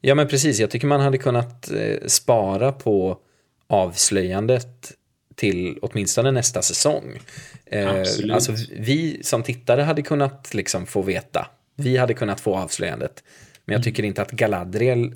Ja, 0.00 0.14
men 0.14 0.28
precis. 0.28 0.58
Jag 0.60 0.70
tycker 0.70 0.86
man 0.86 1.00
hade 1.00 1.18
kunnat 1.18 1.70
eh, 1.70 2.06
spara 2.06 2.72
på 2.72 3.18
avslöjandet 3.66 4.92
till 5.34 5.78
åtminstone 5.82 6.30
nästa 6.30 6.62
säsong. 6.62 7.20
Eh, 7.66 7.90
Absolut. 7.90 8.32
alltså, 8.32 8.52
vi 8.78 9.18
som 9.22 9.42
tittare 9.42 9.82
hade 9.82 10.02
kunnat 10.02 10.54
liksom 10.54 10.86
få 10.86 11.02
veta. 11.02 11.46
Vi 11.76 11.96
hade 11.96 12.14
kunnat 12.14 12.40
få 12.40 12.56
avslöjandet. 12.56 13.22
Men 13.64 13.74
Mm. 13.74 13.78
jag 13.80 13.84
tycker 13.84 14.02
inte 14.02 14.22
att 14.22 14.30
Galadriel 14.30 15.14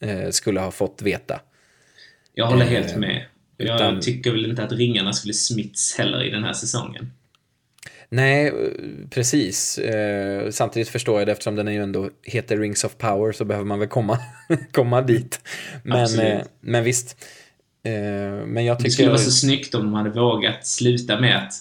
eh, 0.00 0.30
skulle 0.30 0.60
ha 0.60 0.70
fått 0.70 1.02
veta. 1.02 1.40
Jag 2.34 2.46
håller 2.46 2.64
helt 2.64 2.96
med. 2.96 3.24
Jag 3.56 3.74
utan- 3.76 4.00
tycker 4.00 4.30
väl 4.30 4.46
inte 4.50 4.64
att 4.64 4.72
ringarna 4.72 5.12
skulle 5.12 5.34
smitts 5.34 5.94
heller 5.98 6.24
i 6.24 6.30
den 6.30 6.44
här 6.44 6.52
säsongen. 6.52 7.12
Nej, 8.10 8.46
eh, 8.46 8.52
precis. 9.10 9.78
Eh, 9.78 10.50
samtidigt 10.50 10.88
förstår 10.88 11.18
jag 11.20 11.28
det 11.28 11.32
eftersom 11.32 11.56
den 11.56 11.68
är 11.68 11.72
ju 11.72 11.82
ändå 11.82 12.10
heter 12.22 12.56
Rings 12.58 12.84
of 12.84 12.96
Power 12.98 13.32
så 13.32 13.44
behöver 13.44 13.66
man 13.66 13.78
väl 13.78 13.88
komma, 13.88 14.18
komma 14.72 15.02
dit. 15.02 15.40
Men, 15.82 16.18
eh, 16.18 16.40
men 16.60 16.84
visst. 16.84 17.16
Eh, 17.82 17.92
men 18.46 18.64
jag 18.64 18.76
Det 18.76 18.78
tycker... 18.82 18.90
skulle 18.90 19.08
vara 19.08 19.18
så 19.18 19.30
snyggt 19.30 19.74
om 19.74 19.82
de 19.84 19.94
hade 19.94 20.10
vågat 20.10 20.66
sluta 20.66 21.20
med 21.20 21.36
att, 21.36 21.52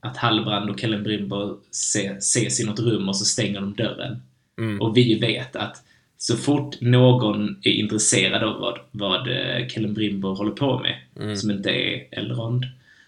att 0.00 0.16
Hallbrand 0.16 0.70
och 0.70 0.80
Kellenbrimber 0.80 1.54
se, 1.70 2.06
ses 2.06 2.60
i 2.60 2.64
något 2.64 2.80
rum 2.80 3.08
och 3.08 3.16
så 3.16 3.24
stänger 3.24 3.60
de 3.60 3.74
dörren. 3.74 4.22
Mm. 4.58 4.80
Och 4.80 4.96
vi 4.96 5.18
vet 5.18 5.56
att 5.56 5.76
så 6.16 6.36
fort 6.36 6.80
någon 6.80 7.56
är 7.62 7.72
intresserad 7.72 8.42
av 8.42 8.60
vad, 8.60 8.78
vad 8.90 9.28
eh, 9.28 9.68
Kellenbrimber 9.68 10.28
håller 10.28 10.52
på 10.52 10.78
med, 10.78 10.94
Mm. 11.20 11.36
som 11.36 11.50
inte 11.50 11.70
är 11.70 12.06
Elrond, 12.10 12.64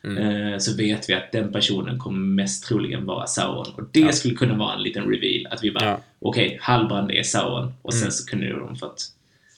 eh, 0.07 0.59
så 0.59 0.77
vet 0.77 1.09
vi 1.11 1.15
att 1.15 1.33
den 1.33 1.53
personen 1.53 1.99
kommer 1.99 2.19
mest 2.19 2.65
troligen 2.65 3.07
vara 3.07 3.27
Sauron. 3.27 3.75
Och 3.75 3.83
det 3.93 4.15
skulle 4.15 4.35
kunna 4.35 4.55
vara 4.57 4.75
en 4.75 4.83
liten 4.83 5.05
reveal, 5.05 5.47
att 5.51 5.65
vi 5.65 5.71
bara, 5.71 5.85
Ja. 5.85 5.91
Mm. 5.91 6.03
okej, 6.19 6.59
Hallbrand 6.61 7.11
är 7.11 7.23
Sauron, 7.23 7.75
och 7.83 7.95
sen 7.95 8.13
så 8.13 8.27
kunde 8.27 8.53
de 8.53 8.77
fått 8.77 9.05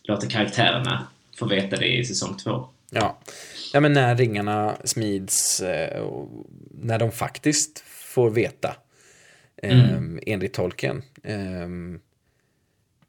låta 0.02 0.26
karaktärerna 0.26 1.06
få 1.38 1.46
veta 1.46 1.76
det 1.76 1.86
i 1.98 2.04
säsong 2.04 2.36
två. 2.36 2.68
Ja. 2.90 3.18
ja, 3.72 3.80
men 3.80 3.92
när 3.92 4.16
ringarna 4.16 4.76
smids, 4.84 5.60
eh, 5.60 6.04
när 6.70 6.98
de 6.98 7.12
faktiskt 7.12 7.84
får 7.86 8.30
veta, 8.30 8.76
eh, 9.62 10.00
enligt 10.26 10.52
tolken, 10.52 11.02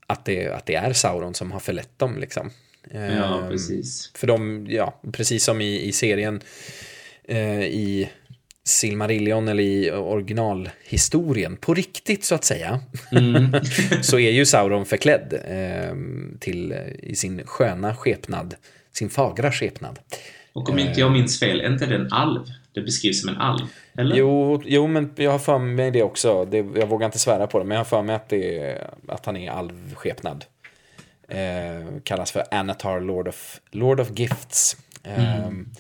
att, 0.08 0.26
det, 0.26 0.48
att 0.48 0.66
det 0.66 0.76
är 0.76 0.94
Sauron 0.94 1.34
som 1.34 1.52
har 1.52 1.60
förlett 1.60 2.00
dem. 2.00 2.18
Liksom. 2.20 2.50
Ja, 2.92 3.48
precis. 3.50 4.12
För 4.16 4.28
de, 4.28 4.68
ja, 4.70 5.02
precis 5.12 5.44
som 5.44 5.62
i, 5.62 5.82
i 5.82 5.92
serien, 5.92 6.42
i 7.30 8.10
Silmarillion 8.64 9.48
eller 9.48 9.64
i 9.64 9.92
originalhistorien, 9.92 11.58
på 11.58 11.74
riktigt 11.74 12.24
så 12.26 12.36
att 12.36 12.44
säga, 12.44 12.80
Mm. 13.12 13.56
så 14.02 14.20
är 14.20 14.32
ju 14.32 14.46
Sauron 14.46 14.86
förklädd 14.86 15.34
eh, 15.46 15.96
till, 16.40 16.74
i 17.04 17.16
sin 17.16 17.42
sköna 17.46 17.96
skepnad, 17.96 18.56
sin 18.94 19.10
fagra 19.10 19.52
skepnad. 19.52 20.00
Och 20.54 20.70
om 20.70 20.80
inte 20.80 21.00
jag 21.00 21.12
minns 21.12 21.40
fel, 21.40 21.62
är 21.62 21.72
inte 21.72 21.86
det 21.86 21.96
en 21.96 22.14
alv? 22.14 22.42
Det 22.74 22.82
beskrivs 22.82 23.22
som 23.22 23.30
en 23.30 23.38
alv, 23.38 23.68
eller? 23.98 24.16
Jo, 24.16 24.62
jo, 24.66 24.88
men 24.88 25.14
jag 25.16 25.32
har 25.32 25.40
för 25.40 25.58
mig 25.58 25.92
det 25.92 26.04
också. 26.04 26.46
Det, 26.46 26.58
jag 26.58 26.88
vågar 26.88 27.06
inte 27.06 27.20
svära 27.20 27.48
på 27.48 27.60
det, 27.60 27.66
men 27.66 27.76
jag 27.76 27.80
har 27.80 27.86
för 27.86 28.02
mig 28.02 28.16
att, 28.16 28.30
det, 28.30 28.78
att 29.08 29.26
han 29.26 29.38
är 29.38 29.52
alvskepnad. 29.52 30.46
Eh, 31.28 32.02
kallas 32.04 32.32
för 32.32 32.44
Anatar, 32.52 33.00
Lord 33.00 33.28
of, 33.28 33.60
Lord 33.72 34.00
of 34.00 34.20
Gifts. 34.20 34.78
Eh, 35.04 35.46
And 35.46 35.76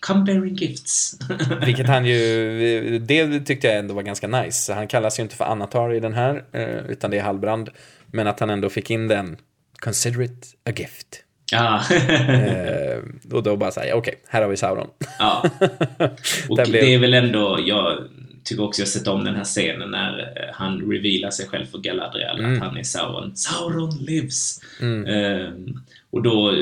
come 0.00 0.24
bearing 0.24 0.54
gifts. 0.54 1.18
Vilket 1.66 1.86
han 1.86 2.06
ju, 2.06 2.98
det 2.98 3.40
tyckte 3.40 3.66
jag 3.66 3.76
ändå 3.78 3.94
var 3.94 4.02
ganska 4.02 4.26
nice. 4.28 4.74
Han 4.74 4.88
kallas 4.88 5.18
ju 5.18 5.22
inte 5.22 5.36
för 5.36 5.44
Anatar 5.44 5.94
i 5.94 6.00
den 6.00 6.14
här, 6.14 6.44
eh, 6.52 6.76
utan 6.88 7.10
det 7.10 7.18
är 7.18 7.22
Halbrand. 7.22 7.68
Men 8.06 8.26
att 8.26 8.40
han 8.40 8.50
ändå 8.50 8.68
fick 8.68 8.90
in 8.90 9.08
den, 9.08 9.36
consider 9.78 10.22
it 10.22 10.54
a 10.68 10.72
gift. 10.76 11.22
ja. 11.52 11.82
Eh, 12.28 12.98
och 13.32 13.42
då 13.42 13.56
bara 13.56 13.70
säga, 13.70 13.96
okej, 13.96 14.14
här 14.28 14.42
har 14.42 14.48
vi 14.48 14.56
Sauron. 14.56 14.88
ja. 15.18 15.44
Och 16.48 16.56
blev- 16.56 16.72
det 16.72 16.94
är 16.94 16.98
väl 16.98 17.14
ändå, 17.14 17.58
jag 17.66 17.98
tycker 18.44 18.64
också 18.64 18.80
jag 18.80 18.88
sett 18.88 19.08
om 19.08 19.24
den 19.24 19.34
här 19.36 19.44
scenen 19.44 19.90
när 19.90 20.18
eh, 20.18 20.54
han 20.54 20.80
revealar 20.92 21.30
sig 21.30 21.46
själv 21.48 21.66
för 21.66 21.78
Galadriel, 21.78 22.38
Mm. 22.38 22.52
att 22.52 22.68
han 22.68 22.76
är 22.76 22.82
Sauron. 22.82 23.36
Sauron 23.36 23.90
lives! 24.00 24.60
Ehm, 24.82 25.80
och 26.10 26.22
då 26.22 26.52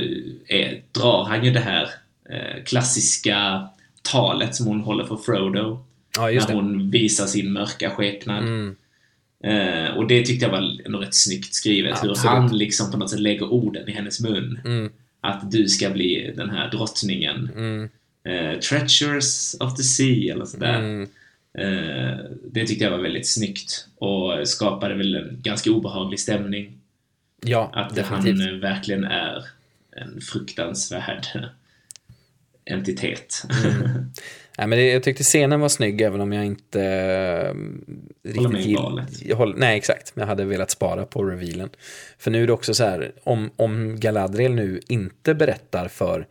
är, 0.48 0.82
drar 0.92 1.24
han 1.24 1.44
ju 1.44 1.50
det 1.50 1.60
här 1.60 1.82
eh, 1.82 1.88
klassiska 2.64 3.68
talet 4.02 4.54
som 4.54 4.66
hon 4.66 4.80
håller 4.80 5.04
för 5.04 5.16
Frodo. 5.16 5.84
Ja, 6.16 6.30
just 6.30 6.48
när 6.48 6.54
hon 6.54 6.90
visar 6.90 7.26
sin 7.26 7.52
mörka 7.52 7.90
skepnad. 7.90 8.42
Mm. 8.42 8.76
Eh, 9.44 9.96
och 9.96 10.06
det 10.06 10.22
tyckte 10.22 10.44
jag 10.44 10.52
var 10.52 10.86
ändå 10.86 10.98
rätt 10.98 11.14
snyggt 11.14 11.54
skrivet. 11.54 12.04
Hur 12.04 12.10
Absolut. 12.10 12.30
han 12.30 12.58
liksom 12.58 12.90
på 12.90 12.96
något 12.96 13.10
sätt 13.10 13.20
lägger 13.20 13.52
orden 13.52 13.88
i 13.88 13.92
hennes 13.92 14.20
mun. 14.20 14.60
Mm. 14.64 14.92
Att 15.20 15.50
du 15.50 15.68
ska 15.68 15.90
bli 15.90 16.32
den 16.36 16.50
här 16.50 16.70
drottningen. 16.70 17.50
Mm. 17.56 17.88
Eh, 18.24 18.58
treacherous 18.58 19.56
of 19.60 19.76
the 19.76 19.82
sea 19.82 20.34
eller 20.34 20.44
sådär. 20.44 20.78
Mm. 20.78 21.08
Eh, 21.58 22.18
det 22.50 22.66
tyckte 22.66 22.84
jag 22.84 22.90
var 22.90 22.98
väldigt 22.98 23.28
snyggt. 23.28 23.86
Och 23.98 24.48
skapade 24.48 24.94
väl 24.94 25.14
en 25.14 25.38
ganska 25.42 25.70
obehaglig 25.70 26.20
stämning. 26.20 26.78
Ja, 27.44 27.70
Att 27.72 27.94
definitivt. 27.94 28.40
han 28.40 28.54
eh, 28.54 28.60
verkligen 28.60 29.04
är 29.04 29.44
en 29.96 30.20
fruktansvärd 30.20 31.26
entitet. 32.70 33.42
Nej, 34.58 34.66
men 34.66 34.70
det, 34.78 34.92
jag 34.92 35.02
tyckte 35.02 35.22
scenen 35.22 35.60
var 35.60 35.68
snygg 35.68 36.00
även 36.00 36.20
om 36.20 36.32
jag 36.32 36.44
inte 36.44 36.82
eh, 36.82 37.54
riktigt 38.28 38.50
med 38.50 38.60
gill- 38.60 39.06
jag 39.28 39.36
håller- 39.36 39.56
Nej, 39.56 39.76
exakt. 39.76 40.16
Men 40.16 40.22
jag 40.22 40.28
hade 40.28 40.44
velat 40.44 40.70
spara 40.70 41.06
på 41.06 41.24
revealen. 41.24 41.68
För 42.18 42.30
nu 42.30 42.42
är 42.42 42.46
det 42.46 42.52
också 42.52 42.74
så 42.74 42.84
här, 42.84 43.12
om, 43.24 43.50
om 43.56 44.00
Galadriel 44.00 44.54
nu 44.54 44.80
inte 44.88 45.34
berättar 45.34 45.88
för 45.88 46.26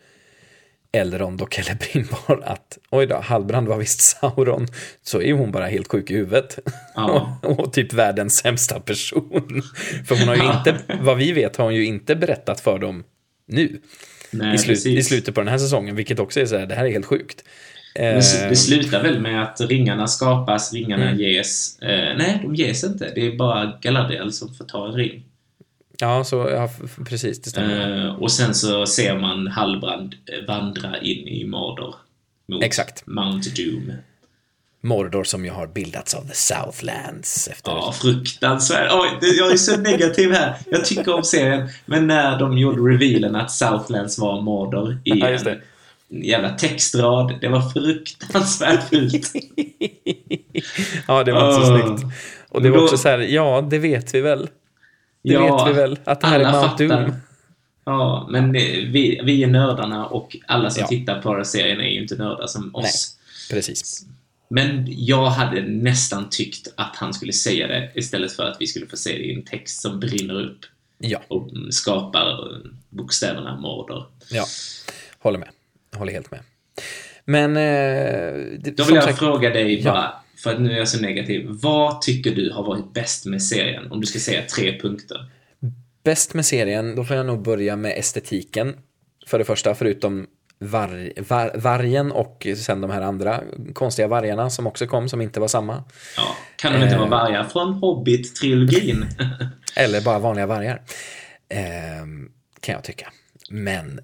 Elrond 0.91 1.41
och 1.41 1.53
Celebrimbor 1.53 2.43
att 2.45 2.77
oj 2.89 3.05
då, 3.07 3.15
Halbrand 3.15 3.67
var 3.67 3.77
visst 3.77 4.01
Sauron, 4.01 4.67
så 5.01 5.21
är 5.21 5.33
hon 5.33 5.51
bara 5.51 5.65
helt 5.67 5.91
sjuk 5.91 6.11
i 6.11 6.15
huvudet. 6.15 6.59
Ja. 6.95 7.39
och, 7.43 7.59
och 7.59 7.73
typ 7.73 7.93
världens 7.93 8.37
sämsta 8.37 8.79
person. 8.79 9.61
för 10.07 10.19
hon 10.19 10.27
har 10.27 10.35
ju 10.35 10.57
inte, 10.57 10.97
vad 11.01 11.17
vi 11.17 11.31
vet 11.31 11.55
har 11.55 11.65
hon 11.65 11.75
ju 11.75 11.85
inte 11.85 12.15
berättat 12.15 12.59
för 12.61 12.79
dem 12.79 13.03
nu. 13.47 13.81
Nej, 14.33 14.55
I, 14.55 14.57
precis. 14.57 14.85
I 14.85 15.03
slutet 15.03 15.35
på 15.35 15.41
den 15.41 15.47
här 15.47 15.57
säsongen, 15.57 15.95
vilket 15.95 16.19
också 16.19 16.39
är 16.39 16.45
så 16.45 16.57
här, 16.57 16.65
det 16.65 16.75
här 16.75 16.85
är 16.85 16.91
helt 16.91 17.05
sjukt. 17.05 17.43
Men 17.95 18.05
Eh, 18.05 18.15
det 18.49 18.55
slutar 18.55 19.03
väl 19.03 19.19
med 19.19 19.43
att 19.43 19.61
ringarna 19.61 20.07
skapas, 20.07 20.73
ringarna 20.73 21.03
Mm. 21.09 21.19
ges. 21.19 21.79
Eh, 21.79 22.17
nej, 22.17 22.39
de 22.43 22.55
ges 22.55 22.83
inte. 22.83 23.11
Det 23.15 23.27
är 23.27 23.37
bara 23.37 23.77
Galadriel 23.81 24.33
som 24.33 24.53
får 24.53 24.65
ta 24.65 24.87
en 24.87 24.93
ring. 24.93 25.23
Ja, 25.99 26.23
så, 26.23 26.35
ja, 26.51 26.69
precis, 27.09 27.41
det 27.41 27.49
stämmer. 27.49 28.05
Eh, 28.05 28.13
och 28.15 28.31
sen 28.31 28.53
så 28.53 28.85
ser 28.85 29.19
man 29.19 29.47
Halbrand 29.47 30.15
eh, 30.25 30.45
vandra 30.47 30.97
in 30.97 31.27
i 31.27 31.45
Mordor. 31.45 31.95
Mot 32.47 32.63
Exakt. 32.63 33.07
Mount 33.07 33.49
Doom. 33.49 33.91
Mordor 34.83 35.23
som 35.23 35.45
ju 35.45 35.51
har 35.51 35.67
bildats 35.67 36.13
av 36.13 36.21
the 36.27 36.33
Southlands 36.33 37.47
efter... 37.47 37.71
Ja, 37.71 37.93
fruktansvärt. 38.01 38.91
Oj, 38.93 39.09
jag 39.37 39.51
är 39.51 39.57
så 39.57 39.77
negativ 39.77 40.31
här. 40.31 40.55
Jag 40.69 40.85
tycker 40.85 41.13
om 41.15 41.23
serien. 41.23 41.69
Men 41.85 42.07
när 42.07 42.39
de 42.39 42.57
gjorde 42.57 42.93
revealen 42.93 43.35
att 43.35 43.51
Southlands 43.51 44.19
var 44.19 44.41
Mordor 44.41 44.97
i 45.03 45.09
Ja, 45.19 45.27
en 45.27 45.59
jävla 46.23 46.49
textrad. 46.49 47.33
Det 47.41 47.47
var 47.47 47.61
fruktansvärt 47.69 48.89
fult. 48.89 49.31
ja, 51.07 51.23
det 51.23 51.31
var 51.31 51.49
inte 51.49 51.65
så 51.65 51.73
Åh. 51.73 51.95
snyggt. 51.95 52.13
Och 52.49 52.61
det 52.61 52.69
var 52.69 52.83
också 52.83 52.97
så 52.97 53.09
här, 53.09 53.19
ja, 53.19 53.67
det 53.69 53.79
vet 53.79 54.15
vi 54.15 54.21
väl. 54.21 54.49
Det 55.23 55.33
Ja, 55.33 55.65
vet 55.65 55.75
vi 55.75 55.79
väl, 55.81 55.99
att 56.03 56.21
det 56.21 56.27
här 56.27 56.39
är 56.39 56.51
Mount. 56.51 56.87
Doom. 56.87 57.13
Ja, 57.85 58.27
men 58.31 58.51
vi, 58.51 59.21
vi 59.23 59.43
är 59.43 59.47
nördarna 59.47 60.05
och 60.05 60.37
alla 60.47 60.69
som 60.69 60.81
Ja. 60.81 60.87
tittar 60.87 61.21
på 61.21 61.35
den 61.35 61.45
serien 61.45 61.79
är 61.79 61.89
ju 61.89 62.01
inte 62.01 62.15
nördar 62.15 62.47
som 62.47 62.75
oss. 62.75 63.15
Precis. 63.51 64.05
Men 64.55 64.85
jag 64.87 65.25
hade 65.25 65.61
nästan 65.61 66.29
tyckt 66.29 66.67
att 66.77 66.95
han 66.95 67.13
skulle 67.13 67.33
säga 67.33 67.67
det 67.67 67.91
istället 67.95 68.31
för 68.31 68.43
att 68.43 68.57
vi 68.59 68.67
skulle 68.67 68.87
få 68.87 68.97
se 68.97 69.11
det 69.17 69.23
i 69.23 69.33
en 69.33 69.43
text 69.45 69.81
som 69.81 69.99
brinner 69.99 70.41
upp 70.41 70.59
Ja, 70.97 71.21
och 71.27 71.49
skapar 71.69 72.37
bokstäverna 72.89 73.59
Mordor. 73.59 74.05
ja. 74.31 74.45
Håller 75.19 75.39
med. 75.39 75.49
Håller 75.95 76.11
helt 76.13 76.31
med. 76.31 76.39
Men... 77.25 77.57
Eh, 77.57 78.59
det, 78.59 78.77
Då 78.77 78.83
vill 78.83 78.95
jag 78.95 79.03
sagt- 79.03 79.19
fråga 79.19 79.49
dig 79.49 79.79
Ja. 79.81 79.91
bara, 79.91 80.13
för 80.43 80.53
att 80.53 80.61
nu 80.61 80.71
är 80.71 80.77
jag 80.77 80.87
så 80.89 80.99
negativ. 81.01 81.45
Vad 81.49 82.01
tycker 82.01 82.35
du 82.35 82.51
har 82.51 82.63
varit 82.63 82.93
bäst 82.93 83.25
med 83.25 83.43
serien? 83.43 83.91
Om 83.91 84.01
du 84.01 84.07
ska 84.07 84.19
säga 84.19 84.41
tre 84.55 84.79
punkter. 84.81 85.25
Bäst 86.03 86.33
med 86.33 86.45
serien, 86.45 86.95
då 86.95 87.03
får 87.03 87.15
jag 87.15 87.25
nog 87.25 87.41
börja 87.43 87.75
med 87.75 87.97
estetiken. 87.97 88.75
För 89.27 89.39
det 89.39 89.45
första, 89.45 89.75
förutom 89.75 90.27
var, 90.63 91.11
var, 91.29 91.51
vargen 91.55 92.11
och 92.11 92.47
sen 92.57 92.81
de 92.81 92.91
här 92.91 93.01
andra 93.01 93.43
konstiga 93.73 94.07
vargarna 94.07 94.49
som 94.49 94.67
också 94.67 94.87
kom 94.87 95.09
som 95.09 95.21
inte 95.21 95.39
var 95.39 95.47
samma. 95.47 95.83
Ja, 96.17 96.35
kan 96.55 96.73
de 96.73 96.83
inte 96.83 96.97
vara 96.97 97.09
vargar 97.09 97.43
från 97.43 97.73
Hobbit-trilogin? 97.73 99.05
Eller 99.75 100.01
bara 100.01 100.19
vanliga 100.19 100.45
vargar. 100.45 100.81
Eh, 101.49 102.05
kan 102.59 102.75
jag 102.75 102.83
tycka. 102.83 103.11
Men 103.49 103.99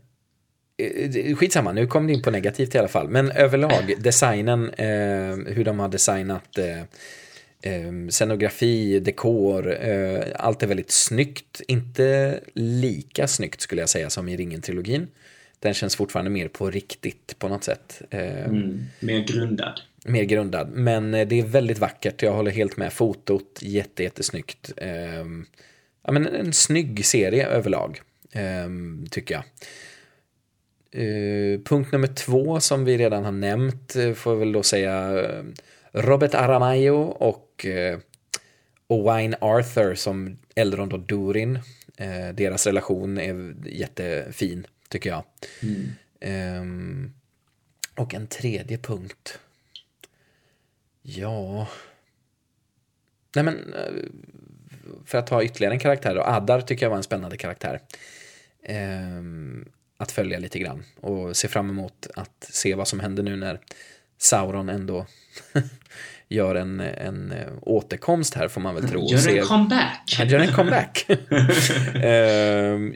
eh, 0.78 1.36
skitsamma, 1.36 1.72
nu 1.72 1.88
kom 1.88 2.08
det 2.08 2.14
in 2.14 2.22
på 2.22 2.32
negativt 2.32 2.76
i 2.76 2.78
alla 2.78 2.88
fall. 2.88 3.10
Men 3.10 3.32
överlag, 3.32 3.94
designen, 3.98 4.70
eh, 4.70 5.54
hur 5.54 5.64
de 5.64 5.80
har 5.80 5.88
designat 5.88 6.58
eh, 6.58 6.82
eh, 7.74 7.92
scenografi, 8.10 9.00
dekor, 9.00 9.84
eh, 9.84 10.22
allt 10.36 10.64
är 10.64 10.68
väldigt 10.68 10.92
snyggt. 10.92 11.62
Inte 11.68 12.40
lika 12.54 13.28
snyggt 13.28 13.62
skulle 13.62 13.82
jag 13.82 13.90
säga 13.90 14.10
som 14.10 14.30
i 14.30 14.38
Ringen-trilogin. 14.38 15.08
Den 15.60 15.74
känns 15.74 15.96
fortfarande 15.96 16.32
mer 16.32 16.48
på 16.48 16.70
riktigt 16.70 17.36
på 17.40 17.48
något 17.48 17.64
sätt. 17.64 18.02
Eh, 18.10 18.46
Mm, 18.46 18.84
mer 19.00 19.20
grundad. 19.20 19.82
mer 20.06 20.24
grundad. 20.24 20.70
Men 20.70 21.14
eh, 21.14 21.28
det 21.28 21.40
är 21.40 21.44
väldigt 21.44 21.78
vackert. 21.80 22.22
Jag 22.24 22.34
håller 22.34 22.52
helt 22.52 22.78
med. 22.78 22.94
Fotot, 22.94 23.60
jätte, 23.62 24.04
jättesnyggt. 24.04 24.72
Ehm, 24.78 25.46
ja, 26.04 26.12
men 26.12 26.28
en 26.28 26.54
snygg 26.54 27.06
serie 27.06 27.48
överlag, 27.48 28.02
ehm, 28.32 29.06
tycker 29.12 29.34
jag. 29.36 29.44
Eh, 30.92 31.60
punkt 31.62 31.92
nummer 31.92 32.08
två 32.08 32.60
som 32.60 32.86
vi 32.86 32.98
redan 32.98 33.26
har 33.26 33.32
nämnt 33.32 33.96
får 34.16 34.34
jag 34.34 34.40
väl 34.40 34.52
då 34.52 34.64
säga 34.64 35.24
Robert 35.92 36.34
Aramayo 36.34 36.96
och 37.02 37.66
Owain 38.88 39.36
Arthur 39.42 39.96
som 39.96 40.38
Eldrond 40.56 40.94
och 40.94 41.00
Durin. 41.00 41.60
Deras 42.34 42.68
relation 42.68 43.18
är 43.18 43.54
jättefin, 43.66 44.68
tycker 44.90 45.10
jag. 45.10 45.24
Ehm, 46.20 47.14
och 47.96 48.14
en 48.14 48.28
tredje 48.28 48.78
punkt. 48.78 49.40
Ja... 51.02 51.68
Nej 53.36 53.46
men, 53.46 53.74
eh, 53.74 54.04
för 55.06 55.18
att 55.18 55.28
ta 55.28 55.44
ytterligare 55.44 55.74
en 55.74 55.80
karaktär 55.80 56.16
då. 56.16 56.22
Adar 56.22 56.62
tycker 56.62 56.86
jag 56.86 56.90
var 56.90 56.98
en 56.98 57.04
spännande 57.04 57.38
karaktär. 57.38 57.82
Ehm, 58.64 59.72
att 59.98 60.12
följa 60.12 60.40
lite 60.40 60.60
grann 60.60 60.84
och 60.96 61.38
se 61.38 61.48
fram 61.48 61.70
emot 61.70 62.08
att 62.16 62.48
se 62.50 62.76
vad 62.76 62.88
som 62.88 63.00
händer 63.00 63.24
nu 63.24 63.36
när 63.36 63.60
Sauron 64.18 64.70
ändå 64.70 65.06
gör 66.30 66.56
en, 66.56 66.80
en 66.80 67.32
eh, 67.32 67.38
återkomst 67.62 68.34
här 68.34 68.48
får 68.48 68.62
man 68.62 68.76
väl 68.76 68.90
tro. 68.90 69.08
Gör 69.12 69.28
en 69.38 69.46
comeback! 69.46 70.16
han 70.18 70.30
gör 70.30 70.40
en 70.40 70.54
comeback. 70.54 71.06
Ehm, 72.04 72.94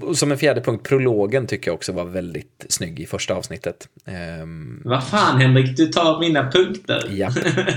och 0.00 0.18
som 0.18 0.32
en 0.32 0.38
fjärde 0.38 0.60
punkt, 0.60 0.88
prologen 0.88 1.46
tycker 1.46 1.68
jag 1.68 1.74
också 1.74 1.92
var 1.92 2.04
väldigt 2.04 2.66
snygg 2.68 3.00
i 3.00 3.06
första 3.06 3.34
avsnittet. 3.34 3.88
Ehm, 4.06 4.80
Vad 4.84 5.04
fan 5.04 5.40
Henrik, 5.40 5.76
du 5.76 5.86
tar 5.86 6.20
mina 6.20 6.50
punkter. 6.50 7.04
ja, 7.10 7.30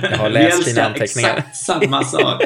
jag 0.04 0.18
har 0.18 0.30
läst 0.30 0.66
dina 0.66 0.84
anteckningar. 0.84 1.30
exakt 1.38 1.56
samma 1.58 2.04
sak. 2.04 2.42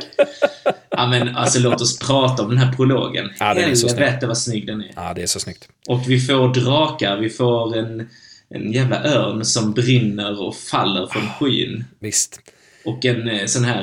ja 0.90 1.08
men 1.08 1.36
alltså 1.36 1.60
låt 1.60 1.82
oss 1.82 2.00
prata 2.00 2.44
om 2.44 2.50
den 2.50 2.58
här 2.58 2.74
prologen. 2.74 3.30
Ja, 3.40 3.54
den. 3.54 3.64
Helvete 3.64 4.28
vad 4.28 4.38
snygg 4.38 4.68
den 4.68 4.82
är. 4.82 4.92
Ja, 4.96 5.14
det 5.16 5.22
är 5.24 5.28
så 5.28 5.40
snyggt. 5.40 5.70
Och 5.88 6.02
vi 6.08 6.20
får 6.20 6.54
drakar, 6.54 7.18
vi 7.18 7.30
får 7.30 7.78
en, 7.78 8.10
en 8.50 8.72
jävla 8.72 9.04
örn 9.04 9.46
som 9.46 9.74
brinner 9.74 10.42
och 10.42 10.56
faller 10.56 11.08
från 11.08 11.30
skyn. 11.30 11.84
Visst. 12.00 12.40
Och 12.86 13.06
en 13.06 13.28
eh, 13.30 13.46
sån 13.46 13.64
här 13.64 13.82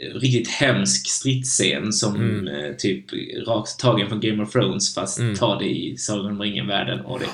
eh, 0.00 0.14
riktigt 0.14 0.48
hemsk 0.48 1.08
stridsscen 1.08 1.92
som 1.92 2.14
Mm. 2.16 2.48
eh, 2.48 2.72
typ 2.76 3.04
rakt 3.46 3.78
tagen 3.78 4.08
från 4.08 4.20
Game 4.20 4.42
of 4.42 4.52
Thrones 4.52 4.94
fast 4.94 5.18
tar 5.38 5.58
det 5.58 5.68
i 5.70 5.96
Sagan 5.98 6.26
om 6.26 6.40
ringen-världen. 6.42 7.00
Och 7.00 7.18
det, 7.20 7.26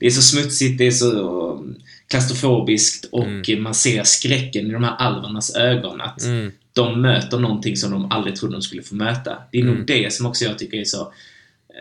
det 0.00 0.06
är 0.06 0.10
så 0.10 0.22
smutsigt, 0.22 0.78
det 0.78 0.86
är 0.86 0.90
så 0.90 1.64
klaustrofobiskt 2.08 3.04
och 3.04 3.24
Mm. 3.48 3.62
man 3.62 3.74
ser 3.74 4.02
skräcken 4.04 4.66
i 4.66 4.72
de 4.72 4.84
här 4.84 4.96
alvernas 4.96 5.56
ögon. 5.56 6.00
Att 6.00 6.20
de 6.72 7.02
möter 7.02 7.38
någonting 7.38 7.76
som 7.76 7.90
de 7.90 8.10
aldrig 8.12 8.36
trodde 8.36 8.54
de 8.54 8.62
skulle 8.62 8.82
få 8.82 8.94
möta. 8.94 9.38
Det 9.52 9.58
är 9.58 9.62
Mm. 9.62 9.74
nog 9.74 9.86
det 9.86 10.12
som 10.12 10.26
också 10.26 10.44
jag 10.44 10.58
tycker 10.58 10.78
är 10.78 10.84
så 10.84 11.00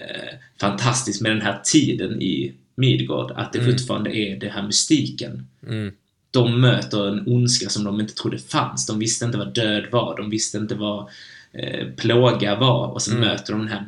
eh, 0.02 0.34
fantastiskt 0.62 1.22
med 1.22 1.32
den 1.32 1.42
här 1.42 1.60
tiden 1.64 2.22
i 2.22 2.54
Midgård. 2.80 3.32
Att 3.36 3.54
det 3.54 3.64
fortfarande 3.72 4.18
är 4.18 4.40
det 4.40 4.50
här 4.50 4.64
mystiken 4.64 5.48
Mm. 5.68 5.92
de 6.32 6.62
möter 6.62 7.08
en 7.08 7.24
ondska 7.28 7.70
som 7.70 7.84
de 7.84 8.00
inte 8.00 8.14
trodde 8.14 8.38
fanns. 8.38 8.86
De 8.88 9.00
visste 9.00 9.26
inte 9.26 9.38
vad 9.38 9.54
död 9.54 9.84
var, 9.92 10.18
de 10.18 10.30
visste 10.30 10.58
inte 10.58 10.76
vad 10.76 11.10
eh, 11.54 11.88
plåga 11.98 12.56
var 12.56 12.88
och 12.88 13.02
så 13.02 13.14
möter 13.16 13.54
de 13.54 13.60
den 13.60 13.68
här 13.70 13.86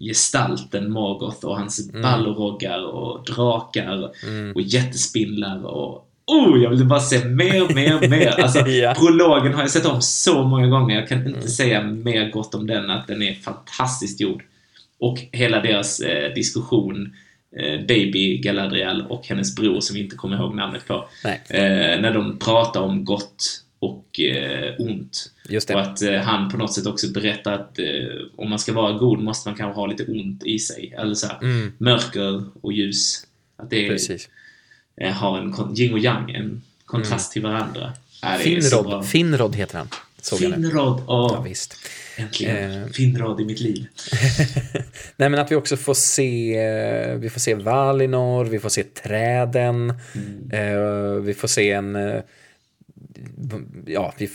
gestalten 0.00 0.90
Morgoth 0.90 1.46
och 1.46 1.56
hans 1.58 1.92
ballroggar 1.92 2.84
och 2.86 3.24
drakar 3.24 4.10
och 4.54 4.60
jättespindlar 4.62 5.64
och 5.66 6.10
Oh, 6.26 6.62
jag 6.62 6.70
vill 6.70 6.84
bara 6.84 7.00
se 7.00 7.24
mer, 7.24 7.74
mer, 7.74 8.08
mer. 8.08 8.40
Alltså, 8.40 8.58
Ja. 8.68 8.94
prologen 8.98 9.54
har 9.54 9.60
jag 9.60 9.70
sett 9.70 9.86
om 9.86 10.02
så 10.02 10.42
många 10.44 10.66
gånger. 10.66 10.94
Jag 10.96 11.08
kan 11.08 11.26
inte 11.26 11.48
säga 11.48 11.82
mer 11.82 12.30
gott 12.30 12.54
om 12.54 12.66
den, 12.66 12.90
att 12.90 13.06
den 13.06 13.22
är 13.22 13.34
fantastiskt 13.34 14.20
gjord. 14.20 14.42
Och 14.98 15.18
hela 15.32 15.60
deras 15.60 16.00
eh, 16.00 16.34
diskussion, 16.34 17.12
Baby 17.88 18.38
Galadriel 18.38 19.02
och 19.08 19.26
hennes 19.26 19.54
bror 19.56 19.80
som 19.80 19.94
vi 19.96 20.02
inte 20.02 20.16
kommer 20.16 20.36
ihåg 20.36 20.54
namnet 20.54 20.86
på. 20.86 21.08
Eh, 21.24 22.00
när 22.00 22.14
de 22.14 22.38
pratar 22.38 22.80
om 22.80 23.04
gott 23.04 23.60
och 23.78 24.20
eh, 24.20 24.74
ont. 24.78 25.30
Och 25.74 25.80
att 25.80 26.02
eh, 26.02 26.14
han 26.14 26.50
på 26.50 26.56
något 26.56 26.74
sätt 26.74 26.86
också 26.86 27.08
berättar 27.12 27.52
att 27.52 27.78
eh, 27.78 27.84
om 28.36 28.50
man 28.50 28.58
ska 28.58 28.72
vara 28.72 28.92
god 28.92 29.18
måste 29.18 29.48
man 29.48 29.56
kanske 29.58 29.80
ha 29.80 29.86
lite 29.86 30.04
ont 30.04 30.44
i 30.46 30.58
sig. 30.58 30.94
Eller 30.98 31.14
så 31.14 31.26
här, 31.26 31.38
Mm. 31.42 31.72
mörker 31.78 32.44
och 32.62 32.72
ljus. 32.72 33.26
Att 33.56 33.70
det 33.70 33.88
Precis. 33.88 34.28
eh, 35.00 35.12
har 35.12 35.38
en 35.38 35.78
yin 35.78 35.92
och 35.92 35.98
yang, 35.98 36.30
en 36.30 36.62
kontrast 36.84 37.32
till 37.32 37.42
varandra. 37.42 37.92
Ja, 38.22 38.28
bra. 38.28 38.38
Finrod, 38.38 39.06
Finrod 39.06 39.56
heter 39.56 39.78
han. 39.78 39.88
Såg. 40.22 40.38
Finrod, 40.38 41.00
åh, 41.06 41.30
Ja, 41.34 41.40
visst. 41.40 41.76
Äntligen. 42.16 42.82
Eh. 42.82 42.88
Finrod 42.88 43.40
i 43.40 43.44
mitt 43.44 43.60
liv. 43.60 43.86
Nej 45.16 45.28
men 45.28 45.34
att 45.40 45.50
vi 45.50 45.54
också 45.56 45.76
får 45.76 45.94
se, 45.94 46.58
eh, 46.58 47.14
vi 47.16 47.30
får 47.30 47.40
se 47.40 47.54
Valinor, 47.54 48.44
vi 48.44 48.58
får 48.58 48.68
se 48.68 48.82
träden, 48.82 49.90
eh, 50.52 51.14
vi 51.22 51.34
får 51.34 51.48
se 51.48 51.70
en, 51.72 51.96
eh, 51.96 52.20
ja, 53.86 54.14
vi 54.18 54.30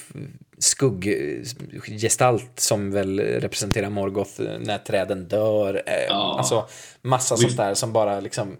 skugggestalt 0.61 2.51
som 2.59 2.91
väl 2.91 3.19
representerar 3.19 3.89
Morgoth 3.89 4.41
när 4.59 4.77
träden 4.77 5.27
dör. 5.27 5.83
Eh, 5.85 5.93
Ja. 6.09 6.35
Alltså 6.37 6.67
massa 7.01 7.35
Vi- 7.35 7.41
sånt 7.41 7.57
där 7.57 7.73
som 7.73 7.93
bara 7.93 8.19
liksom, 8.19 8.57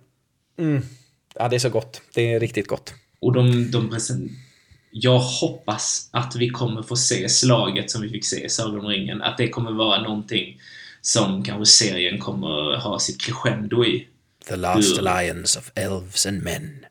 mm, 0.60 0.82
ja 1.36 1.48
det 1.48 1.56
är 1.56 1.60
så 1.60 1.70
gott, 1.70 2.02
det 2.14 2.34
är 2.34 2.40
riktigt 2.40 2.68
gott. 2.68 2.94
Och 3.20 3.34
de, 3.34 3.72
de. 3.72 3.98
Jag 4.92 5.20
hoppas 5.20 6.10
att 6.12 6.36
vi 6.36 6.50
kommer 6.50 6.82
få 6.84 6.96
se 6.96 7.30
slaget 7.30 7.92
som 7.92 8.02
vi 8.02 8.10
fick 8.10 8.26
se 8.26 8.46
i 8.46 8.50
Sagan 8.50 8.80
om 8.80 8.86
ringen. 8.88 9.22
Att 9.22 9.38
det 9.38 9.50
kommer 9.50 9.72
vara 9.72 10.02
någonting 10.02 10.62
som 11.02 11.44
kanske 11.44 11.66
serien 11.66 12.20
kommer 12.20 12.78
ha 12.78 13.00
sitt 13.00 13.22
crescendo 13.22 13.86
i. 13.86 14.08
The 14.48 14.56
last 14.56 14.98
Mm. 15.00 15.08
alliance 15.08 15.60
of 15.60 15.72
elves 15.76 16.26
and 16.26 16.44
men. 16.44 16.86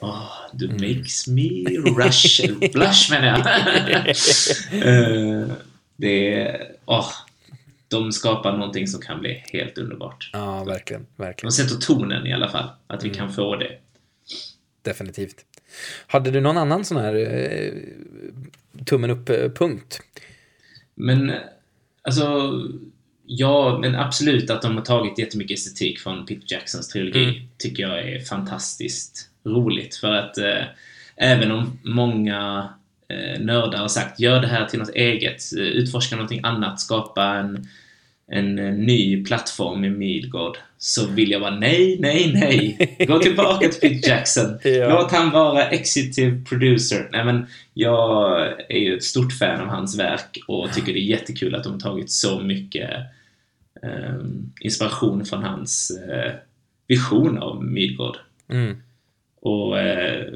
Oh, 0.00 0.28
du 0.52 0.68
makes 0.68 1.26
me 1.28 1.64
rush, 1.96 2.46
blush 2.72 3.10
menar 3.10 3.26
jag. 3.26 4.06
Eh, 4.86 5.46
det 5.96 6.34
är, 6.40 6.66
åh, 6.84 7.08
de 7.88 8.12
skapar 8.12 8.52
någonting 8.56 8.86
som 8.88 9.00
kan 9.00 9.20
bli 9.20 9.44
helt 9.52 9.78
underbart. 9.78 10.30
Ja, 10.32 10.64
verkligen, 10.64 11.06
verkligen. 11.16 11.50
De 11.50 11.52
sätter 11.56 11.76
tonen 11.76 12.26
i 12.26 12.32
alla 12.32 12.48
fall, 12.48 12.68
att 12.86 13.04
vi 13.04 13.10
kan 13.10 13.32
få 13.32 13.56
det. 13.56 13.78
Definitivt. 14.82 15.36
Hade 16.06 16.30
du 16.30 16.40
någon 16.40 16.56
annan 16.56 16.84
sån 16.84 16.96
här 16.96 17.14
eh, 17.14 17.72
tummen 18.84 19.10
upp-punkt? 19.10 20.00
Men 20.94 21.32
alltså, 22.02 22.52
ja, 23.26 23.78
men 23.80 23.94
absolut 23.94 24.50
att 24.50 24.62
de 24.62 24.76
har 24.76 24.84
tagit 24.84 25.18
jättemycket 25.18 25.58
estetik 25.58 25.98
från 26.00 26.26
Peter 26.26 26.44
Jacksons 26.46 26.88
trilogi 26.88 27.24
Mm. 27.24 27.34
tycker 27.58 27.82
jag 27.82 28.08
är 28.08 28.20
fantastiskt 28.20 29.28
roligt. 29.44 29.96
För 29.96 30.12
att 30.12 30.38
eh, 30.38 30.64
även 31.16 31.50
om 31.50 31.78
många 31.82 32.68
eh, 33.08 33.40
nördar 33.40 33.78
har 33.78 33.88
sagt 33.88 34.20
gör 34.20 34.40
det 34.40 34.46
här 34.46 34.66
till 34.66 34.78
något 34.78 34.94
eget, 34.94 35.42
eh, 35.58 35.62
utforska 35.64 36.16
någonting 36.16 36.40
annat, 36.42 36.80
skapa 36.80 37.24
en, 37.24 37.68
en 38.28 38.58
eh, 38.58 38.72
ny 38.74 39.24
plattform 39.24 39.84
i 39.84 39.90
Midgård, 39.90 40.58
så 40.84 41.06
vill 41.06 41.30
jag 41.30 41.40
vara 41.40 41.56
nej, 41.56 41.96
nej, 42.00 42.32
nej. 42.34 42.96
Gå 43.08 43.18
tillbaka 43.18 43.68
till 43.68 43.80
Peter 43.80 44.08
Jackson. 44.08 44.58
Ja. 44.64 44.88
Låt 44.88 45.12
han 45.12 45.30
vara 45.30 45.70
executive 45.70 46.44
producer. 46.44 47.08
Nej, 47.12 47.24
men 47.24 47.46
jag 47.74 48.46
är 48.68 48.78
ju 48.78 48.96
ett 48.96 49.04
stort 49.04 49.32
fan 49.32 49.60
av 49.60 49.66
hans 49.66 49.98
verk 49.98 50.38
och 50.46 50.72
tycker 50.72 50.92
det 50.92 50.98
är 50.98 51.10
jättekul 51.10 51.54
att 51.54 51.64
de 51.64 51.72
har 51.72 51.80
tagit 51.80 52.10
så 52.10 52.40
mycket 52.40 52.90
eh, 53.82 54.24
inspiration 54.60 55.24
från 55.24 55.42
hans 55.42 55.90
eh, 55.90 56.32
vision 56.86 57.38
av 57.38 57.64
Midgård. 57.64 58.16
Mm. 58.48 58.76
Och 59.40 59.78
eh, 59.78 60.32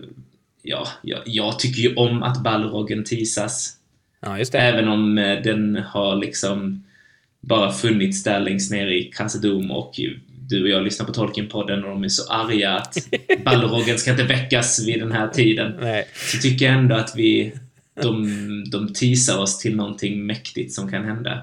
ja, 0.63 0.89
jag, 1.03 1.21
jag 1.25 1.59
tycker 1.59 1.81
ju 1.83 1.95
om 1.95 2.23
att 2.23 2.43
Balrogen 2.43 3.05
teasas. 3.05 3.77
Ja. 4.21 4.39
Även 4.53 4.89
om 4.89 5.19
eh, 5.19 5.43
den 5.43 5.77
har 5.77 6.17
liksom 6.17 6.85
bara 7.41 7.73
funnits 7.73 8.25
där 8.25 8.41
längst 8.41 8.73
ner 8.73 8.87
i 8.87 9.11
Khazad-dûm 9.15 9.71
och 9.71 10.01
du 10.49 10.63
och 10.63 10.69
jag 10.69 10.83
lyssnar 10.83 11.07
på 11.07 11.13
Tolkien-podden 11.13 11.83
och 11.85 11.91
de 11.91 12.05
är 12.05 12.09
så 12.09 12.33
arga 12.33 12.73
att 12.75 12.97
Balroggen 13.45 13.99
ska 13.99 14.11
inte 14.11 14.23
väckas 14.25 14.87
vid 14.87 15.01
den 15.01 15.13
här 15.13 15.29
tiden. 15.29 15.75
Nej. 15.81 16.07
Så 16.15 16.39
tycker 16.39 16.67
jag 16.67 16.75
ändå 16.75 16.95
att 16.95 17.13
vi, 17.17 17.53
de, 18.03 18.25
de 18.71 18.93
teasar 18.93 19.39
oss 19.39 19.59
till 19.59 19.77
någonting 19.77 20.27
mäktigt 20.27 20.73
som 20.75 20.91
kan 20.91 21.05
hända. 21.05 21.43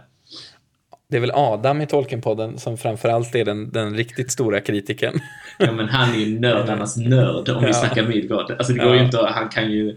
Det 1.09 1.17
är 1.17 1.21
väl 1.21 1.31
Adam 1.33 1.81
i 1.81 1.85
Tolkien-podden 1.85 2.57
som 2.57 2.77
framförallt 2.77 3.35
är 3.35 3.45
den, 3.45 3.71
den 3.71 3.95
riktigt 3.95 4.31
stora 4.31 4.61
kritiken. 4.61 5.13
Ja, 5.59 5.71
men 5.71 5.89
han 5.89 6.13
är 6.15 6.19
ju 6.19 6.39
nördarnas 6.39 6.97
nörd 6.97 7.49
om 7.49 7.61
vi 7.61 7.67
Ja. 7.67 7.73
snackar 7.73 8.07
Midgård. 8.07 8.51
Alltså 8.51 8.73
det 8.73 8.79
går 8.83 8.95
Ja. 8.95 9.03
inte 9.03 9.17
han 9.17 9.49
kan 9.49 9.71
ju 9.71 9.95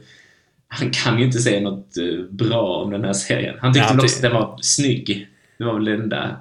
han 0.69 0.91
kan 0.91 1.19
ju 1.19 1.25
inte 1.25 1.39
säga 1.39 1.61
något 1.61 1.97
eh, 1.97 2.25
bra 2.31 2.83
om 2.85 2.91
den 2.91 3.05
här 3.05 3.13
serien. 3.13 3.57
Han 3.61 3.73
tyckte 3.75 3.89
Ja, 3.93 3.99
ty- 3.99 4.05
också 4.05 4.17
att 4.17 4.23
den 4.23 4.33
var 4.33 4.59
snygg. 4.63 5.29
Det 5.59 5.65
var 5.65 5.75
väl 5.75 5.85
det 5.85 5.95
enda. 5.95 6.37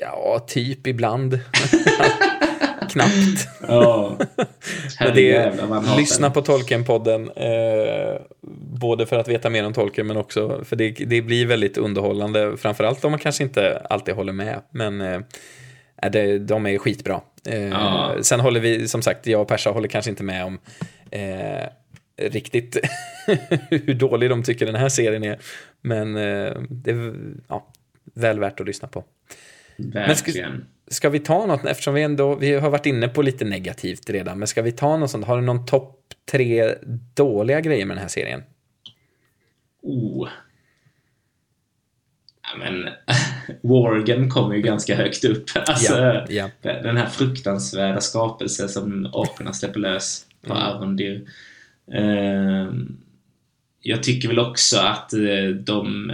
Ja, 0.00 0.44
typ 0.48 0.86
ibland. 0.86 1.40
Knappt. 2.90 3.48
Ja. 3.68 4.16
Men 5.00 5.58
han 5.58 5.72
hatar 5.72 5.96
lyssna 6.00 6.30
på 6.30 6.40
Tolkien-podden. 6.40 7.30
Eh, 7.36 8.20
både 8.80 9.06
för 9.06 9.18
att 9.18 9.28
veta 9.28 9.50
mer 9.50 9.66
om 9.66 9.72
Tolkien 9.72 10.06
men 10.06 10.16
också 10.16 10.64
för 10.64 10.76
det, 10.76 10.90
det 10.90 11.22
blir 11.22 11.46
väldigt 11.46 11.78
underhållande. 11.78 12.56
Framförallt 12.56 13.04
om 13.04 13.10
man 13.10 13.20
kanske 13.20 13.42
inte 13.42 13.86
alltid 13.90 14.14
håller 14.14 14.32
med. 14.32 14.60
Men 14.70 15.00
eh, 15.00 15.20
det, 16.12 16.38
de 16.38 16.66
är 16.66 16.78
skitbra. 16.78 17.20
Eh, 17.48 17.68
Ja. 17.68 18.14
Sen 18.22 18.40
håller 18.40 18.60
vi, 18.60 18.88
som 18.88 19.02
sagt, 19.02 19.26
jag 19.26 19.40
och 19.40 19.48
Persa 19.48 19.70
håller 19.70 19.88
kanske 19.88 20.10
inte 20.10 20.22
med 20.22 20.44
om 20.44 20.58
eh, 21.10 21.66
riktigt 22.30 22.76
hur 23.70 23.94
dålig 23.94 24.30
de 24.30 24.42
tycker 24.42 24.66
den 24.66 24.74
här 24.74 24.88
serien 24.88 25.24
är. 25.24 25.38
Men 25.80 26.16
eh, 26.16 26.52
det 26.68 26.90
är 26.90 27.14
ja, 27.48 27.66
väl 28.14 28.40
värt 28.40 28.60
att 28.60 28.66
lyssna 28.66 28.88
på. 28.88 29.04
Verkligen. 29.92 30.64
Ska 30.88 31.08
vi 31.08 31.18
ta 31.18 31.46
något, 31.46 31.64
eftersom 31.64 31.94
vi 31.94 32.02
ändå, 32.02 32.34
vi 32.34 32.54
har 32.54 32.70
varit 32.70 32.86
inne 32.86 33.08
på 33.08 33.22
lite 33.22 33.44
negativt 33.44 34.10
redan, 34.10 34.38
men 34.38 34.48
ska 34.48 34.62
vi 34.62 34.72
ta 34.72 34.96
något 34.96 35.10
sånt? 35.10 35.26
Har 35.26 35.36
du 35.36 35.42
någon 35.42 35.66
topp 35.66 35.96
tre 36.30 36.74
dåliga 37.14 37.60
grejer 37.60 37.86
med 37.86 37.96
den 37.96 38.02
här 38.02 38.08
serien? 38.08 38.42
Oh. 39.82 40.28
Ja, 42.42 42.58
men 42.58 42.88
Worgen 43.62 44.30
kommer 44.30 44.54
ju 44.54 44.62
ganska 44.62 44.94
högt 44.96 45.24
upp. 45.24 45.44
Alltså, 45.66 45.96
Ja, 45.96 46.26
ja. 46.28 46.50
Den 46.62 46.96
här 46.96 47.06
fruktansvärda 47.06 48.00
skapelsen 48.00 48.68
som 48.68 49.06
aporna 49.06 49.52
släpper 49.52 49.80
lös 49.80 50.26
på 50.46 50.52
Mm. 50.52 50.62
Arondir. 50.62 51.28
Ehm, 51.92 52.96
jag 53.82 54.02
tycker 54.02 54.28
väl 54.28 54.38
också 54.38 54.78
att 54.78 55.12
eh, 55.12 55.48
de, 55.64 56.12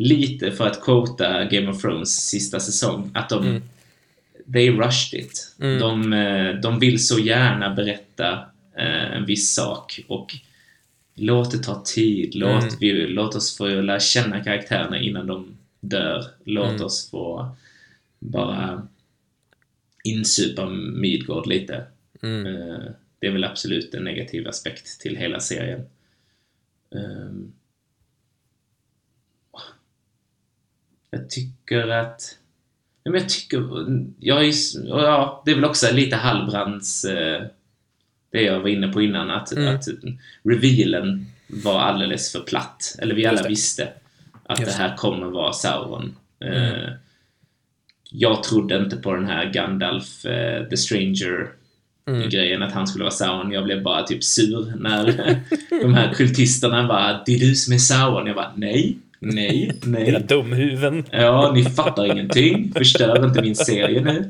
lite 0.00 0.52
för 0.52 0.66
att 0.66 0.80
quota 0.80 1.44
Game 1.44 1.68
of 1.70 1.82
Thrones 1.82 2.16
sista 2.28 2.60
säsong, 2.60 3.10
att 3.14 3.28
de 3.28 3.46
Mm. 3.46 3.62
they 4.52 4.70
rushed 4.70 5.20
it. 5.20 5.54
Mm. 5.60 5.78
De, 5.78 6.12
eh, 6.12 6.60
de 6.60 6.78
vill 6.78 7.06
så 7.06 7.18
gärna 7.18 7.74
berätta 7.74 8.32
eh, 8.76 9.16
en 9.16 9.26
viss 9.26 9.54
sak 9.54 10.00
och 10.08 10.34
låt 11.14 11.50
det 11.50 11.58
ta 11.58 11.82
tid. 11.84 12.34
Låt, 12.34 12.62
Mm. 12.62 12.74
vi, 12.80 12.92
låt 13.06 13.34
oss 13.34 13.56
få 13.56 13.66
lära 13.68 14.00
känna 14.00 14.44
karaktärerna 14.44 14.98
innan 15.00 15.26
de 15.26 15.56
dör. 15.80 16.24
Låt 16.44 16.70
Mm. 16.70 16.84
oss 16.84 17.10
få 17.10 17.56
bara 18.18 18.88
insupa 20.04 20.66
Midgård 20.94 21.46
lite. 21.46 21.84
Mm. 22.22 22.46
Eh, 22.46 22.78
det 23.18 23.26
är 23.26 23.30
väl 23.32 23.44
absolut 23.44 23.94
en 23.94 24.04
negativ 24.04 24.48
aspekt 24.48 25.00
till 25.00 25.16
hela 25.16 25.40
serien. 25.40 25.80
Jag 31.10 31.30
tycker 31.30 31.88
att... 31.88 32.36
Men 33.04 33.14
jag 33.14 33.28
tycker... 33.28 33.64
Jag 34.18 34.44
är, 34.48 34.52
ja, 34.84 35.42
det 35.44 35.50
är 35.50 35.54
väl 35.54 35.64
också 35.64 35.92
lite 35.94 36.16
Hallbrands... 36.16 37.04
eh, 37.04 37.42
Det 38.32 38.42
jag 38.42 38.60
var 38.60 38.68
inne 38.68 38.88
på 38.88 39.02
innan, 39.02 39.30
att, 39.30 39.52
Mm. 39.52 39.74
att 39.74 39.84
revealen 40.44 41.26
var 41.46 41.80
alldeles 41.80 42.32
för 42.32 42.40
platt. 42.40 42.96
Eller 42.98 43.14
vi 43.14 43.26
alla 43.26 43.48
visste 43.48 43.88
att 44.44 44.60
Just 44.60 44.72
det 44.76 44.82
här 44.82 44.96
kommer 44.96 45.26
vara 45.26 45.52
Sauron. 45.52 46.14
Mm. 46.40 46.62
Eh, 46.62 46.90
Jag 48.12 48.42
trodde 48.42 48.76
inte 48.76 48.96
på 48.96 49.14
den 49.14 49.26
här 49.26 49.52
Gandalf, 49.52 50.24
eh, 50.24 50.64
The 50.68 50.76
Stranger 50.76 51.48
Mm. 52.08 52.28
grejen 52.28 52.62
att 52.62 52.72
han 52.72 52.86
skulle 52.86 53.04
vara 53.04 53.12
Sauron. 53.12 53.52
Jag 53.52 53.64
blev 53.64 53.82
bara 53.82 54.02
typ 54.02 54.24
sur 54.24 54.74
när 54.76 55.04
de 55.82 55.94
här 55.94 56.14
kultisterna 56.14 56.88
bara 56.88 57.22
“Det 57.26 57.34
är 57.34 57.38
du 57.40 57.54
som 57.54 57.72
är 57.74 57.78
Sauron”. 57.78 58.26
Jag 58.26 58.36
bara 58.36 58.52
“Nej, 58.56 58.98
nej, 59.32 59.66
Era 59.66 59.74
nej”. 59.90 60.24
dumhuvuden. 60.28 61.04
Ja, 61.10 61.52
ni 61.54 61.64
fattar 61.64 62.12
ingenting. 62.12 62.72
Förstör 62.72 63.26
inte 63.26 63.42
min 63.42 63.56
serie 63.56 64.00
nu. 64.00 64.28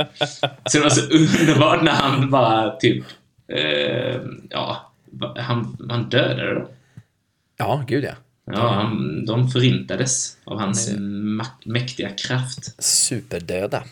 Så 0.67 0.79
det 0.79 0.83
var 0.83 0.91
så 0.91 1.11
underbart 1.11 1.83
när 1.83 1.93
han 1.93 2.31
bara 2.31 2.77
typ... 2.77 3.05
Eh, 3.49 4.21
ja, 4.51 4.93
han, 5.37 5.77
han 5.89 6.09
dödade 6.09 6.55
dem. 6.55 6.67
Ja, 7.57 7.85
gud 7.89 8.05
ja. 8.05 8.13
Ja, 8.45 8.69
han, 8.69 9.25
de 9.27 9.49
förintades 9.49 10.37
av 10.45 10.59
hans 10.61 10.91
mäktiga 11.65 12.09
kraft. 12.09 12.83
Superdöda. 12.83 13.85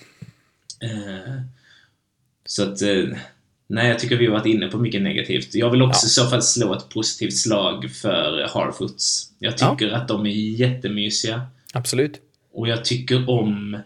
Eh, 0.83 1.43
så 2.47 2.63
att, 2.63 2.83
eh, 2.83 3.05
nej, 3.69 3.89
jag 3.89 3.99
tycker 3.99 4.17
vi 4.17 4.27
har 4.27 4.33
varit 4.33 4.47
inne 4.47 4.69
på 4.69 4.79
mycket 4.79 5.03
negativt. 5.03 5.55
Jag 5.55 5.71
vill 5.71 5.83
också 5.83 6.05
Ja. 6.05 6.07
i 6.07 6.11
så 6.11 6.27
fall 6.31 6.43
slå 6.43 6.75
ett 6.75 6.89
positivt 6.89 7.37
slag 7.37 7.91
för 7.91 8.49
Harfoots. 8.55 9.33
Jag 9.39 9.59
tycker 9.59 9.91
att 9.91 10.09
de 10.09 10.27
är 10.27 10.31
jättemysiga. 10.31 11.43
Absolut. 11.75 12.21
Och 12.53 12.69
jag 12.69 12.85
tycker 12.85 13.31
om 13.31 13.79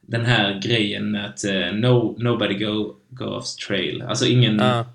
den 0.00 0.24
här 0.24 0.60
grejen 0.62 1.16
att 1.16 1.44
eh, 1.44 1.72
no, 1.72 2.16
nobody 2.18 2.54
go, 2.54 2.94
go 3.08 3.24
off 3.24 3.56
trail. 3.68 4.02
Alltså 4.02 4.26
ingen, 4.26 4.58
Ja. 4.58 4.86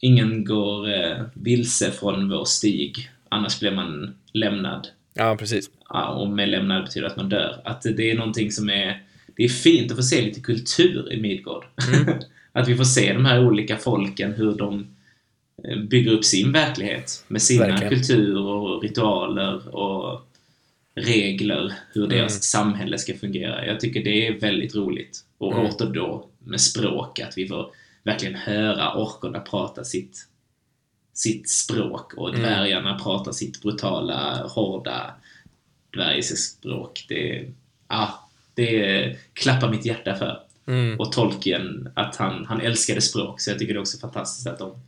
ingen 0.00 0.44
går 0.44 0.88
eh, 0.94 1.16
vilse 1.34 1.90
från 1.90 2.28
vår 2.30 2.44
stig. 2.44 3.10
Annars 3.28 3.60
blir 3.60 3.70
man 3.70 4.14
lämnad. 4.32 4.88
ja, 5.14 5.36
precis. 5.38 5.70
Ja, 5.88 6.08
och 6.08 6.28
med 6.30 6.48
lämnad 6.48 6.84
betyder 6.84 7.06
att 7.06 7.16
man 7.16 7.28
dör. 7.28 7.60
Att 7.64 7.82
det 7.82 8.10
är 8.10 8.14
någonting 8.14 8.52
som 8.52 8.70
är... 8.70 9.02
Det 9.36 9.44
är 9.44 9.48
fint 9.48 9.90
att 9.90 9.96
få 9.96 10.02
se 10.02 10.22
lite 10.22 10.40
kultur 10.40 11.12
i 11.12 11.20
Midgård. 11.20 11.64
att 12.52 12.68
vi 12.68 12.76
får 12.76 12.84
se 12.84 13.12
de 13.12 13.24
här 13.24 13.46
olika 13.46 13.76
folken, 13.76 14.32
hur 14.32 14.54
de 14.54 14.86
eh, 15.64 15.78
bygger 15.78 16.10
upp 16.12 16.24
sin 16.24 16.52
verklighet 16.52 17.24
med 17.28 17.42
sina 17.42 17.66
Verkligen. 17.66 17.92
kulturer 17.94 18.46
och 18.46 18.82
ritualer 18.82 19.74
och 19.76 20.24
regler, 20.94 21.72
hur 21.92 22.04
Mm. 22.04 22.16
deras 22.16 22.42
samhälle 22.44 22.98
ska 22.98 23.14
fungera. 23.14 23.66
Jag 23.66 23.80
tycker 23.80 24.04
det 24.04 24.26
är 24.26 24.40
väldigt 24.40 24.74
roligt. 24.74 25.24
Och 25.38 25.52
Mm. 25.52 25.66
åter 25.66 25.86
då 25.86 26.26
med 26.38 26.60
språk, 26.60 27.20
att 27.20 27.38
vi 27.38 27.48
får 27.48 27.70
verkligen 28.02 28.34
höra 28.34 28.94
orkorna 29.02 29.40
prata 29.40 29.84
sitt, 29.84 30.26
sitt 31.14 31.48
språk 31.50 32.14
och 32.14 32.28
Mm. 32.28 32.40
dvärgarna 32.40 32.98
pratar 32.98 33.32
sitt 33.32 33.62
brutala, 33.62 34.46
hårda 34.48 35.14
dvärgiska 35.90 36.36
språk. 36.36 37.04
Det, 37.08 37.44
ja, 37.88 38.28
det 38.54 39.16
klappar 39.32 39.70
mitt 39.70 39.84
hjärta 39.84 40.14
för. 40.14 40.40
Mm. 40.68 41.00
Och 41.00 41.12
Tolkien, 41.12 41.88
att 41.94 42.16
han, 42.16 42.46
han 42.46 42.60
älskade 42.60 43.00
språk, 43.00 43.40
så 43.40 43.50
jag 43.50 43.58
tycker 43.58 43.74
det 43.74 43.78
är 43.78 43.80
också 43.80 43.98
fantastiskt 43.98 44.46
att 44.46 44.58
de 44.58 44.80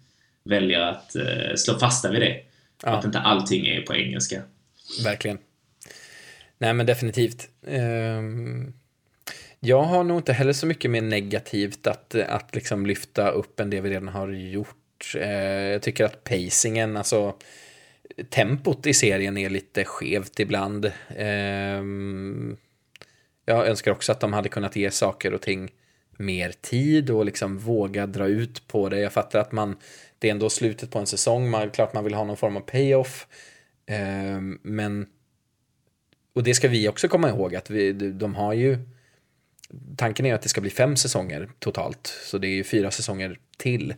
väljer 0.45 0.81
att 0.81 1.17
eh, 1.17 1.55
slå 1.57 1.79
fasta 1.79 2.11
vid 2.11 2.21
det. 2.21 2.41
Ja. 2.83 2.89
Att 2.89 3.05
inte 3.05 3.19
allting 3.19 3.67
är 3.67 3.81
på 3.81 3.95
engelska. 3.95 4.43
Verkligen. 5.05 5.39
Nej, 6.59 6.75
men 6.75 6.87
definitivt. 6.87 7.49
Ehm, 7.67 8.73
jag 9.61 9.83
har 9.83 10.05
nog 10.05 10.19
inte 10.19 10.33
heller 10.33 10.53
så 10.53 10.67
mycket 10.67 10.91
mer 10.91 11.03
negativt 11.03 11.87
att, 11.87 12.15
att 12.15 12.55
liksom 12.55 12.87
lyfta 12.87 13.31
upp 13.31 13.61
än 13.61 13.71
det 13.71 13.81
vi 13.81 13.91
redan 13.91 14.09
har 14.09 14.29
gjort. 14.29 15.15
Eh, 15.17 15.31
jag 15.63 15.83
tycker 15.83 16.05
att 16.05 16.25
pacingen, 16.25 16.97
alltså 16.97 17.35
tempot 18.29 18.87
i 18.87 18.95
serien 18.95 19.37
är 19.37 19.51
lite 19.51 19.85
skevt 19.85 20.41
ibland. 20.41 20.93
Jag 23.51 23.69
önskar 23.69 23.91
också 23.91 24.13
att 24.13 24.21
de 24.21 24.33
hade 24.33 24.49
kunnat 24.49 24.77
ge 24.77 24.91
saker 24.91 25.35
och 25.35 25.41
ting 25.41 25.71
mer 26.17 26.53
tid 26.61 27.11
och 27.11 27.25
liksom 27.25 27.59
våga 27.59 28.07
dra 28.07 28.27
ut 28.27 28.69
på 28.69 28.89
det. 28.89 29.01
Jag 29.01 29.13
fattar 29.13 29.39
att 29.39 29.53
man, 29.53 29.77
det 30.19 30.29
är 30.29 30.33
ändå 30.33 30.51
slutet 30.51 30.91
på 30.91 30.99
en 30.99 31.07
säsong, 31.07 31.51
man, 31.51 31.71
klart 31.71 31.95
man 31.95 32.05
vill 32.05 32.15
ha 32.15 32.25
någon 32.25 32.37
form 32.37 32.57
av 32.57 32.61
payoff. 32.61 33.27
Ehm, 33.87 34.59
men, 34.63 35.07
och 36.35 36.43
det 36.43 36.55
ska 36.55 36.69
vi 36.69 36.89
också 36.89 37.09
komma 37.09 37.29
ihåg 37.29 37.57
att 37.57 37.71
vi, 37.71 37.93
de 37.93 38.35
har 38.35 38.53
ju, 38.53 38.79
tanken 39.97 40.27
är 40.27 40.35
att 40.35 40.43
det 40.43 40.49
ska 40.49 40.61
bli 40.61 40.71
fem 40.71 40.97
säsonger 40.97 41.51
totalt, 41.59 42.07
så 42.25 42.39
det 42.39 42.47
är 42.47 42.55
ju 42.55 42.65
fyra 42.65 42.91
säsonger 42.91 43.39
till. 43.57 43.95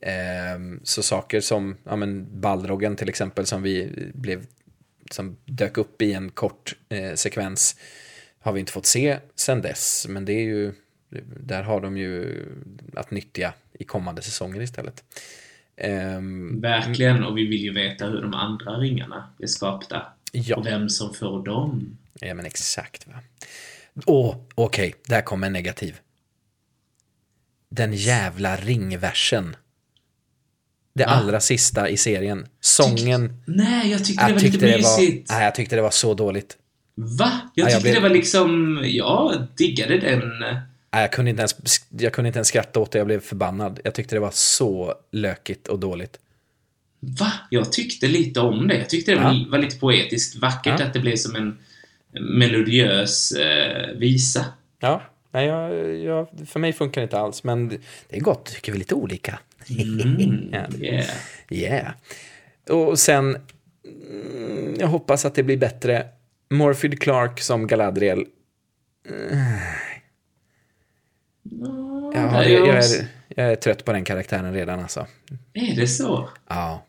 Ehm, 0.00 0.80
så 0.82 1.02
saker 1.02 1.40
som, 1.40 1.76
ja 1.84 1.96
men 1.96 2.40
Balrogen 2.40 2.96
till 2.96 3.08
exempel 3.08 3.46
som 3.46 3.62
vi 3.62 3.92
blev, 4.14 4.46
som 5.10 5.36
dök 5.44 5.78
upp 5.78 6.02
i 6.02 6.12
en 6.12 6.30
kort 6.30 6.76
eh, 6.88 7.14
sekvens 7.14 7.76
har 8.48 8.52
vi 8.52 8.60
inte 8.60 8.72
fått 8.72 8.86
se 8.86 9.18
sen 9.36 9.62
dess, 9.62 10.06
men 10.08 10.24
det 10.24 10.32
är 10.32 10.44
ju, 10.44 10.72
där 11.40 11.62
har 11.62 11.80
de 11.80 11.96
ju 11.96 12.44
att 12.96 13.10
nyttja 13.10 13.52
i 13.72 13.84
kommande 13.84 14.22
säsonger 14.22 14.60
istället. 14.62 15.04
Ehm, 15.76 16.60
Verkligen, 16.60 17.24
och 17.24 17.38
vi 17.38 17.46
vill 17.46 17.60
ju 17.62 17.72
veta 17.72 18.06
hur 18.06 18.22
de 18.22 18.34
andra 18.34 18.72
ringarna 18.78 19.30
är 19.38 19.46
skapta. 19.46 20.06
ja. 20.32 20.56
Och 20.56 20.66
vem 20.66 20.88
som 20.88 21.14
får 21.14 21.44
dem. 21.44 21.98
Ja, 22.20 22.34
men 22.34 22.46
exakt. 22.46 23.06
va. 23.06 23.14
Åh, 24.06 24.36
okej, 24.54 24.94
där 25.06 25.22
kommer 25.22 25.46
en 25.46 25.52
negativ. 25.52 25.96
den 27.70 27.92
jävla 27.92 28.56
ringversen. 28.56 29.56
Det 30.94 31.04
Va? 31.04 31.10
allra 31.10 31.40
sista 31.40 31.88
i 31.88 31.96
serien. 31.96 32.46
Sången. 32.60 33.42
Nej, 33.46 33.90
jag 33.90 34.04
tyckte 34.04 34.22
det 34.24 34.28
Jag 34.28 34.34
var 34.34 34.40
tyckte 34.40 34.56
lite 34.58 34.66
det 34.76 34.82
var, 34.82 34.98
mysigt. 35.00 35.30
nej, 35.30 35.44
jag 35.44 35.54
tyckte 35.54 35.76
det 35.76 35.82
var 35.82 35.90
så 35.90 36.14
dåligt. 36.14 36.58
Va? 37.00 37.32
Jag 37.54 37.66
Ja, 37.66 37.70
jag 37.70 37.70
tyckte 37.70 37.82
blev- 37.82 37.94
det 37.94 38.00
var 38.08 38.14
liksom... 38.14 38.80
Jag 38.84 39.46
diggade 39.56 39.98
den. 39.98 40.28
Nej, 40.92 41.02
jag, 41.02 41.12
kunde 41.12 41.30
inte 41.30 41.40
ens, 41.40 41.56
jag 41.98 42.12
kunde 42.12 42.28
inte 42.28 42.38
ens 42.38 42.48
skratta 42.48 42.80
åt 42.80 42.92
det, 42.92 42.98
jag 42.98 43.06
blev 43.06 43.20
förbannad. 43.20 43.80
Jag 43.84 43.94
tyckte 43.94 44.16
det 44.16 44.20
var 44.20 44.30
så 44.32 44.94
lökigt 45.12 45.68
och 45.68 45.78
dåligt. 45.78 46.18
Va? 47.00 47.32
Jag 47.50 47.72
tyckte 47.72 48.06
lite 48.06 48.40
om 48.40 48.68
det. 48.68 48.78
Jag 48.78 48.90
tyckte 48.90 49.10
det 49.14 49.20
var, 49.20 49.32
Ja. 49.32 49.46
var 49.50 49.58
lite 49.58 49.76
poetiskt 49.78 50.36
vackert 50.36 50.80
Ja. 50.80 50.86
att 50.86 50.92
det 50.92 51.00
blev 51.00 51.16
som 51.16 51.36
en 51.36 51.58
melodiös 52.38 53.32
eh, 53.32 53.96
visa. 53.96 54.44
Ja, 54.80 55.02
nej, 55.30 55.46
jag, 55.46 55.94
jag, 55.96 56.28
för 56.46 56.60
mig 56.60 56.72
funkar 56.72 57.00
det 57.00 57.02
inte 57.02 57.18
alls, 57.18 57.44
men 57.44 57.68
det 58.08 58.16
är 58.16 58.20
gott, 58.20 58.44
tycker 58.46 58.72
vi 58.72 58.78
lite 58.78 58.94
olika. 58.94 59.38
Mm, 59.70 60.54
yeah. 60.80 61.04
Yeah. 61.50 61.92
Och 62.68 62.98
sen, 62.98 63.36
mm, 64.10 64.74
jag 64.80 64.86
hoppas 64.86 65.24
att 65.24 65.34
det 65.34 65.42
blir 65.42 65.56
bättre. 65.56 66.06
Morphed 66.50 67.00
Clark 67.00 67.40
som 67.40 67.66
Galadriel. 67.66 68.24
Ja, 72.14 72.44
jag 72.44 72.50
jag, 72.50 72.68
är, 72.68 73.06
jag 73.28 73.52
är 73.52 73.56
trött 73.56 73.84
på 73.84 73.92
den 73.92 74.04
karaktären 74.04 74.54
redan 74.54 74.80
alltså. 74.80 75.06
Är 75.52 75.76
det 75.76 75.86
så? 75.86 76.28
Ja, 76.48 76.84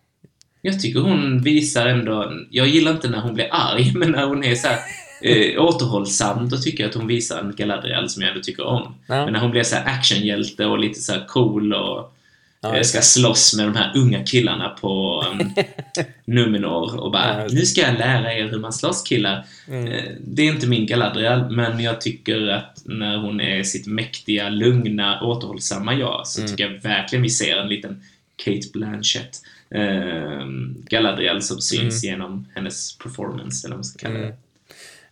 Jag 0.61 0.79
tycker 0.79 0.99
hon 0.99 1.41
visar 1.41 1.87
ändå... 1.87 2.31
Jag 2.49 2.67
gillar 2.67 2.91
inte 2.91 3.09
när 3.09 3.21
hon 3.21 3.33
blir 3.33 3.47
arg, 3.51 3.91
men 3.95 4.11
när 4.11 4.25
hon 4.25 4.43
är 4.43 4.55
så 4.55 4.67
här, 4.67 4.79
eh, 5.21 5.63
återhållsam, 5.63 6.49
då 6.49 6.57
tycker 6.57 6.83
jag 6.83 6.89
att 6.89 6.95
hon 6.95 7.07
visar 7.07 7.39
en 7.39 7.55
Galadriel 7.55 8.09
som 8.09 8.21
jag 8.21 8.31
ändå 8.31 8.43
tycker 8.43 8.65
om. 8.65 8.95
Ja. 9.07 9.23
Men 9.25 9.33
när 9.33 9.39
hon 9.39 9.51
blir 9.51 9.63
så 9.63 9.75
här 9.75 9.97
actionhjälte 9.97 10.65
och 10.65 10.79
lite 10.79 10.99
så 10.99 11.13
cool 11.27 11.73
och 11.73 12.13
Ja, 12.61 12.71
eh, 12.71 12.77
just 12.77 12.89
ska 12.89 13.01
slåss 13.01 13.55
med 13.57 13.65
de 13.65 13.75
här 13.75 13.91
unga 13.97 14.23
killarna 14.23 14.69
på 14.69 15.23
um, 15.31 15.51
Numenor 16.25 16.99
och 16.99 17.11
bara 17.11 17.47
Nu 17.47 17.65
ska 17.65 17.81
jag 17.81 17.97
lära 17.97 18.33
er 18.33 18.47
hur 18.47 18.59
man 18.59 18.73
slåss 18.73 19.03
killar. 19.03 19.45
Mm. 19.67 19.87
Eh, 19.87 20.03
Det 20.21 20.41
är 20.41 20.45
inte 20.45 20.67
min 20.67 20.85
Galadriel, 20.85 21.49
men 21.49 21.79
jag 21.79 22.01
tycker 22.01 22.47
att 22.47 22.81
när 22.85 23.17
hon 23.17 23.41
är 23.41 23.63
sitt 23.63 23.87
mäktiga, 23.87 24.49
lugna, 24.49 25.21
återhållsamma 25.21 25.93
jag 25.93 26.27
så 26.27 26.41
Mm. 26.41 26.51
tycker 26.51 26.63
jag 26.71 26.81
verkligen 26.81 27.23
vi 27.23 27.29
ser 27.29 27.57
en 27.57 27.67
liten 27.69 28.03
Kate 28.35 28.67
Blanchett 28.73 29.41
eh, 29.69 30.47
Galadriel 30.89 31.41
som 31.41 31.61
syns 31.61 32.03
genom 32.03 32.47
hennes 32.55 32.97
performance, 32.97 33.67
eller 33.67 33.75
vad 33.75 33.77
man 33.79 33.83
ska 33.83 34.07
kalla 34.07 34.19
det. 34.19 34.35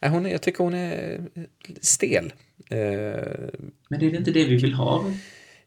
Mm. 0.02 0.14
Hon 0.14 0.26
är, 0.26 0.30
jag 0.32 0.41
tycker 0.41 0.64
hon 0.64 0.74
är 0.74 1.20
stel. 1.82 2.34
Eh, 2.70 2.78
Men 3.89 4.02
är 4.04 4.12
det 4.12 4.18
inte 4.18 4.32
det 4.32 4.43
vi 4.45 4.56
vill 4.58 4.74
ha 4.74 5.12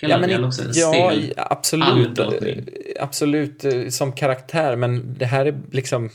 Ja, 0.00 0.18
men, 0.18 0.44
också? 0.44 0.62
Ja, 0.74 0.92
stel 0.92 1.34
absolut. 1.36 2.18
Absolut 3.00 3.64
eh, 3.64 3.88
som 3.88 4.12
karaktär, 4.12 4.76
men 4.76 5.14
det 5.18 5.26
här 5.26 5.46
är 5.46 5.60
liksom... 5.72 6.10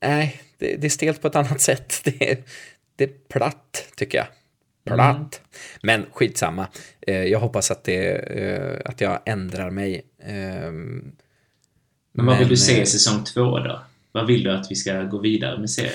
Nej, 0.00 0.40
det, 0.58 0.76
det 0.76 0.86
är 0.86 0.90
stelt 0.90 1.22
på 1.22 1.28
ett 1.28 1.36
annat 1.36 1.60
sätt. 1.60 2.00
Det 2.04 2.30
är, 2.30 2.38
det 2.96 3.04
är 3.04 3.10
platt, 3.28 3.92
tycker 3.96 4.18
jag. 4.18 4.26
Platt. 4.84 5.16
Mm. 5.16 5.28
Men 5.82 6.06
skitsamma. 6.12 6.68
Eh, 7.00 7.22
Jag 7.24 7.38
hoppas 7.40 7.70
att, 7.70 7.84
det, 7.84 8.12
eh, 8.12 8.90
att 8.90 9.00
jag 9.00 9.20
ändrar 9.24 9.70
mig. 9.70 10.02
Ehm, 10.22 11.12
Men 12.12 12.26
vad 12.26 12.38
vill 12.38 12.48
du 12.48 12.56
se 12.56 12.82
i 12.82 12.86
säsong 12.86 13.24
två 13.24 13.58
då? 13.58 13.80
Vad 14.12 14.26
vill 14.26 14.42
du 14.42 14.50
att 14.52 14.70
vi 14.70 14.74
ska 14.74 15.02
gå 15.02 15.18
vidare 15.18 15.58
med 15.58 15.70
serien? 15.70 15.92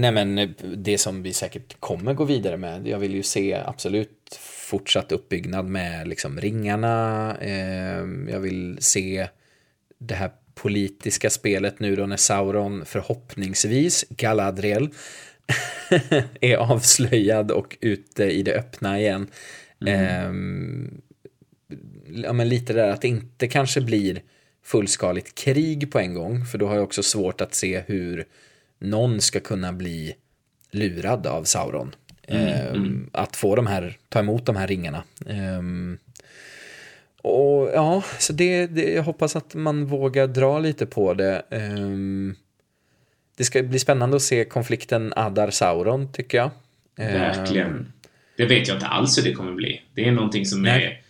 Nej 0.00 0.12
men 0.12 0.54
det 0.76 0.98
som 0.98 1.22
vi 1.22 1.32
säkert 1.32 1.80
kommer 1.80 2.14
gå 2.14 2.24
vidare 2.24 2.56
med. 2.56 2.86
Jag 2.88 2.98
vill 2.98 3.14
ju 3.14 3.22
se 3.22 3.54
absolut 3.66 4.40
fortsatt 4.70 5.12
uppbyggnad 5.12 5.64
med 5.64 6.08
liksom 6.08 6.40
ringarna. 6.40 7.36
Eh, 7.40 8.04
jag 8.28 8.40
vill 8.40 8.78
se 8.80 9.28
det 9.98 10.14
här 10.14 10.30
politiska 10.54 11.30
spelet 11.30 11.80
nu 11.80 11.96
då 11.96 12.06
när 12.06 12.16
Sauron 12.16 12.84
förhoppningsvis, 12.84 14.04
Galadriel, 14.08 14.88
är 16.40 16.56
avslöjad 16.56 17.50
och 17.50 17.76
ute 17.80 18.24
i 18.24 18.42
det 18.42 18.54
öppna 18.54 19.00
igen. 19.00 19.26
Eh, 19.86 20.32
ja, 22.24 22.32
men 22.32 22.48
lite 22.48 22.72
där 22.72 22.88
att 22.88 23.02
det 23.02 23.08
inte 23.08 23.48
kanske 23.48 23.80
blir 23.80 24.22
fullskaligt 24.62 25.34
krig 25.34 25.92
på 25.92 25.98
en 25.98 26.14
gång. 26.14 26.44
För 26.44 26.58
då 26.58 26.66
har 26.66 26.74
jag 26.74 26.84
också 26.84 27.02
svårt 27.02 27.40
att 27.40 27.54
se 27.54 27.82
hur 27.86 28.24
någon 28.78 29.20
ska 29.20 29.40
kunna 29.40 29.72
bli 29.72 30.14
lurad 30.70 31.26
av 31.26 31.44
Sauron. 31.44 31.94
Ehm, 32.30 33.10
Att 33.12 33.36
få 33.36 33.56
de 33.56 33.66
här, 33.66 33.96
ta 34.08 34.18
emot 34.18 34.46
de 34.46 34.56
här 34.56 34.66
ringarna. 34.66 35.02
Ehm, 35.26 35.98
och 37.22 37.70
ja, 37.74 38.02
så 38.18 38.32
det, 38.32 38.66
det, 38.66 38.92
jag 38.92 39.02
hoppas 39.02 39.36
att 39.36 39.54
man 39.54 39.86
vågar 39.86 40.26
dra 40.26 40.58
lite 40.58 40.86
på 40.86 41.14
det. 41.14 41.42
Ehm, 41.50 42.34
det 43.36 43.44
ska 43.44 43.62
bli 43.62 43.78
spännande 43.78 44.16
att 44.16 44.22
se 44.22 44.44
konflikten 44.44 45.12
Adar-Sauron, 45.16 46.12
tycker 46.12 46.38
jag. 46.38 46.50
Verkligen. 46.96 47.92
Det 48.36 48.46
vet 48.46 48.68
jag 48.68 48.76
inte 48.76 48.86
alls 48.86 49.18
hur 49.18 49.22
det 49.22 49.32
kommer 49.32 49.52
bli. 49.52 49.82
Det 49.94 50.08
är 50.08 50.12
någonting 50.12 50.46
som 50.46 50.62
Nej. 50.62 51.02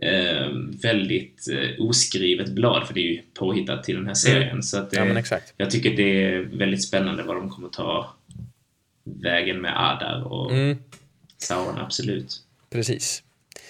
är 0.00 0.42
eh, 0.42 0.48
väldigt 0.82 1.48
eh, 1.52 1.84
oskrivet 1.84 2.48
blad, 2.50 2.86
för 2.86 2.94
det 2.94 3.00
är 3.00 3.12
ju 3.12 3.22
påhittat 3.38 3.84
till 3.84 3.96
den 3.96 4.06
här 4.06 4.14
serien. 4.14 4.62
Så 4.62 4.78
att 4.78 4.90
det, 4.90 4.96
Ja, 4.96 5.04
men 5.04 5.16
exakt. 5.16 5.54
jag 5.56 5.70
tycker 5.70 5.96
det 5.96 6.24
är 6.24 6.38
väldigt 6.38 6.84
spännande 6.84 7.22
vad 7.22 7.36
de 7.36 7.50
kommer 7.50 7.68
ta 7.68 8.14
vägen 9.04 9.60
med 9.60 9.72
Adar 9.76 10.22
och 10.32 10.52
Mm, 10.52 10.78
Sauron, 11.38 11.78
absolut. 11.78 12.40
precis. 12.70 13.22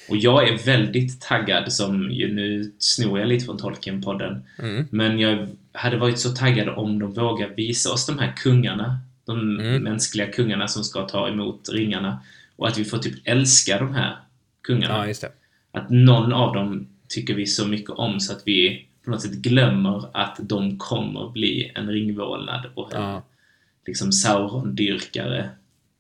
Och 0.09 0.17
jag 0.17 0.49
är 0.49 0.59
väldigt 0.59 1.21
taggad, 1.21 1.73
som 1.73 2.11
ju 2.11 2.35
nu 2.35 2.73
snor 2.79 3.19
jag 3.19 3.29
lite 3.29 3.45
från 3.45 3.59
Tolkien-podden, 3.59 4.43
Mm. 4.59 4.87
men 4.91 5.19
jag 5.19 5.49
hade 5.73 5.97
varit 5.97 6.19
så 6.19 6.31
taggad 6.31 6.69
om 6.69 6.99
de 6.99 7.13
vågar 7.13 7.49
visa 7.49 7.93
oss 7.93 8.07
de 8.07 8.19
här 8.19 8.33
kungarna, 8.37 8.99
de 9.25 9.61
Mm. 9.61 9.83
mänskliga 9.83 10.27
kungarna 10.27 10.69
som 10.69 10.85
ska 10.85 11.09
ta 11.09 11.29
emot 11.29 11.69
ringarna, 11.73 12.19
och 12.57 12.69
att 12.69 12.79
vi 12.79 12.85
får 12.85 12.99
typ 12.99 13.15
älska 13.25 13.79
de 13.79 13.95
här 13.95 14.17
kungarna. 14.63 15.09
Ja. 15.09 15.29
Att 15.73 15.91
någon 15.91 16.33
av 16.33 16.55
dem 16.55 16.87
tycker 17.09 17.35
vi 17.35 17.47
så 17.47 17.67
mycket 17.69 17.91
om 17.91 18.21
så 18.21 18.33
att 18.33 18.43
vi 18.47 18.87
på 19.05 19.11
något 19.11 19.23
sätt 19.23 19.33
glömmer 19.33 20.05
att 20.17 20.37
de 20.41 20.79
kommer 20.79 21.29
bli 21.29 21.73
en 21.75 21.89
ringvålnad 21.89 22.67
och 22.75 22.95
en 22.95 23.03
Ja, 23.03 23.23
liksom 23.87 24.11
Sauron-dyrkare. 24.13 25.49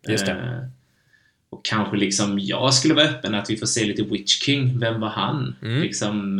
Just 0.08 0.26
det. 0.26 0.32
Eh, 0.32 0.68
och 1.50 1.64
kanske 1.64 1.96
liksom, 1.96 2.38
jag 2.38 2.74
skulle 2.74 2.94
vara 2.94 3.04
öppen 3.06 3.34
att 3.34 3.50
vi 3.50 3.56
får 3.56 3.66
se 3.66 3.84
lite 3.84 4.02
Witch 4.02 4.42
King. 4.42 4.78
Vem 4.78 5.00
var 5.00 5.08
han? 5.08 5.56
Mm. 5.62 5.82
Liksom, 5.82 6.38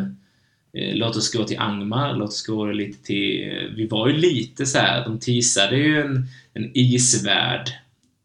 eh, 0.72 0.94
låt 0.94 1.16
oss 1.16 1.32
gå 1.32 1.44
till 1.44 1.58
Angmar, 1.58 2.16
låt 2.16 2.28
oss 2.28 2.46
gå 2.46 2.66
lite 2.66 3.04
till... 3.06 3.70
Vi 3.76 3.86
var 3.86 4.08
ju 4.08 4.16
lite 4.16 4.66
så 4.66 4.78
här, 4.78 5.04
de 5.04 5.18
teasade 5.18 5.76
ju 5.76 6.00
en, 6.02 6.26
en 6.54 6.70
isvärld 6.74 7.70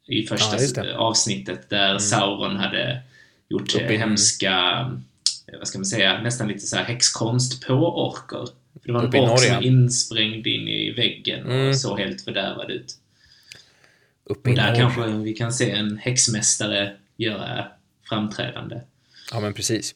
i 0.07 0.24
första 0.24 0.57
Ja. 0.61 0.82
Mm. 0.84 0.95
avsnittet 0.97 1.70
där 1.70 1.97
Sauron 1.97 2.55
hade 2.57 3.01
gjort 3.49 3.76
Uppe 3.76 3.93
eh, 3.93 3.99
hemska, 3.99 4.51
eh, 5.47 5.57
vad 5.59 5.68
ska 5.68 5.78
man 5.80 5.86
säga, 5.86 6.22
nästan 6.22 6.47
lite 6.47 6.68
så 6.68 6.76
här 6.76 6.84
häxkonst 6.84 7.68
på 7.68 7.74
orker. 7.74 8.45
För 8.82 8.88
det 8.88 8.91
var 8.93 8.99
en 9.01 9.07
Uppe 9.07 9.20
ork 9.20 9.39
som 9.39 9.55
var 9.55 9.61
insprängd 9.63 10.47
in 10.47 10.68
i 10.68 10.91
väggen 10.91 11.45
och 11.45 11.53
Mm. 11.53 11.74
såg 11.74 11.99
helt 11.99 12.22
fördärvad 12.22 12.72
ut. 12.72 12.93
Uppe 14.30 14.52
i 14.52 14.56
där 14.56 14.72
norr. 14.72 14.80
kanske 14.80 15.08
vi 15.08 15.34
kan 15.34 15.54
se 15.54 15.72
en 15.72 15.98
häxmästare 15.98 16.94
göra 17.18 17.68
framträdande. 18.10 18.82
Ja, 19.32 19.40
men 19.40 19.54
precis. 19.54 19.96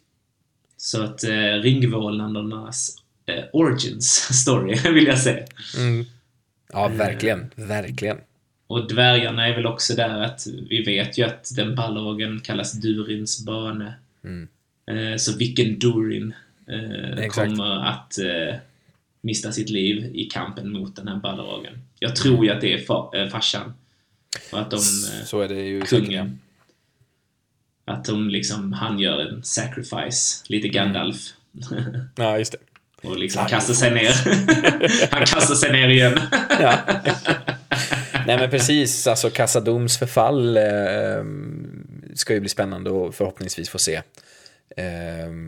Så 0.77 1.01
att 1.03 1.23
eh, 1.23 1.31
ringvålnadernas 1.61 2.95
eh, 3.25 3.43
origins 3.53 4.07
story 4.41 4.75
vill 4.93 5.05
jag 5.07 5.19
säga. 5.19 5.45
Mm. 5.77 6.05
Ja, 6.73 6.85
Eh. 6.89 6.95
verkligen. 6.95 7.51
Verkligen. 7.55 8.17
Och 8.67 8.87
dvärgarna 8.87 9.47
är 9.47 9.55
väl 9.55 9.65
också 9.65 9.95
där 9.95 10.21
att 10.21 10.47
vi 10.69 10.83
vet 10.83 11.17
ju 11.17 11.23
att 11.23 11.51
den 11.55 11.75
balrogen 11.75 12.39
kallas 12.39 12.71
Durins 12.73 13.45
bane. 13.45 13.93
Mm. 14.23 14.47
Eh, 14.91 15.17
så 15.17 15.37
vilken 15.37 15.79
Durin 15.79 16.33
eh, 16.67 17.27
kommer 17.27 17.85
att 17.85 18.13
mista 19.21 19.51
sitt 19.51 19.69
liv 19.69 20.11
i 20.15 20.23
kampen 20.25 20.71
mot 20.71 20.95
den 20.95 21.07
här 21.07 21.15
balrogen? 21.15 21.73
Jag 21.99 22.15
tror 22.15 22.45
ju 22.45 22.51
att 22.51 22.61
det 22.61 22.73
är 22.73 22.77
fa- 22.77 23.29
farsan. 23.29 23.73
Och 24.51 24.59
att 24.59 24.71
de... 24.71 24.77
Eh, 24.77 25.25
Så 25.25 25.41
är 25.41 25.47
det 25.47 25.55
ju 25.61 25.81
säkert. 25.81 26.05
kungen. 26.05 26.39
Att 27.85 28.05
de 28.05 28.29
liksom, 28.29 28.73
han 28.73 28.99
gör 28.99 29.19
en 29.19 29.43
sacrifice, 29.43 30.43
lite 30.47 30.67
Gandalf. 30.67 31.17
Ja, 32.15 32.37
just 32.37 32.51
det. 32.51 32.57
och 33.07 33.17
liksom 33.17 33.45
kastar 33.45 33.73
sig 33.73 33.91
ner. 33.91 34.11
han 35.11 35.25
kastar 35.25 35.55
sig 35.55 35.71
ner 35.71 35.89
igen. 35.89 36.19
Ja. 36.49 36.77
Nej 38.27 38.37
men 38.37 38.49
precis, 38.49 39.07
alltså 39.07 39.29
Casadoms 39.29 39.97
förfall 39.99 40.57
eh, 40.57 40.63
ska 42.15 42.33
ju 42.33 42.39
bli 42.39 42.49
spännande 42.49 42.89
och 42.89 43.15
förhoppningsvis 43.15 43.69
få 43.69 43.79
se. 43.79 43.95
Eh, 44.77 44.85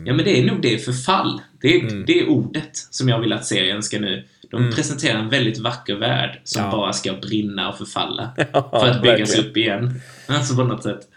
ja, 0.04 0.12
men 0.14 0.16
det 0.24 0.38
är 0.40 0.44
nog 0.44 0.62
det, 0.62 0.78
förfall. 0.78 1.40
Det 1.60 1.68
är, 1.76 1.80
Mm. 1.80 2.04
det 2.06 2.20
är 2.20 2.28
ordet 2.28 2.70
som 2.90 3.08
jag 3.08 3.20
vill 3.20 3.32
att 3.32 3.46
serien 3.46 3.82
ska 3.82 3.98
nu... 4.00 4.24
De 4.54 4.72
presenterar 4.72 5.18
en 5.18 5.28
väldigt 5.28 5.58
vacker 5.58 5.94
värld 5.94 6.40
som 6.44 6.62
Ja. 6.62 6.70
bara 6.70 6.92
ska 6.92 7.12
brinna 7.12 7.68
och 7.68 7.78
förfalla. 7.78 8.30
Ja, 8.52 8.70
för 8.80 8.88
att 8.90 9.02
byggas 9.02 9.30
verkligen. 9.30 9.50
upp 9.50 9.56
igen. 9.56 10.00
Alltså 10.28 10.56
på 10.56 10.64
något 10.64 10.82
sätt. 10.82 11.08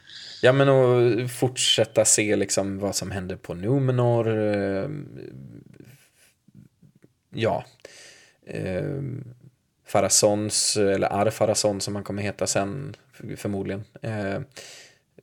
Ja, 0.42 0.52
men 0.52 0.70
och 0.70 1.32
fortsätta 1.32 2.06
se 2.06 2.36
liksom 2.36 2.80
vad 2.80 2.96
som 2.96 3.12
händer 3.12 3.36
på 3.36 3.54
Numenor. 3.54 4.28
eh, 4.38 4.90
Ja. 7.34 7.66
Eh, 8.48 9.02
Farasons, 9.88 10.78
eller 10.78 11.08
Ar-Farason 11.14 11.82
som 11.82 11.96
han 11.96 12.04
kommer 12.04 12.22
heta 12.24 12.48
sen, 12.48 12.96
förmodligen. 13.38 13.84
Eh, 14.02 14.40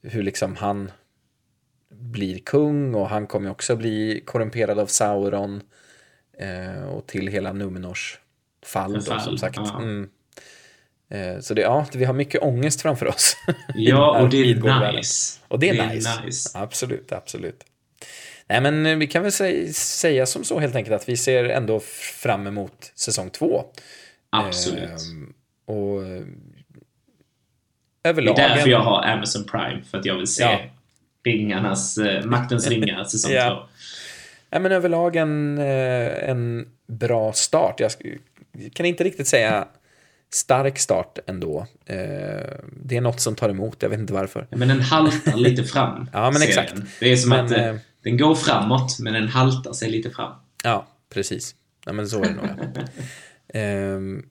hur 0.02 0.22
liksom 0.22 0.56
han 0.56 0.90
blir 1.90 2.38
kung 2.38 2.94
och 2.94 3.08
han 3.08 3.26
kommer 3.26 3.50
också 3.50 3.76
bli 3.76 4.22
korrumperad 4.26 4.78
av 4.78 4.86
Sauron. 4.86 5.62
Eh, 6.38 6.84
och 6.84 7.06
till 7.06 7.26
hela 7.28 7.52
Numenors 7.52 8.18
fall, 8.66 8.92
då, 8.92 9.18
som 9.20 9.38
sagt. 9.38 9.56
ja. 9.56 9.78
Mm. 9.82 10.08
Eh, 11.10 11.40
så 11.40 11.54
det, 11.54 11.60
ja, 11.62 11.86
vi 11.94 12.04
har 12.04 12.14
mycket 12.14 12.42
ångest 12.42 12.82
framför 12.82 13.06
oss. 13.06 13.36
Ja, 13.74 14.20
och 14.22 14.28
det 14.30 14.36
är 14.50 14.92
nice. 14.92 15.40
Och 15.48 15.58
det 15.58 15.68
är, 15.68 15.88
nice. 16.24 16.50
Absolut, 16.58 17.12
absolut. 17.12 17.64
Nej, 18.46 18.60
men 18.60 18.86
eh, 18.86 18.96
vi 18.96 19.06
kan 19.06 19.22
väl 19.22 19.30
sä- 19.32 19.72
säga 19.72 20.26
som 20.26 20.44
så 20.44 20.58
helt 20.60 20.74
enkelt 20.76 20.94
att 21.02 21.08
vi 21.08 21.16
ser 21.16 21.44
ändå 21.44 21.80
fram 22.22 22.46
emot 22.46 22.92
säsong 22.94 23.30
två. 23.30 23.64
Absolut. 24.30 24.90
Ehm, 24.90 25.32
och 25.66 26.02
eh, 26.02 26.08
Det 28.02 28.08
är 28.08 28.10
överlag... 28.10 28.36
därför 28.36 28.68
jag 28.70 28.80
har 28.80 29.02
Amazon 29.02 29.44
Prime, 29.44 29.82
för 29.90 29.98
att 29.98 30.04
jag 30.04 30.16
vill 30.16 30.26
se 30.26 30.42
Ja. 30.42 30.60
ringarnas, 31.24 31.98
eh, 31.98 32.24
Maktens 32.24 32.68
ringar 32.68 33.04
säsong 33.10 33.32
Ja. 33.32 33.48
två. 33.68 33.73
Ja, 34.54 34.60
men 34.60 34.72
överlag 34.72 35.16
en, 35.16 35.58
eh, 35.58 36.28
en 36.30 36.68
bra 36.86 37.32
start. 37.32 37.80
Jag 37.80 37.92
kan 38.72 38.86
inte 38.86 39.04
riktigt 39.04 39.26
säga 39.26 39.68
stark 40.34 40.78
start 40.78 41.18
ändå. 41.26 41.66
Eh, 41.86 41.96
Det 42.82 42.96
är 42.96 43.00
något 43.00 43.20
som 43.20 43.34
tar 43.34 43.48
emot, 43.48 43.82
jag 43.82 43.90
vet 43.90 43.98
inte 43.98 44.12
varför. 44.12 44.46
Men 44.50 44.68
den 44.68 44.80
haltar 44.80 45.36
lite 45.36 45.64
fram. 45.64 46.08
Ja, 46.12 46.30
men 46.30 46.42
exakt. 46.42 46.74
Det 47.00 47.12
är 47.12 47.16
som 47.16 47.30
Men, 47.30 47.44
att 47.44 47.52
eh, 47.52 47.68
eh, 47.68 47.76
den 48.02 48.16
går 48.16 48.34
framåt, 48.34 48.98
men 49.00 49.12
den 49.12 49.28
haltar 49.28 49.72
sig 49.72 49.90
lite 49.90 50.10
fram. 50.10 50.32
Ja, 50.64 50.86
precis. 51.14 51.54
Ja, 51.86 51.92
men 51.92 52.08
så 52.08 52.22
är 52.22 52.24
det 52.24 52.34
nog. 52.34 52.48
Ehm, 53.54 54.26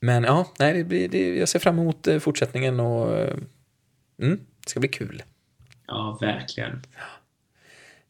men 0.00 0.24
ja, 0.24 0.52
nej, 0.58 0.74
det 0.74 0.84
blir, 0.84 1.08
det, 1.08 1.36
jag 1.36 1.48
ser 1.48 1.58
fram 1.58 1.78
emot 1.78 2.08
fortsättningen 2.20 2.80
och 2.80 3.18
mm, 4.22 4.40
det 4.64 4.70
ska 4.70 4.80
bli 4.80 4.88
kul. 4.88 5.22
Ja, 5.86 6.18
verkligen. 6.20 6.82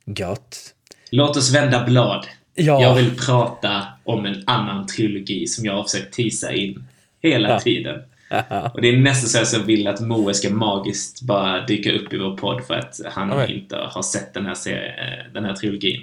Gött. 0.04 0.74
Låt 1.10 1.36
oss 1.36 1.54
vända 1.54 1.84
blad. 1.84 2.26
Ja. 2.54 2.82
Jag 2.82 2.94
vill 2.94 3.16
prata 3.16 3.86
om 4.04 4.26
en 4.26 4.42
annan 4.46 4.86
trilogi 4.86 5.46
som 5.46 5.64
jag 5.64 5.72
har 5.76 5.82
försökt 5.84 6.14
tisa 6.14 6.52
in 6.52 6.84
hela 7.22 7.48
Ja. 7.48 7.60
tiden. 7.60 8.00
Och 8.74 8.82
det 8.82 8.88
är 8.88 8.96
nästan 8.96 9.28
så 9.28 9.38
att 9.56 9.60
jag 9.60 9.66
vill 9.66 9.86
att 9.86 10.00
Moe 10.00 10.34
ska 10.34 10.50
magiskt 10.50 11.22
bara 11.22 11.66
dyka 11.66 11.92
upp 11.92 12.12
i 12.12 12.16
vår 12.18 12.36
podd 12.36 12.64
för 12.64 12.74
att 12.74 13.00
han 13.12 13.32
Oj. 13.32 13.52
inte 13.52 13.76
har 13.76 14.02
sett 14.02 14.34
den 14.34 14.46
här, 14.46 14.54
serien, 14.54 15.32
den 15.34 15.44
här 15.44 15.54
trilogin. 15.54 16.02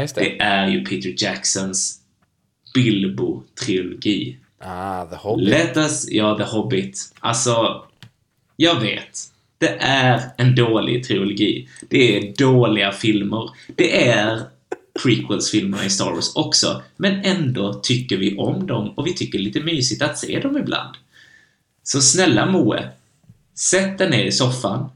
Just 0.00 0.14
det. 0.14 0.20
Det 0.20 0.40
är 0.40 0.68
ju 0.68 0.84
Peter 0.84 1.14
Jacksons 1.24 1.98
Bilbo-trilogi. 2.74 4.36
Ah, 4.58 5.04
The 5.06 5.16
Hobbit. 5.16 5.48
Let 5.48 5.76
us, 5.76 6.06
ja, 6.10 6.36
The 6.38 6.44
Hobbit. 6.44 6.98
Alltså, 7.20 7.82
jag 8.56 8.80
vet. 8.80 9.18
Det 9.58 9.76
är 9.80 10.20
en 10.36 10.54
dålig 10.54 11.04
trilogi. 11.04 11.68
Det 11.88 12.16
är 12.16 12.34
dåliga 12.36 12.92
filmer. 12.92 13.50
Det 13.76 14.08
är 14.08 14.42
prequels-filmerna 15.02 15.84
i 15.84 15.90
Star 15.90 16.10
Wars 16.10 16.36
också. 16.36 16.82
Men 16.96 17.24
ändå 17.24 17.74
tycker 17.74 18.16
vi 18.16 18.36
om 18.36 18.66
dem 18.66 18.90
och 18.90 19.06
vi 19.06 19.14
tycker 19.14 19.38
lite 19.38 19.60
mysigt 19.60 20.02
att 20.02 20.18
se 20.18 20.40
dem 20.40 20.56
ibland. 20.58 20.96
Så 21.82 22.00
snälla 22.00 22.46
Moe, 22.46 22.88
sätt 23.54 23.98
dig 23.98 24.10
ner 24.10 24.24
i 24.24 24.32
soffan, 24.32 24.90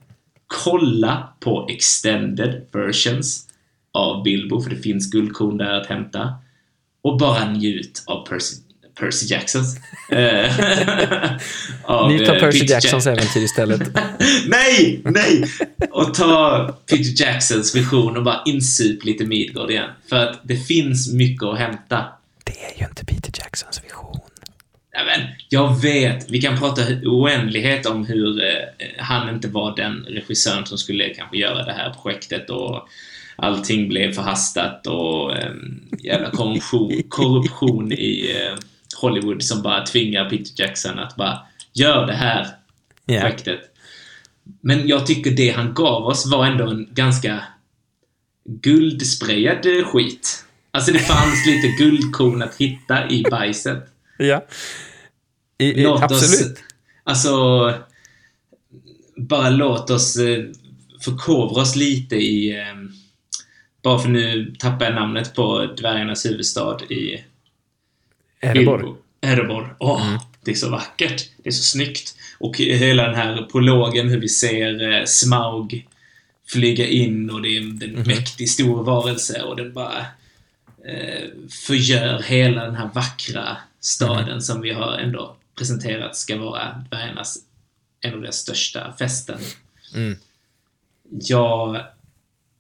kolla 0.46 1.28
på 1.40 1.66
extended 1.70 2.66
versions 2.72 3.48
av 3.92 4.22
Bilbo, 4.22 4.60
för 4.60 4.70
det 4.70 4.76
finns 4.76 5.10
guldkorn 5.10 5.56
där 5.56 5.80
att 5.80 5.86
hämta. 5.86 6.34
Och 7.02 7.18
bara 7.18 7.52
njut 7.52 8.02
av 8.06 8.26
Percy, 8.26 8.56
Percy 9.00 9.26
Jacksons. 9.26 9.76
eh, 10.10 10.18
Ni 12.08 12.26
tar 12.26 12.34
eh, 12.34 12.40
Percy 12.40 12.60
Peter 12.60 12.74
Jacksons 12.74 13.06
Jack- 13.06 13.18
äventyr 13.18 13.40
istället. 13.40 13.80
nej, 14.46 15.00
nej! 15.04 15.44
Och 15.90 16.14
ta 16.14 16.68
Peter 16.90 17.24
Jacksons 17.24 17.76
vision 17.76 18.16
och 18.16 18.22
bara 18.24 18.42
insup 18.46 19.04
lite 19.04 19.24
Midgård 19.24 19.70
igen. 19.70 19.90
För 20.08 20.16
att 20.16 20.40
det 20.42 20.56
finns 20.56 21.12
mycket 21.12 21.42
att 21.44 21.58
hämta. 21.58 22.04
Det 22.44 22.64
är 22.74 22.80
ju 22.80 22.86
inte 22.88 23.04
Peter 23.04 23.32
Jacksons 23.38 23.80
vision. 23.84 24.18
Nej, 24.94 25.04
men, 25.06 25.28
jag 25.48 25.80
vet, 25.82 26.30
vi 26.30 26.40
kan 26.42 26.58
prata 26.58 26.82
oändlighet 27.04 27.86
om 27.86 28.06
hur 28.06 28.44
eh, 28.44 28.48
han 28.98 29.34
inte 29.34 29.48
var 29.48 29.76
den 29.76 30.04
regissören 30.08 30.66
som 30.66 30.78
skulle 30.78 31.08
kanske 31.08 31.36
göra 31.36 31.64
det 31.64 31.72
här 31.72 31.94
projektet 32.02 32.50
och 32.50 32.88
allting 33.36 33.88
blev 33.88 34.12
förhastat 34.12 34.86
och 34.86 35.36
eh, 35.36 35.50
jävla 36.02 36.30
korruption, 36.30 37.02
korruption 37.08 37.92
i 37.92 38.36
eh, 38.36 38.58
Hollywood 39.02 39.42
som 39.42 39.62
bara 39.62 39.86
tvingar 39.86 40.30
Peter 40.30 40.52
Jackson 40.56 40.98
att 40.98 41.16
bara 41.16 41.38
gör 41.72 42.06
det 42.06 42.12
här 42.12 42.46
Ja. 43.06 43.20
projektet. 43.20 43.60
Men 44.60 44.88
jag 44.88 45.06
tycker 45.06 45.30
det 45.30 45.50
han 45.50 45.74
gav 45.74 46.06
oss 46.06 46.26
var 46.26 46.46
ändå 46.46 46.66
en 46.70 46.88
ganska 46.90 47.44
guldsprayad 48.44 49.66
eh, 49.66 49.84
skit. 49.84 50.44
Alltså 50.70 50.92
det 50.92 50.98
fanns 50.98 51.46
lite 51.46 51.68
guldkorn 51.68 52.42
att 52.42 52.56
hitta 52.56 53.08
i 53.10 53.22
bajset. 53.30 53.88
ja. 54.18 54.44
I, 55.58 55.64
i, 55.64 55.82
Låt 55.82 56.02
absolut. 56.02 56.52
oss... 56.56 56.64
Alltså... 57.04 57.74
Bara 59.16 59.50
låt 59.50 59.90
oss 59.90 60.16
eh, 60.16 60.44
förkovra 61.04 61.62
oss 61.62 61.76
lite 61.76 62.16
i... 62.16 62.58
Eh, 62.60 62.74
bara 63.82 63.98
för 63.98 64.08
nu 64.08 64.54
tappar 64.58 64.84
jag 64.84 64.94
namnet 64.94 65.34
på 65.34 65.66
dvärgarnas 65.66 66.26
huvudstad 66.26 66.78
i 66.90 67.24
Erebor. 68.42 68.96
Erebor. 69.20 69.76
Åh, 69.78 70.22
det 70.44 70.50
är 70.50 70.54
så 70.54 70.70
vackert. 70.70 71.28
Det 71.36 71.48
är 71.48 71.52
så 71.52 71.62
snyggt. 71.62 72.16
Och 72.38 72.58
hela 72.58 73.06
den 73.06 73.14
här 73.14 73.48
prologen, 73.52 74.08
hur 74.08 74.20
vi 74.20 74.28
ser 74.28 74.92
eh, 74.92 75.04
Smaug 75.04 75.86
flyga 76.46 76.86
in 76.86 77.30
och 77.30 77.42
det 77.42 77.56
är 77.56 77.60
en 77.60 77.82
en 77.82 78.02
mäktig 78.06 78.50
stor 78.50 78.84
varelse 78.84 79.42
och 79.42 79.56
den 79.56 79.72
bara 79.72 79.98
eh, 80.84 81.28
förgör 81.66 82.22
hela 82.22 82.64
den 82.64 82.74
här 82.74 82.90
vackra 82.94 83.56
staden 83.80 84.42
som 84.42 84.60
vi 84.60 84.72
har 84.72 84.98
ändå 84.98 85.36
presenterat 85.58 86.16
ska 86.16 86.36
vara 86.36 86.84
dvärgarnas 86.90 87.38
en 88.00 88.14
av 88.14 88.20
deras 88.20 88.36
största 88.36 88.94
festen. 88.98 89.38
Mm. 89.94 90.16
Jag, 91.10 91.80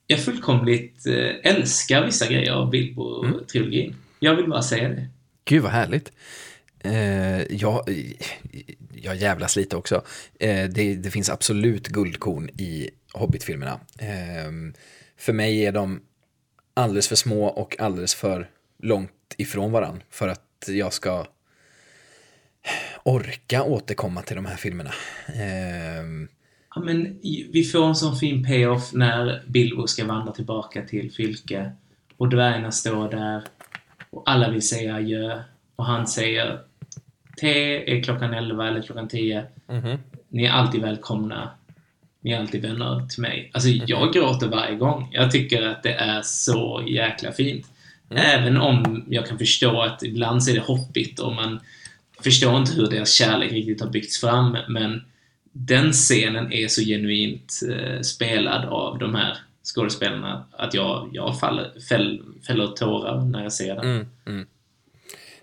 jag 0.06 0.20
fullkomligt 0.20 1.06
eh, 1.06 1.52
älskar 1.52 2.06
vissa 2.06 2.26
grejer 2.26 2.52
av 2.52 2.70
Bilbo-trilogin. 2.70 3.94
Jag 4.18 4.36
vill 4.36 4.48
bara 4.48 4.62
säga 4.62 4.88
det. 4.88 5.08
Gud 5.44 5.62
vad 5.62 5.72
härligt. 5.72 6.12
Eh, 6.78 7.42
jag, 7.54 7.84
jag 8.94 9.16
jävlas 9.16 9.56
lite 9.56 9.76
också. 9.76 10.02
Eh, 10.40 10.68
det, 10.68 10.94
det 10.94 11.10
finns 11.10 11.30
absolut 11.30 11.88
guldkorn 11.88 12.48
i 12.48 12.90
Hobbit-filmerna. 13.12 13.80
Eh, 13.98 14.52
för 15.16 15.32
mig 15.32 15.66
är 15.66 15.72
de 15.72 16.00
alldeles 16.74 17.08
för 17.08 17.16
små 17.16 17.46
och 17.46 17.80
alldeles 17.80 18.14
för 18.14 18.50
långt 18.82 19.34
ifrån 19.36 19.72
varann 19.72 20.02
för 20.10 20.28
att 20.28 20.68
jag 20.68 20.92
ska 20.92 21.26
orka 23.04 23.62
återkomma 23.62 24.22
till 24.22 24.36
de 24.36 24.46
här 24.46 24.56
filmerna. 24.56 24.90
Eh, 25.28 26.28
Ja, 26.74 26.80
men 26.80 27.18
vi 27.52 27.64
får 27.72 27.88
en 27.88 27.94
sån 27.94 28.16
fin 28.16 28.44
payoff 28.44 28.92
när 28.92 29.44
Bilbo 29.46 29.86
ska 29.86 30.04
vandra 30.04 30.32
tillbaka 30.32 30.82
till 30.82 31.12
Fylke 31.12 31.72
och 32.16 32.28
dvärgarna 32.28 32.72
står 32.72 33.10
där 33.10 33.42
och 34.12 34.22
alla 34.26 34.50
vill 34.50 34.68
säga 34.68 34.94
adjö 34.94 35.42
och 35.76 35.84
han 35.84 36.06
säger 36.06 36.60
Te 37.40 37.96
är 37.96 38.02
klockan 38.02 38.34
11 38.34 38.68
eller 38.68 38.82
klockan 38.82 39.08
10. 39.08 39.44
Ni 40.28 40.44
är 40.44 40.50
alltid 40.50 40.80
välkomna. 40.80 41.50
Ni 42.20 42.32
är 42.32 42.40
alltid 42.40 42.62
vänner 42.62 43.06
till 43.06 43.22
mig. 43.22 43.50
Alltså, 43.54 43.68
jag 43.68 44.12
gråter 44.12 44.48
varje 44.48 44.76
gång. 44.76 45.08
Jag 45.12 45.30
tycker 45.30 45.62
att 45.62 45.82
det 45.82 45.92
är 45.92 46.22
så 46.22 46.84
jäkla 46.86 47.32
fint. 47.32 47.66
Även 48.10 48.56
om 48.56 49.04
jag 49.08 49.26
kan 49.26 49.38
förstå 49.38 49.80
att 49.80 50.02
ibland 50.02 50.44
så 50.44 50.50
är 50.50 50.54
det 50.54 50.60
hoppigt 50.60 51.18
och 51.18 51.34
man 51.34 51.60
förstår 52.20 52.56
inte 52.56 52.72
hur 52.72 52.86
deras 52.86 53.12
kärlek 53.12 53.52
riktigt 53.52 53.80
har 53.80 53.88
byggts 53.88 54.20
fram, 54.20 54.56
men 54.68 55.04
den 55.52 55.92
scenen 55.92 56.52
är 56.52 56.68
så 56.68 56.82
genuint 56.82 57.60
eh, 57.70 58.00
spelad 58.00 58.64
av 58.64 58.98
de 58.98 59.14
här 59.14 59.36
skådespelarna 59.64 60.46
att 60.52 60.74
jag, 60.74 61.10
jag 61.12 61.40
faller, 61.40 61.80
fäll, 61.88 62.22
fäller 62.46 62.66
tårar 62.66 63.24
när 63.24 63.42
jag 63.42 63.52
ser 63.52 63.74
den. 63.74 63.84
Mm, 63.84 64.06
mm. 64.26 64.46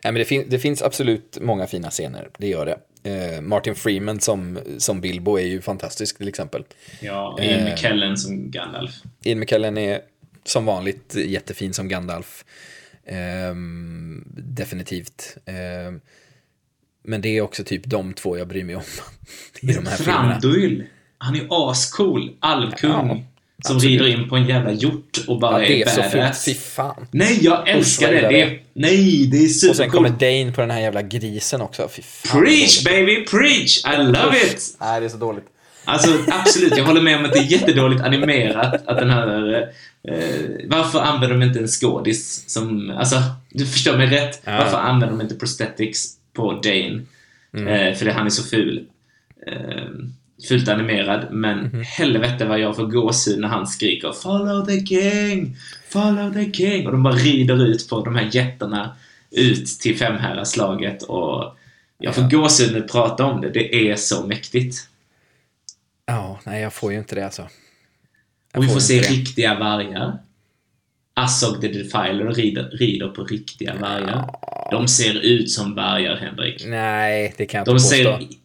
Nej, 0.03 0.13
men 0.13 0.20
det, 0.20 0.26
fin- 0.26 0.45
det 0.49 0.59
finns 0.59 0.82
absolut 0.82 1.38
många 1.41 1.67
fina 1.67 1.89
scener, 1.89 2.30
det 2.38 2.47
gör 2.47 2.65
det. 2.65 2.80
Eh, 3.03 3.41
Martin 3.41 3.76
Freeman 3.76 4.20
som, 4.20 4.59
som 4.78 5.01
Bilbo 5.01 5.38
är 5.39 5.45
ju 5.45 5.61
fantastisk 5.61 6.17
till 6.17 6.28
exempel. 6.28 6.63
Ja, 7.01 7.38
Ian 7.41 7.59
Eh. 7.59 7.65
McKellen 7.74 8.17
som 8.17 8.51
Gandalf. 8.51 8.91
Ian 9.24 9.39
McKellen 9.39 9.78
är 9.78 10.01
som 10.43 10.65
vanligt 10.65 11.15
jättefin 11.15 11.74
som 11.74 11.88
Gandalf. 11.88 12.45
Ehm, 13.05 14.24
definitivt. 14.38 15.38
Ehm, 15.45 16.01
men 17.03 17.22
det 17.22 17.30
är 17.38 17.41
också 17.41 17.63
typ 17.63 17.86
de 17.86 18.13
två 18.13 18.38
jag 18.38 18.47
bryr 18.47 18.63
mig 18.63 18.76
om 18.76 18.82
i 19.61 19.74
de 19.74 19.86
här 19.86 19.95
filmerna. 19.97 20.39
Thranduil. 20.39 20.84
han 21.17 21.36
är 21.36 21.47
ascool. 21.72 22.36
Alvkung. 22.39 22.91
Ja, 22.91 23.22
som 23.66 23.76
absolut. 23.76 24.01
rider 24.01 24.07
in 24.07 24.30
på 24.30 24.36
en 24.36 24.47
jävla 24.47 24.72
hjort 24.72 25.20
och 25.28 25.39
bara 25.39 25.62
Ja, 25.62 25.68
det 25.68 25.82
är 25.82 25.89
så 25.89 26.03
fult. 26.03 26.45
Fy 26.45 26.53
fan. 26.53 27.07
Nej, 27.12 27.39
jag 27.41 27.70
älskar 27.70 28.12
det. 28.12 28.22
det 28.22 28.41
är, 28.41 28.60
nej, 28.74 29.28
det 29.32 29.38
är 29.38 29.70
Och 29.70 29.76
sen 29.76 29.89
kommer 29.89 30.10
supercoolt. 30.10 30.20
Dane 30.20 30.51
på 30.51 30.62
den 30.62 30.72
här 30.72 30.80
jävla 30.80 31.01
grisen 31.01 31.62
också. 31.62 31.89
Fy 31.95 32.01
fan. 32.01 32.41
Preach 32.41 32.84
baby, 32.84 33.26
preach! 33.26 33.86
I 33.86 33.97
love 33.97 34.38
it! 34.38 34.78
Nej, 34.80 34.99
det 34.99 35.05
är 35.05 35.10
så 35.10 35.18
dåligt. 35.18 35.45
Alltså 35.86 36.10
absolut, 36.28 36.78
jag 36.78 36.86
håller 36.86 37.01
med 37.01 37.18
om 37.18 37.26
att 37.26 37.34
det 37.34 37.39
är 37.39 37.51
jättedåligt 37.51 38.01
animerat 38.01 38.88
att 38.88 38.97
den 38.97 39.10
här... 39.10 39.62
Eh, 40.07 40.16
varför 40.68 40.99
använder 40.99 41.38
de 41.38 41.45
inte 41.45 41.60
en 41.60 41.68
skådis 41.68 42.43
som... 42.47 42.89
Alltså, 42.89 43.22
du 43.49 43.66
förstår 43.66 43.97
mig 43.97 44.07
rätt. 44.07 44.41
Ja. 44.45 44.57
Varför 44.57 44.78
använder 44.78 45.18
de 45.18 45.22
inte 45.22 45.36
prosthetics 45.36 46.07
på 46.34 46.51
Dane? 46.51 47.01
Mm. 47.53 47.68
Eh, 47.68 47.95
för 47.95 48.05
det, 48.05 48.12
han 48.12 48.26
är 48.26 48.30
så 48.30 48.43
ful. 48.43 48.86
Eh, 49.47 49.53
fult 50.48 50.68
animerad, 50.68 51.28
men 51.32 51.60
Mhm. 51.60 51.84
helvete 51.84 52.46
vad 52.46 52.60
jag 52.60 52.76
får 52.76 52.86
gåshud 52.88 53.40
när 53.40 53.48
han 53.48 53.68
skriker 53.68 54.12
Follow 54.12 54.66
the 54.66 54.86
king! 54.86 55.56
Follow 55.90 56.34
the 56.34 56.52
king! 56.54 56.86
Och 56.86 56.92
de 56.92 57.04
bara 57.04 57.14
rider 57.14 57.66
ut 57.66 57.90
på 57.90 58.06
de 58.06 58.16
här 58.16 58.30
jättarna 58.32 58.96
ut 59.32 59.68
till 59.68 59.98
femherrarslaget 59.98 61.04
och 61.04 61.56
jag 61.98 62.16
får 62.16 62.22
gåshud 62.30 62.72
när 62.72 62.80
jag 62.80 62.90
pratar 62.92 63.24
om 63.24 63.42
det. 63.42 63.50
Det 63.50 63.90
är 63.90 63.96
så 63.96 64.28
mäktigt. 64.28 64.76
Ja, 66.06 66.40
nej, 66.44 66.62
jag 66.62 66.74
får 66.74 66.92
ju 66.92 66.98
inte 67.00 67.16
det 67.16 67.26
alltså. 67.26 67.48
Jag 68.52 68.60
Och 68.60 68.64
vi 68.66 68.70
får 68.74 68.80
se 68.80 69.02
det. 69.02 69.08
riktiga 69.10 69.60
vargar. 69.60 70.18
Assog 71.14 71.62
the 71.62 71.68
Defiler 71.68 72.34
rider, 72.34 72.64
rider 72.64 73.08
på 73.08 73.24
riktiga 73.24 73.76
vargar. 73.76 74.30
De 74.72 74.88
ser 74.88 75.14
ut 75.20 75.52
som 75.52 75.76
vargar, 75.76 76.16
Henrik. 76.16 76.64
Nej, 76.66 77.34
det 77.38 77.46
kan 77.46 77.58
jag 77.58 77.66
De 77.66 77.72
inte 77.72 77.84
påstå. 77.84 77.96
ser... 77.96 78.39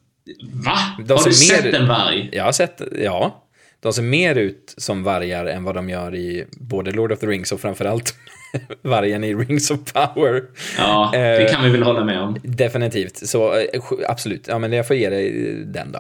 Va? 0.53 0.79
De 1.07 1.13
Har 1.13 1.19
du 1.19 1.25
mer- 1.25 1.33
sett 1.33 1.75
en 1.75 1.89
varg? 1.89 2.29
Jag 2.33 2.45
har 2.45 2.53
sett, 2.53 2.81
ja. 2.99 3.41
De 3.81 3.93
ser 3.93 4.03
mer 4.03 4.35
ut 4.35 4.75
som 4.77 5.03
vargar 5.03 5.47
än 5.47 5.65
vad 5.65 5.75
de 5.75 5.89
gör 5.89 6.15
i 6.15 6.47
både 6.53 6.91
Lord 6.93 7.13
of 7.13 7.19
the 7.19 7.27
Rings 7.27 7.53
och 7.53 7.61
framförallt 7.61 8.15
vargen 8.83 9.25
i 9.25 9.35
Rings 9.35 9.71
of 9.71 9.93
Power. 9.93 10.43
Ja, 10.79 11.11
det 11.13 11.45
Eh, 11.45 11.53
kan 11.53 11.65
vi 11.65 11.71
väl 11.71 11.83
hålla 11.83 12.05
med 12.05 12.21
om. 12.21 12.37
Definitivt, 12.43 13.17
så 13.29 13.55
eh, 13.55 13.65
absolut. 14.09 14.49
Ja, 14.49 14.59
men 14.59 14.73
jag 14.73 14.87
får 14.87 14.97
ge 14.97 15.11
dig 15.11 15.55
den 15.67 15.93
då. 15.93 15.99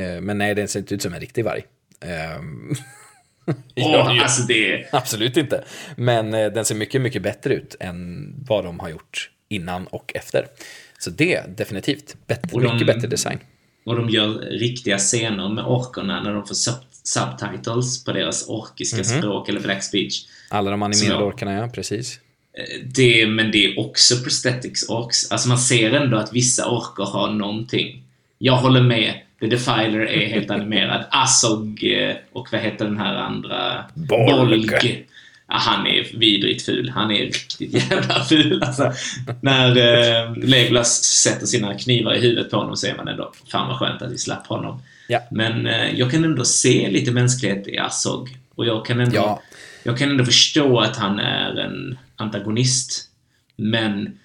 Eh, 0.00 0.20
Men 0.20 0.38
nej, 0.38 0.54
den 0.54 0.68
ser 0.68 0.80
inte 0.80 0.94
ut 0.94 1.02
som 1.02 1.14
en 1.14 1.20
riktig 1.20 1.44
varg. 1.44 1.64
Ehm, 2.00 2.74
det 3.74 3.80
ju. 3.80 4.20
alltså 4.22 4.42
det... 4.42 4.86
Absolut 4.92 5.36
inte. 5.36 5.64
Men 5.96 6.34
eh, 6.34 6.46
den 6.52 6.64
ser 6.64 6.74
mycket, 6.74 7.00
mycket 7.00 7.22
bättre 7.22 7.54
ut 7.54 7.76
än 7.80 8.34
vad 8.48 8.64
de 8.64 8.80
har 8.80 8.88
gjort 8.88 9.30
innan 9.48 9.86
och 9.86 10.12
efter. 10.14 10.46
Så 10.98 11.10
det, 11.10 11.56
definitivt. 11.56 12.16
Bättre, 12.26 12.48
de- 12.60 12.72
mycket 12.72 12.86
bättre 12.86 13.08
design. 13.08 13.38
Och 13.86 13.96
de 13.96 14.08
gör 14.10 14.28
riktiga 14.50 14.98
scener 14.98 15.48
med 15.48 15.64
orkerna 15.64 16.22
när 16.22 16.32
de 16.34 16.46
får 16.46 16.54
sub 16.54 16.74
subtitles 17.02 18.04
på 18.04 18.12
deras 18.12 18.48
orkiska 18.48 19.04
språk, 19.04 19.48
eller 19.48 19.60
black 19.60 19.82
speech. 19.84 20.24
Alla 20.48 20.70
de 20.70 20.82
animerade 20.82 21.20
Så- 21.20 21.26
orkarna, 21.26 21.52
ja, 21.52 21.68
precis. 21.68 22.18
Eh, 22.58 22.86
Det, 22.86 23.26
men 23.26 23.50
det 23.50 23.64
är 23.64 23.78
också 23.80 24.16
prosthetics 24.16 24.88
orks. 24.88 25.30
Alltså 25.32 25.48
man 25.48 25.58
ser 25.58 25.92
ändå 25.92 26.16
att 26.16 26.32
vissa 26.32 26.70
orker 26.70 27.04
har 27.04 27.30
någonting. 27.30 28.02
Jag 28.38 28.56
håller 28.56 28.80
med. 28.82 29.14
The 29.40 29.46
Defiler 29.46 30.00
är 30.00 30.26
helt 30.26 30.50
animerad. 30.56 31.04
Assog 31.10 31.84
eh, 31.84 32.16
och 32.32 32.48
vad 32.52 32.60
heter 32.60 32.84
den 32.84 32.98
här 32.98 33.14
andra? 33.14 33.84
Bolg. 33.94 35.06
Ja, 35.48 35.54
han 35.58 35.86
är 35.86 36.18
vidrigt 36.18 36.62
ful. 36.66 36.88
Han 36.90 37.10
är 37.10 37.24
riktigt 37.24 37.74
jävla 37.90 38.24
ful. 38.24 38.62
Alltså, 38.62 38.92
när 39.40 39.76
eh, 39.76 40.36
Legolas 40.36 41.04
sätter 41.04 41.46
sina 41.46 41.74
knivar 41.78 42.14
i 42.14 42.20
huvudet 42.20 42.50
på 42.50 42.56
honom 42.56 42.76
ser 42.76 42.96
man 42.96 43.08
ändå, 43.08 43.32
fan 43.52 43.68
vad 43.68 43.78
skönt 43.78 44.02
att 44.02 44.12
vi 44.12 44.18
slapp 44.18 44.46
honom. 44.46 44.82
Ja. 45.08 45.20
Men 45.30 45.66
eh, 45.66 45.98
jag 45.98 46.10
kan 46.10 46.24
ändå 46.24 46.44
se 46.44 46.90
lite 46.90 47.10
mänsklighet 47.12 47.68
i 47.68 47.78
Assog. 47.78 48.28
Och 48.54 48.66
jag 48.66 48.86
kan 48.86 49.00
ändå, 49.00 49.16
Ja. 49.16 49.42
jag 49.82 49.98
kan 49.98 50.10
ändå 50.10 50.24
förstå 50.24 50.78
att 50.80 50.96
han 50.96 51.18
är 51.18 51.56
en 51.56 51.98
antagonist. 52.16 53.10
Men 53.56 54.18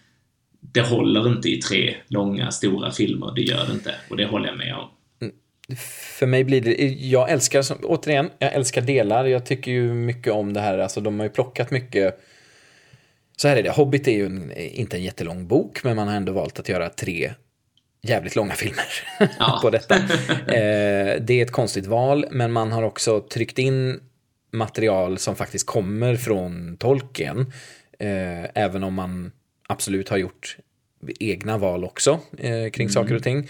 det 0.60 0.82
håller 0.82 1.28
inte 1.28 1.50
i 1.50 1.62
tre 1.62 1.96
långa, 2.08 2.52
stora 2.52 2.92
filmer. 2.92 3.32
Det 3.36 3.42
gör 3.42 3.66
det 3.68 3.74
inte. 3.74 3.96
Och 4.10 4.18
det 4.18 4.26
håller 4.26 4.48
jag 4.48 4.58
med 4.58 4.76
om. 4.76 4.88
För 6.20 6.26
mig 6.26 6.44
blir 6.44 6.62
det, 6.62 6.84
jag 6.88 7.30
älskar, 7.30 7.62
som- 7.62 7.78
återigen, 7.84 8.30
jag 8.40 8.54
älskar 8.54 8.82
delar. 8.82 9.26
Jag 9.26 9.46
tycker 9.46 9.72
ju 9.72 9.94
mycket 9.94 10.34
om 10.34 10.54
det 10.54 10.60
här, 10.62 10.78
alltså 10.78 11.02
de 11.02 11.20
har 11.20 11.26
ju 11.26 11.32
plockat 11.34 11.72
mycket. 11.72 12.20
Så 13.38 13.48
här 13.48 13.58
är 13.58 13.64
det, 13.64 13.70
Hobbit 13.70 14.08
är 14.08 14.12
ju 14.12 14.26
en, 14.26 14.52
inte 14.58 14.98
en 14.98 15.04
jättelång 15.04 15.48
bok, 15.48 15.84
men 15.84 15.96
man 15.96 16.08
har 16.08 16.16
ändå 16.16 16.32
valt 16.34 16.60
att 16.60 16.70
göra 16.70 16.90
tre 16.90 17.34
jävligt 18.02 18.36
långa 18.36 18.54
filmer 18.54 18.86
Ja. 19.40 19.60
på 19.62 19.70
detta. 19.70 19.96
Eh, 19.96 21.22
det 21.22 21.32
är 21.34 21.42
ett 21.42 21.52
konstigt 21.52 21.86
val, 21.86 22.26
men 22.32 22.52
man 22.52 22.72
har 22.72 22.84
också 22.84 23.20
tryckt 23.22 23.60
in 23.60 24.00
material 24.54 25.18
som 25.18 25.36
faktiskt 25.36 25.66
kommer 25.68 26.16
från 26.16 26.78
Tolkien. 26.78 27.54
Eh, 28.00 28.44
även 28.64 28.84
om 28.84 28.94
man 28.94 29.32
absolut 29.70 30.10
har 30.10 30.18
gjort 30.18 30.58
egna 31.20 31.58
val 31.58 31.84
också 31.84 32.20
eh, 32.38 32.70
kring 32.70 32.90
saker 32.90 33.16
och 33.16 33.24
ting. 33.24 33.50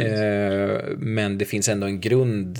Eh, 0.00 0.80
men 0.98 1.38
det 1.38 1.44
finns 1.44 1.68
ändå 1.68 1.86
en 1.86 2.00
grund 2.00 2.58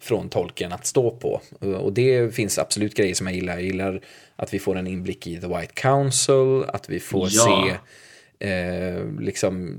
från 0.00 0.28
tolken 0.28 0.72
att 0.72 0.86
stå 0.86 1.10
på. 1.10 1.40
Eh, 1.60 1.68
Och 1.72 1.92
det 1.92 2.34
finns 2.34 2.58
absolut 2.58 2.94
grejer 2.94 3.14
som 3.14 3.26
jag 3.26 3.36
gillar. 3.36 3.52
Jag 3.54 3.62
gillar 3.62 4.00
att 4.36 4.54
vi 4.54 4.58
får 4.58 4.76
en 4.76 4.86
inblick 4.86 5.26
i 5.26 5.40
The 5.40 5.46
White 5.46 5.72
Council, 5.74 6.64
att 6.68 6.88
vi 6.90 7.00
får 7.00 7.28
Ja. 7.32 7.78
se 8.40 8.48
eh, 8.48 9.04
liksom 9.20 9.78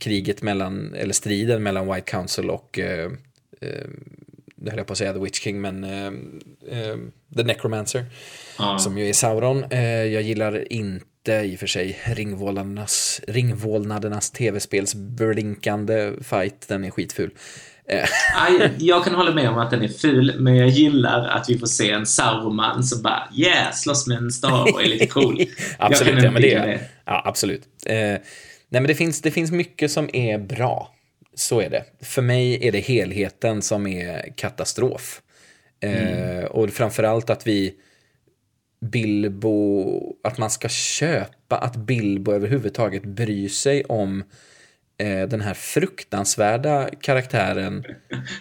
kriget 0.00 0.42
mellan, 0.42 0.94
eller 0.94 1.12
striden 1.12 1.62
mellan 1.62 1.86
White 1.94 2.10
Council 2.10 2.50
och 2.50 2.78
eh, 2.78 3.10
eh, 3.60 3.86
det 4.56 4.70
höll 4.70 4.78
jag 4.78 4.86
på 4.86 4.92
att 4.92 4.98
säga 4.98 5.12
The 5.12 5.18
Witch 5.18 5.40
King, 5.40 5.60
men 5.60 5.84
eh, 5.84 6.06
eh, 6.78 6.96
The 7.36 7.42
Necromancer, 7.42 8.04
Ja. 8.58 8.78
som 8.78 8.98
ju 8.98 9.08
är 9.08 9.12
Sauron. 9.12 9.64
Eh, 9.70 9.80
jag 10.04 10.22
gillar 10.22 10.72
inte 10.72 11.04
i 11.32 11.56
och 11.56 11.60
för 11.60 11.66
sig 11.66 11.98
ringvålnadernas, 12.04 13.20
ringvålnadernas 13.28 14.30
tv-spelsblinkande 14.30 16.12
fight, 16.22 16.68
den 16.68 16.84
är 16.84 16.90
skitful. 16.90 17.30
Eh, 17.88 18.04
Aj, 18.36 18.70
jag 18.78 19.04
kan 19.04 19.14
hålla 19.14 19.30
med 19.34 19.48
om 19.48 19.58
att 19.58 19.70
den 19.70 19.82
är 19.82 19.88
ful, 19.88 20.34
men 20.40 20.56
jag 20.56 20.68
gillar 20.68 21.28
att 21.28 21.48
vi 21.48 21.58
får 21.58 21.66
se 21.66 21.90
en 21.90 22.06
Sauroman 22.06 22.84
som 22.84 23.02
bara 23.02 23.28
yeah, 23.36 23.72
slåss 23.72 24.06
med 24.06 24.18
en 24.18 24.30
stav 24.30 24.68
och 24.68 24.82
är 24.82 24.88
lite 24.88 25.06
cool. 25.06 25.42
absolut, 25.78 26.22
ja, 26.24 26.30
men 26.30 26.42
det, 26.42 26.54
är- 26.54 26.80
ja, 27.04 27.22
absolut. 27.24 27.62
Eh, 27.86 27.96
nej, 27.96 28.20
men 28.70 28.86
det 28.86 28.94
finns, 28.94 29.22
det 29.22 29.30
finns 29.30 29.50
mycket 29.50 29.90
som 29.90 30.10
är 30.12 30.38
bra. 30.38 30.94
Så 31.34 31.60
är 31.60 31.70
det. 31.70 31.84
För 32.02 32.22
mig 32.22 32.66
är 32.68 32.72
det 32.72 32.80
helheten 32.80 33.62
som 33.62 33.86
är 33.86 34.32
katastrof. 34.36 35.20
Eh, 35.80 36.44
och 36.44 36.70
framförallt 36.70 37.30
att 37.30 37.46
vi 37.46 37.74
Bilbo, 38.80 40.16
att 40.24 40.38
man 40.38 40.50
ska 40.50 40.68
köpa 40.68 41.58
att 41.58 41.76
Bilbo 41.76 42.32
överhuvudtaget 42.32 43.04
bryr 43.04 43.48
sig 43.48 43.84
om 43.84 44.22
eh, 44.98 45.28
den 45.28 45.40
här 45.40 45.54
fruktansvärda 45.54 46.88
karaktären. 47.00 47.84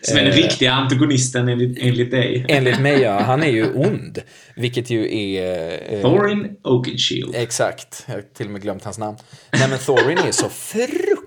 Som 0.02 0.18
är 0.18 0.24
den 0.24 0.34
riktiga 0.34 0.72
antagonisten 0.72 1.48
enligt, 1.50 1.78
enligt 1.82 2.12
dig. 2.12 2.46
Enligt 2.50 2.80
mig, 2.80 3.02
ja, 3.02 3.20
han 3.20 3.44
är 3.44 3.52
ju 3.52 3.74
ond. 3.76 4.22
Vilket 4.56 4.90
ju 4.90 5.18
är... 5.18 5.80
Eh, 5.94 6.02
Thorin 6.02 6.56
Oakenshield. 6.64 7.36
Exakt, 7.36 8.04
jag 8.08 8.14
har 8.16 8.22
till 8.22 8.46
och 8.46 8.52
med 8.52 8.62
glömt 8.62 8.84
hans 8.84 8.98
namn. 8.98 9.18
Nej 9.52 9.70
men 9.70 9.80
Thorin 9.80 10.18
är 10.18 10.32
så 10.32 10.50
fruktansvärt 10.50 11.27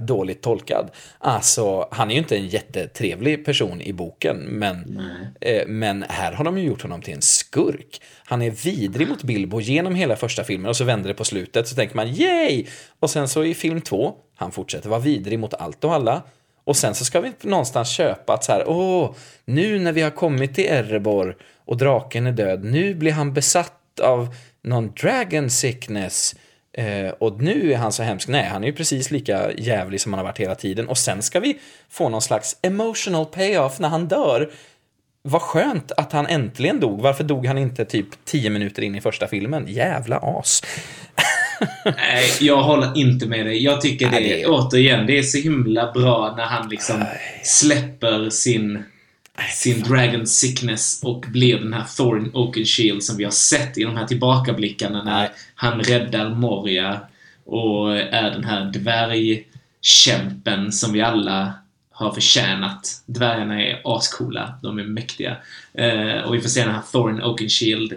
dåligt 0.00 0.42
tolkad. 0.42 0.90
Alltså, 1.18 1.88
han 1.90 2.10
är 2.10 2.14
ju 2.14 2.20
inte 2.20 2.36
en 2.36 2.48
jättetrevlig 2.48 3.44
person 3.44 3.80
i 3.80 3.92
boken, 3.92 4.36
men, 4.36 5.00
eh, 5.40 5.66
men 5.66 6.04
här 6.08 6.32
har 6.32 6.44
de 6.44 6.58
ju 6.58 6.64
gjort 6.64 6.82
honom 6.82 7.02
till 7.02 7.14
en 7.14 7.22
skurk. 7.22 8.00
Han 8.24 8.42
är 8.42 8.50
vidrig 8.50 9.08
mot 9.08 9.22
Bilbo 9.22 9.60
genom 9.60 9.94
hela 9.94 10.16
första 10.16 10.44
filmen 10.44 10.68
och 10.68 10.76
så 10.76 10.84
vänder 10.84 11.08
det 11.08 11.14
på 11.14 11.24
slutet 11.24 11.68
så 11.68 11.74
tänker 11.74 11.96
man 11.96 12.08
yay! 12.08 12.66
Och 13.00 13.10
sen 13.10 13.28
så 13.28 13.44
i 13.44 13.54
film 13.54 13.80
två, 13.80 14.14
han 14.36 14.52
fortsätter 14.52 14.88
vara 14.88 15.00
vidrig 15.00 15.38
mot 15.38 15.54
allt 15.54 15.84
och 15.84 15.94
alla. 15.94 16.22
Och 16.64 16.76
sen 16.76 16.94
så 16.94 17.04
ska 17.04 17.20
vi 17.20 17.32
någonstans 17.42 17.88
köpa 17.88 18.32
att 18.32 18.44
så 18.44 18.52
här, 18.52 18.68
åh, 18.68 19.14
nu 19.44 19.78
när 19.78 19.92
vi 19.92 20.02
har 20.02 20.10
kommit 20.10 20.54
till 20.54 20.64
Erebor 20.64 21.36
och 21.64 21.76
draken 21.76 22.26
är 22.26 22.32
död, 22.32 22.64
nu 22.64 22.94
blir 22.94 23.12
han 23.12 23.32
besatt 23.32 24.00
av 24.02 24.34
någon 24.62 24.92
dragon 25.02 25.50
sickness. 25.50 26.34
Eh, 26.74 27.08
och 27.18 27.42
nu 27.42 27.72
är 27.72 27.76
han 27.76 27.92
så 27.92 28.02
hemsk. 28.02 28.28
Nej, 28.28 28.44
han 28.44 28.62
är 28.64 28.66
ju 28.68 28.72
precis 28.72 29.10
lika 29.10 29.52
jävlig 29.52 30.00
som 30.00 30.12
han 30.12 30.18
har 30.18 30.24
varit 30.24 30.38
hela 30.40 30.54
tiden. 30.54 30.88
Och 30.88 30.98
sen 30.98 31.22
ska 31.22 31.40
vi 31.40 31.58
få 31.90 32.08
någon 32.08 32.22
slags 32.22 32.56
emotional 32.62 33.26
payoff 33.26 33.78
när 33.80 33.88
han 33.88 34.08
dör. 34.08 34.50
Vad 35.22 35.42
skönt 35.42 35.92
att 35.96 36.12
han 36.12 36.26
äntligen 36.26 36.80
dog. 36.80 37.00
Varför 37.00 37.24
dog 37.24 37.46
han 37.46 37.58
inte 37.58 37.84
typ 37.84 38.06
tio 38.24 38.50
minuter 38.50 38.82
in 38.82 38.94
i 38.94 39.00
första 39.00 39.26
filmen? 39.26 39.64
Jävla 39.68 40.16
as. 40.18 40.62
Nej, 41.84 42.24
jag 42.40 42.62
håller 42.62 42.98
inte 42.98 43.26
med 43.26 43.46
dig. 43.46 43.64
Jag 43.64 43.80
tycker 43.80 44.06
det, 44.06 44.12
Nej, 44.12 44.22
det 44.28 44.42
är- 44.42 44.46
återigen, 44.50 45.06
det 45.06 45.18
är 45.18 45.22
så 45.22 45.38
himla 45.38 45.92
bra 45.92 46.34
när 46.36 46.44
han 46.44 46.68
liksom 46.68 47.04
släpper 47.42 48.30
sin, 48.30 48.82
sin 49.52 49.82
dragon 49.82 50.26
sickness 50.26 51.00
och 51.04 51.20
blir 51.20 51.58
den 51.58 51.72
här 51.72 51.84
Thorin 51.96 52.30
Oakenshield 52.34 53.02
som 53.02 53.16
vi 53.16 53.24
har 53.24 53.30
sett 53.30 53.78
i 53.78 53.84
de 53.84 53.96
här 53.96 54.06
tillbakablickarna 54.06 55.04
när 55.04 55.30
han 55.54 55.80
räddar 55.80 56.34
Moria 56.34 57.00
och 57.44 57.96
är 57.96 58.30
den 58.30 58.44
här 58.44 58.64
dvärgkämpen 58.64 60.72
som 60.72 60.92
vi 60.92 61.00
alla 61.00 61.54
har 61.90 62.12
förtjänat. 62.12 63.02
Dvärgarna 63.06 63.62
är 63.62 63.80
ascoola, 63.84 64.58
de 64.62 64.78
är 64.78 64.84
mäktiga. 64.84 65.36
Eh, 65.74 66.18
och 66.18 66.34
vi 66.34 66.40
får 66.40 66.48
se 66.48 66.64
den 66.64 66.74
här 66.74 66.82
Thorin 66.92 67.22
Oakenshield 67.22 67.92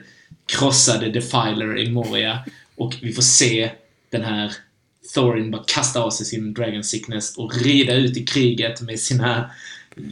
krossade 0.46 1.10
Defiler 1.10 1.78
i 1.78 1.92
Moria. 1.92 2.40
Och 2.76 2.96
vi 3.02 3.14
får 3.14 3.22
se 3.22 3.72
den 4.10 4.24
här 4.24 4.54
Thorin 5.14 5.52
bara 5.52 5.64
kasta 5.68 6.00
av 6.00 6.10
sig 6.10 6.26
sin 6.26 6.54
Dragon 6.54 6.84
Sickness 6.84 7.38
och 7.38 7.56
rida 7.56 7.94
ut 7.94 8.18
i 8.18 8.26
kriget 8.26 8.82
med 8.82 9.00
sina 9.00 9.50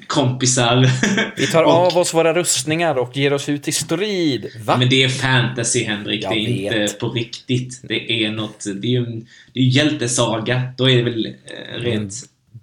kompisar. 0.07 0.89
Vi 1.37 1.47
tar 1.47 1.63
Och- 1.63 1.71
av 1.71 1.97
oss 1.97 2.13
våra 2.13 2.33
rustningar 2.33 2.95
och 2.95 3.17
ger 3.17 3.33
oss 3.33 3.49
ut 3.49 3.67
i 3.67 3.71
strid. 3.71 4.45
Va? 4.65 4.77
Men 4.77 4.89
det 4.89 5.03
är 5.03 5.09
fantasy, 5.09 5.83
Henrik. 5.83 6.23
Jag 6.23 6.31
det 6.33 6.39
är 6.67 6.71
vet. 6.71 6.81
inte 6.89 6.99
på 6.99 7.09
riktigt. 7.09 7.79
Det 7.83 8.11
är 8.25 8.31
något... 8.31 8.65
Det 8.75 8.87
är 8.87 8.91
ju 8.91 8.97
en, 9.05 9.27
det 9.53 9.59
är 9.59 9.63
hjältesaga. 9.63 10.61
Då 10.77 10.89
är 10.89 10.95
det 10.97 11.03
väl 11.03 11.25
eh, 11.25 11.79
rent... 11.79 12.13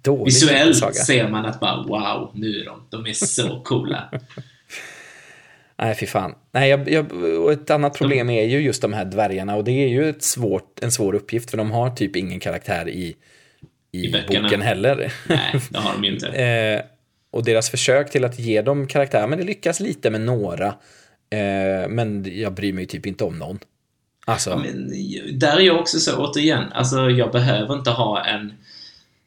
Dålig 0.01 0.25
Visuellt 0.25 0.77
saga. 0.77 0.93
ser 0.93 1.29
man 1.29 1.45
att 1.45 1.59
bara 1.59 1.83
wow, 1.83 2.31
nu 2.35 2.59
är 2.61 2.65
de. 2.65 2.81
De 2.89 3.05
är 3.09 3.13
så 3.13 3.59
coola. 3.63 4.09
Nej, 5.77 5.95
fy 5.99 6.05
fan. 6.05 6.35
Nej, 6.51 6.69
jag, 6.69 6.89
jag, 6.91 7.11
och 7.23 7.51
ett 7.51 7.69
annat 7.69 7.97
problem 7.97 8.29
är 8.29 8.43
ju 8.45 8.59
just 8.59 8.81
de 8.81 8.93
här 8.93 9.05
dvärgarna 9.05 9.55
och 9.55 9.63
det 9.63 9.71
är 9.71 9.87
ju 9.87 10.09
ett 10.09 10.23
svårt, 10.23 10.79
en 10.83 10.91
svår 10.91 11.15
uppgift 11.15 11.49
för 11.51 11.57
de 11.57 11.71
har 11.71 11.89
typ 11.89 12.15
ingen 12.15 12.39
karaktär 12.39 12.89
i, 12.89 13.15
i, 13.91 14.05
I 14.05 14.23
boken 14.27 14.61
heller. 14.61 15.13
Nej, 15.29 15.55
det 15.69 15.77
har 15.79 15.93
de 15.93 16.03
ju 16.03 16.13
inte. 16.13 16.27
och 17.33 17.43
deras 17.43 17.69
försök 17.69 18.11
till 18.11 18.25
att 18.25 18.39
ge 18.39 18.61
dem 18.61 18.87
karaktär, 18.87 19.27
men 19.27 19.39
det 19.39 19.45
lyckas 19.45 19.79
lite 19.79 20.09
med 20.09 20.21
några. 20.21 20.67
Eh, 21.29 21.89
men 21.89 22.25
jag 22.39 22.53
bryr 22.53 22.73
mig 22.73 22.85
typ 22.85 23.05
inte 23.05 23.23
om 23.23 23.39
någon. 23.39 23.59
Alltså, 24.25 24.57
Men 24.57 24.91
där 25.39 25.57
är 25.57 25.61
jag 25.61 25.79
också 25.79 25.99
så, 25.99 26.17
återigen, 26.17 26.63
alltså 26.73 27.09
jag 27.09 27.31
behöver 27.31 27.73
inte 27.75 27.89
ha 27.89 28.25
en 28.25 28.53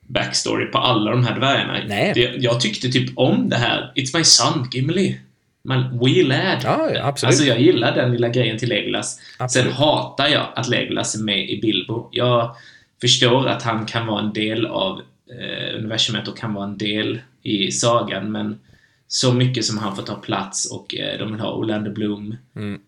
backstory 0.07 0.67
på 0.67 0.79
alla 0.79 1.11
de 1.11 1.25
här 1.25 1.39
dvärgarna. 1.39 1.79
Nej. 1.89 2.13
Det, 2.15 2.35
jag 2.37 2.61
tyckte 2.61 2.89
typ 2.89 3.19
om 3.19 3.49
det 3.49 3.57
här. 3.57 3.93
It's 3.97 4.17
my 4.17 4.25
son, 4.25 4.69
Gimli. 4.73 5.21
My 5.63 5.75
wee 5.75 6.25
lad. 6.25 6.61
Ja, 6.65 6.91
absolut. 7.03 7.31
Alltså 7.31 7.45
jag 7.45 7.61
gillar 7.61 7.95
den 7.95 8.13
lilla 8.13 8.29
grejen 8.29 8.59
till 8.59 8.69
Legolas. 8.69 9.21
Absolut. 9.39 9.67
Sen 9.67 9.77
hatar 9.77 10.29
jag 10.29 10.47
att 10.55 10.69
Legolas 10.69 11.15
är 11.15 11.25
med 11.25 11.51
i 11.51 11.61
Bilbo. 11.61 12.09
Jag 12.13 12.57
förstår 13.01 13.49
att 13.49 13.63
han 13.63 13.87
kan 13.87 14.07
vara 14.07 14.23
en 14.23 14.33
del 14.33 14.67
av 14.67 15.01
eh, 15.31 15.79
universumet 15.79 16.29
och 16.29 16.39
kan 16.39 16.55
vara 16.55 16.65
en 16.65 16.79
del 16.79 17.21
i 17.47 17.73
sagan, 17.73 18.33
men 18.33 18.61
så 19.09 19.33
mycket 19.33 19.65
som 19.65 19.79
han 19.79 19.97
får 19.97 20.03
ta 20.03 20.15
plats 20.15 20.71
och 20.73 20.95
eh, 20.95 21.19
de 21.19 21.33
vill 21.33 21.41
ha 21.41 21.53
Orlando 21.53 21.91
Bloom 21.91 22.37
Mm. 22.57 22.81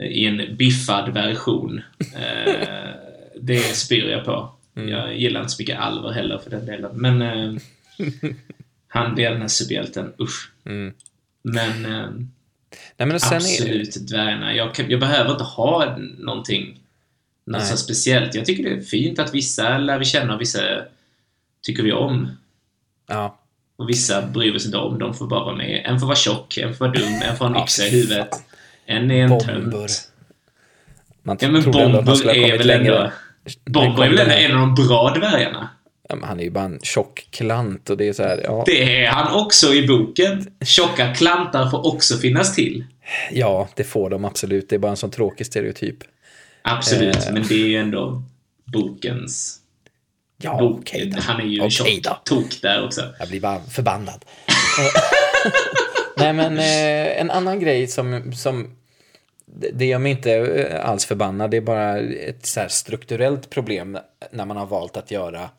eh, 0.00 0.06
i 0.06 0.24
en 0.26 0.56
biffad 0.56 1.08
version. 1.14 1.80
Eh, 2.14 2.88
det 3.40 3.58
spyr 3.76 4.08
jag 4.08 4.24
på. 4.24 4.52
Mm. 4.76 4.88
Jag 4.88 5.16
gillar 5.18 5.40
inte 5.40 5.52
så 5.52 5.62
mycket 5.62 5.78
alver 5.78 6.10
heller 6.10 6.38
för 6.38 6.50
den 6.50 6.66
delen. 6.66 6.90
Men 6.94 7.22
eh, 7.22 7.60
han 8.88 9.14
blir 9.14 9.30
den 9.30 9.40
här 9.40 9.48
superhjälten. 9.48 10.12
Usch. 10.20 10.50
Mm. 10.64 10.94
Men 11.42 11.84
eh, 11.84 12.10
nej, 12.96 13.08
men 13.08 13.20
sen 13.20 13.32
är, 13.32 13.36
absolut 13.36 14.08
dvärgarna. 14.08 14.54
Jag, 14.54 14.74
kan, 14.74 14.90
jag 14.90 15.00
behöver 15.00 15.30
inte 15.32 15.44
ha 15.44 15.96
någonting 16.18 16.80
något 17.44 17.60
Nej. 17.60 17.70
så 17.70 17.76
speciellt. 17.76 18.34
Jag 18.34 18.44
tycker 18.44 18.62
det 18.62 18.76
är 18.76 18.80
fint 18.80 19.18
att 19.18 19.34
vissa 19.34 19.78
lär 19.78 19.98
vi 19.98 20.04
känna 20.04 20.34
och 20.34 20.40
vissa 20.40 20.60
tycker 21.62 21.82
vi 21.82 21.92
om. 21.92 22.28
ja, 23.06 23.38
Och 23.76 23.88
vissa 23.88 24.22
bryr 24.22 24.56
oss 24.56 24.66
inte 24.66 24.78
om. 24.78 24.98
De 24.98 25.14
får 25.14 25.26
bara 25.26 25.44
vara 25.44 25.56
med. 25.56 25.82
En 25.86 26.00
får 26.00 26.06
vara 26.06 26.16
tjock, 26.16 26.56
en 26.58 26.74
får 26.74 26.84
vara 26.84 26.92
dum, 26.94 27.22
en 27.30 27.36
får 27.36 27.44
ha 27.48 27.56
en 27.56 27.62
yxa 27.62 27.86
i 27.86 27.90
huvudet. 27.90 28.28
En 28.86 29.10
är 29.10 29.22
en 29.24 29.40
tönt. 29.40 29.74
man 31.22 31.36
Ja 31.40 31.48
men 31.50 31.62
Bomber 31.62 32.30
är 32.36 32.58
väl 32.58 32.70
ändå... 32.70 33.10
Bomber 33.64 34.02
är 34.04 34.08
väl 34.10 34.18
ändå 34.18 34.34
en 34.34 34.52
av 34.52 34.60
de 34.76 34.86
bra 34.86 35.14
dvärgarna? 35.14 35.68
Ja, 36.08 36.16
men 36.16 36.28
han 36.28 36.40
är 36.40 36.44
ju 36.44 36.50
bara 36.50 36.64
en 36.64 36.80
tjock 36.82 37.26
klant 37.30 37.90
och 37.90 37.96
det 37.96 38.08
är 38.08 38.12
så 38.12 38.22
här, 38.22 38.40
ja, 38.44 38.62
Det 38.66 39.04
är 39.04 39.08
han 39.08 39.44
också 39.44 39.74
i 39.74 39.86
boken. 39.86 40.46
Tjocka 40.64 41.14
klantar 41.14 41.70
får 41.70 41.86
också 41.86 42.16
finnas 42.16 42.54
till. 42.54 42.84
ja, 43.32 43.68
det 43.76 43.84
får 43.84 44.10
de 44.10 44.24
absolut. 44.24 44.68
Det 44.68 44.74
är 44.74 44.78
bara 44.78 44.90
en 44.90 44.96
sån 44.96 45.10
tråkig 45.10 45.46
stereotyp. 45.46 45.96
Absolut, 46.62 47.16
Eh. 47.26 47.32
men 47.32 47.42
det 47.48 47.54
är 47.54 47.66
ju 47.68 47.76
ändå 47.76 48.22
bokens... 48.64 49.58
Ja, 50.38 50.62
okej 50.62 51.06
då. 51.06 51.20
Han 51.20 51.40
är 51.40 51.44
ju 51.44 51.70
tjock 51.70 51.88
då. 52.02 52.18
tok 52.24 52.62
där 52.62 52.84
också. 52.84 53.02
Jag 53.18 53.28
blir 53.28 53.40
bara 53.40 53.60
förbannad. 53.60 54.24
Nej, 56.16 56.32
men 56.32 56.58
eh, 56.58 57.20
en 57.20 57.30
annan 57.30 57.60
grej 57.60 57.86
som, 57.86 58.32
som 58.32 58.76
det- 59.46 59.86
gör 59.86 59.98
mig 59.98 60.12
inte 60.12 60.32
eh, 60.32 60.88
alls 60.90 61.04
förbannad. 61.06 61.50
Det 61.50 61.56
är 61.56 61.60
bara 61.60 61.98
ett 61.98 62.46
så 62.46 62.60
här 62.60 62.68
strukturellt 62.68 63.50
problem 63.50 63.98
när 64.30 64.44
man 64.46 64.56
har 64.56 64.66
valt 64.66 64.96
att 64.96 65.10
göra 65.10 65.50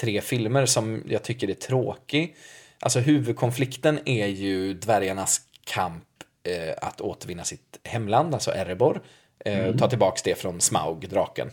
tre 0.00 0.20
filmer 0.20 0.66
som 0.66 1.02
jag 1.08 1.22
tycker 1.22 1.50
är 1.50 1.54
tråkig. 1.54 2.36
Alltså 2.80 2.98
huvudkonflikten 3.00 3.98
är 4.04 4.26
ju 4.26 4.74
dvärgarnas 4.74 5.40
kamp 5.64 6.04
eh, 6.44 6.74
att 6.88 7.00
återvinna 7.00 7.44
sitt 7.44 7.78
hemland, 7.84 8.34
alltså 8.34 8.50
Erebor. 8.50 9.02
Eh, 9.44 9.76
Ta 9.76 9.88
tillbaks 9.88 10.22
det 10.22 10.34
från 10.38 10.60
Smaug, 10.60 11.08
draken. 11.08 11.50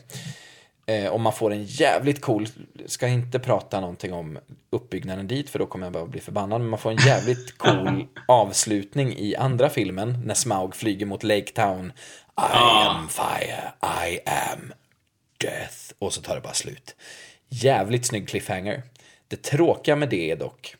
Eh, 0.85 1.07
och 1.07 1.19
man 1.19 1.33
får 1.33 1.53
en 1.53 1.63
jävligt 1.63 2.21
cool, 2.21 2.47
ska 2.85 3.07
inte 3.07 3.39
prata 3.39 3.79
någonting 3.79 4.13
om 4.13 4.39
uppbyggnaden 4.69 5.27
dit 5.27 5.49
för 5.49 5.59
då 5.59 5.65
kommer 5.65 5.85
jag 5.85 5.93
bara 5.93 6.05
bli 6.05 6.21
förbannad, 6.21 6.61
men 6.61 6.69
man 6.69 6.79
får 6.79 6.91
en 6.91 6.97
jävligt 6.97 7.57
cool 7.57 8.07
avslutning 8.27 9.17
i 9.17 9.35
andra 9.35 9.69
filmen 9.69 10.17
när 10.25 10.33
Smaug 10.33 10.75
flyger 10.75 11.05
mot 11.05 11.23
Lake 11.23 11.51
Town. 11.53 11.93
I 12.37 12.55
am 12.87 13.09
fire, 13.09 13.73
I 14.07 14.19
am 14.29 14.73
death. 15.37 15.77
Och 15.99 16.13
så 16.13 16.21
tar 16.21 16.35
det 16.35 16.41
bara 16.41 16.53
slut. 16.53 16.95
Jävligt 17.49 18.05
snygg 18.05 18.27
cliffhanger. 18.27 18.83
Det 19.27 19.43
tråkiga 19.43 19.95
med 19.95 20.09
det 20.09 20.31
är 20.31 20.35
dock, 20.35 20.75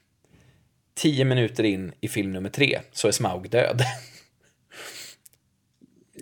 tio 0.95 1.25
minuter 1.25 1.63
in 1.63 1.93
i 2.01 2.07
film 2.07 2.33
nummer 2.33 2.49
tre 2.49 2.79
så 2.91 3.07
är 3.07 3.11
Smaug 3.11 3.49
död. 3.49 3.81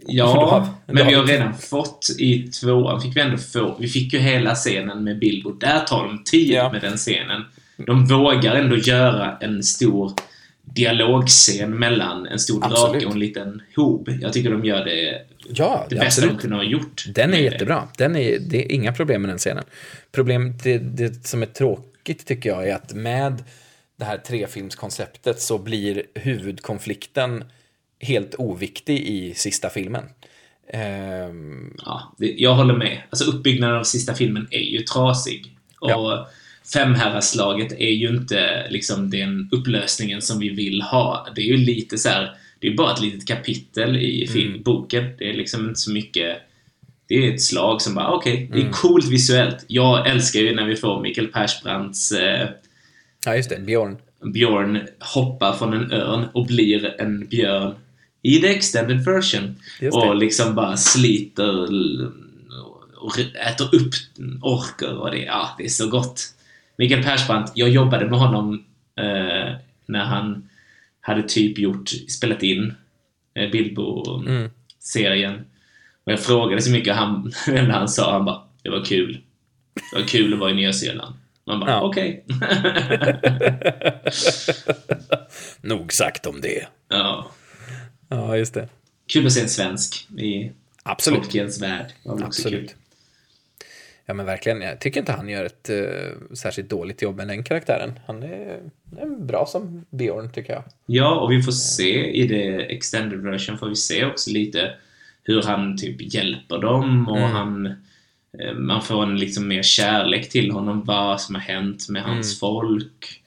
Ja, 0.07 0.25
har- 0.25 0.67
men 0.93 1.07
vi 1.07 1.13
har 1.13 1.21
har 1.21 1.27
vi- 1.27 1.33
redan 1.33 1.53
fått 1.57 2.07
i 2.19 2.43
tvåan, 2.47 3.01
fick 3.01 3.15
vi 3.15 3.21
ändå 3.21 3.37
få, 3.37 3.77
vi 3.79 3.87
fick 3.87 4.13
ju 4.13 4.19
hela 4.19 4.55
scenen 4.55 5.03
med 5.03 5.19
Bilbo. 5.19 5.51
Där 5.51 5.79
tar 5.79 6.03
de 6.07 6.23
tid 6.23 6.49
Ja. 6.49 6.71
med 6.71 6.81
den 6.81 6.97
scenen. 6.97 7.41
De 7.87 8.05
vågar 8.05 8.55
ändå 8.55 8.77
göra 8.77 9.37
en 9.41 9.63
stor 9.63 10.11
dialogscen 10.63 11.79
mellan 11.79 12.25
en 12.27 12.39
stor 12.39 12.59
drake 12.59 12.73
Absolut. 12.73 13.05
och 13.05 13.11
en 13.11 13.19
liten 13.19 13.61
hob. 13.75 14.09
Jag 14.21 14.33
tycker 14.33 14.51
de 14.51 14.65
gör 14.65 14.85
det, 14.85 15.21
Ja, 15.55 15.85
det 15.89 15.95
bästa 15.95 16.05
absolut. 16.05 16.31
de 16.31 16.37
kunde 16.41 16.55
ha 16.55 16.63
gjort. 16.63 17.05
Den 17.15 17.33
är 17.33 17.37
jättebra. 17.37 17.87
Den 17.97 18.15
är, 18.15 18.39
det 18.39 18.57
är 18.65 18.71
inga 18.71 18.93
problem 18.93 19.21
med 19.21 19.29
den 19.31 19.37
scenen. 19.37 19.63
Problem, 20.11 20.53
det, 20.63 20.77
det 20.77 21.27
som 21.27 21.41
är 21.41 21.45
tråkigt 21.45 22.25
tycker 22.27 22.49
jag 22.49 22.67
är 22.69 22.75
att 22.75 22.93
med 22.93 23.43
det 23.99 24.05
här 24.05 24.17
trefilmskonceptet 24.17 25.41
så 25.41 25.57
blir 25.57 26.03
huvudkonflikten 26.15 27.43
helt 28.01 28.35
oviktig 28.37 28.97
i 28.99 29.33
sista 29.33 29.69
filmen. 29.69 30.03
Ehm, 30.73 31.73
Ja, 31.85 32.13
det, 32.17 32.25
jag 32.37 32.53
håller 32.55 32.73
med. 32.77 33.01
Alltså 33.09 33.31
uppbyggnaden 33.31 33.75
av 33.77 33.83
sista 33.83 34.13
filmen 34.13 34.47
är 34.51 34.59
ju 34.59 34.79
trasig. 34.81 35.55
Och 35.79 35.89
Ja. 35.91 36.29
femherrarslaget 36.73 37.71
är 37.71 37.89
ju 37.89 38.07
inte 38.09 38.67
liksom 38.69 39.09
den 39.09 39.49
upplösningen 39.51 40.21
som 40.21 40.39
vi 40.39 40.49
vill 40.49 40.81
ha. 40.81 41.27
Det 41.35 41.41
är 41.41 41.45
ju 41.45 41.57
lite 41.57 41.97
så 41.97 42.09
här, 42.09 42.31
det 42.59 42.67
är 42.67 42.75
bara 42.75 42.93
ett 42.93 43.01
litet 43.01 43.27
kapitel 43.27 43.97
i 43.97 44.21
Mm. 44.23 44.33
filmboken. 44.33 45.03
Det 45.17 45.29
är 45.29 45.33
liksom 45.33 45.67
inte 45.67 45.79
så 45.79 45.91
mycket 45.91 46.37
det 47.07 47.27
är 47.27 47.33
ett 47.33 47.41
slag 47.41 47.81
som 47.81 47.95
bara, 47.95 48.11
okej, 48.13 48.49
det 48.51 48.57
Mm. 48.59 48.67
är 48.69 48.71
coolt 48.73 49.05
visuellt. 49.11 49.65
Jag 49.67 50.07
älskar 50.09 50.39
ju 50.39 50.55
när 50.55 50.65
vi 50.65 50.75
får 50.75 51.01
Mikael 51.01 51.27
Persbrandts 51.27 52.11
eh, 52.11 52.49
ja, 53.25 53.35
just 53.35 53.49
det. 53.49 53.59
Björn. 53.59 53.97
Björn 54.33 54.79
hoppa 54.99 55.53
från 55.53 55.73
en 55.73 55.91
örn 55.91 56.25
och 56.33 56.45
blir 56.45 57.01
en 57.01 57.27
björn 57.27 57.75
i 58.21 58.41
the 58.41 58.47
extended 58.47 59.05
version. 59.05 59.55
Och 59.91 60.15
liksom 60.15 60.55
bara 60.55 60.77
sliter 60.77 61.69
och 62.97 63.19
äter 63.47 63.75
upp 63.75 63.93
orker 64.41 64.97
och 64.97 65.11
det, 65.11 65.17
ja, 65.17 65.55
det 65.57 65.63
är 65.65 65.69
så 65.69 65.89
gott. 65.89 66.21
Mikael 66.77 67.03
Persbrandt, 67.03 67.51
jag 67.55 67.69
jobbade 67.69 68.09
med 68.09 68.19
honom 68.19 68.65
eh, 68.99 69.55
när 69.85 70.03
han 70.05 70.49
hade 71.01 71.23
typ 71.23 71.57
gjort, 71.57 71.89
spelat 71.89 72.43
in 72.43 72.73
eh, 73.33 73.49
Bilbo-serien. 73.51 75.33
Och 76.05 76.11
jag 76.11 76.19
frågade 76.19 76.61
så 76.61 76.71
mycket 76.71 76.95
han, 76.95 77.33
när 77.47 77.69
han 77.69 77.87
sa, 77.89 78.11
han 78.11 78.25
bara, 78.25 78.41
det 78.63 78.69
var 78.69 78.85
kul. 78.85 79.21
Det 79.73 79.95
var 79.99 80.07
kul 80.07 80.33
att 80.33 80.39
vara 80.39 80.51
i 80.51 80.53
Nya 80.53 80.73
Zeeland. 80.73 81.15
Man 81.47 81.59
bara, 81.59 81.71
Ja. 81.71 81.81
okej. 81.81 82.25
Nog 85.61 85.93
sagt 85.93 86.25
om 86.25 86.41
det. 86.41 86.67
ja. 86.89 87.31
Ja, 88.11 88.37
just 88.37 88.53
det. 88.53 88.69
Kul 89.07 89.25
att 89.25 89.31
se 89.33 89.41
en 89.41 89.49
svensk 89.49 90.07
i 90.19 90.51
Absolut. 90.83 91.23
Tolkiens 91.23 91.61
värld. 91.61 91.85
Absolut. 92.05 92.59
kul. 92.69 92.77
Ja, 94.05 94.13
men 94.13 94.25
verkligen. 94.25 94.61
Jag 94.61 94.79
tycker 94.79 94.99
inte 94.99 95.11
han 95.11 95.29
gör 95.29 95.45
ett 95.45 95.69
eh, 95.69 96.35
särskilt 96.35 96.69
dåligt 96.69 97.01
jobb 97.01 97.15
med 97.15 97.27
den 97.27 97.43
karaktären. 97.43 97.99
Han 98.07 98.23
är, 98.23 98.59
är 99.01 99.19
bra 99.25 99.45
som 99.45 99.85
Björn, 99.89 100.31
tycker 100.31 100.53
jag. 100.53 100.63
Ja, 100.85 101.19
och 101.19 101.31
vi 101.31 101.41
får 101.43 101.51
se 101.51 102.11
i 102.11 102.27
det 102.27 102.59
extended 102.75 103.19
version 103.21 103.57
får 103.57 103.69
vi 103.69 103.75
se 103.75 104.05
också 104.05 104.29
lite 104.31 104.73
hur 105.23 105.41
han 105.43 105.77
typ 105.77 106.13
hjälper 106.13 106.57
dem 106.57 107.07
och 107.07 107.17
Mm. 107.17 107.31
han 107.31 107.65
eh, 108.39 108.53
man 108.53 108.81
får 108.81 109.03
en 109.03 109.17
liksom 109.17 109.47
mer 109.47 109.63
kärlek 109.63 110.29
till 110.29 110.51
honom, 110.51 110.83
vad 110.85 111.21
som 111.21 111.35
har 111.35 111.41
hänt 111.41 111.89
med 111.89 112.03
hans 112.03 112.27
Mm. 112.33 112.39
folk. 112.39 113.21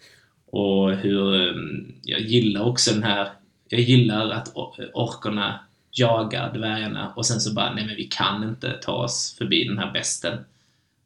Och 0.47 0.90
hur... 0.97 1.35
ehm, 1.51 1.93
Jag 2.02 2.20
gillar 2.20 2.62
också 2.65 2.93
den 2.94 3.02
här... 3.02 3.28
Jag 3.74 3.82
gillar 3.82 4.30
att 4.30 4.48
or- 4.55 4.90
orkerna 4.94 5.60
jagar 5.90 6.52
dvärgarna 6.55 7.12
och 7.16 7.26
sen 7.26 7.40
så 7.40 7.52
bara, 7.55 7.74
nej 7.74 7.86
men 7.86 7.96
vi 7.96 8.05
kan 8.05 8.44
inte 8.48 8.72
ta 8.82 8.92
oss 8.92 9.34
förbi 9.38 9.64
den 9.68 9.78
här 9.78 9.92
besten. 9.92 10.44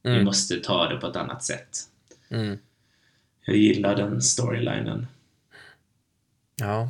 Vi 0.03 0.11
Mm. 0.11 0.25
måste 0.25 0.61
ta 0.61 0.89
det 0.89 0.97
på 0.97 1.07
ett 1.07 1.17
annat 1.17 1.45
sätt. 1.45 1.79
Mm. 2.29 2.59
Jag 3.45 3.57
gillar 3.57 3.97
den 3.97 4.23
storylinen. 4.23 5.07
Ja. 6.57 6.89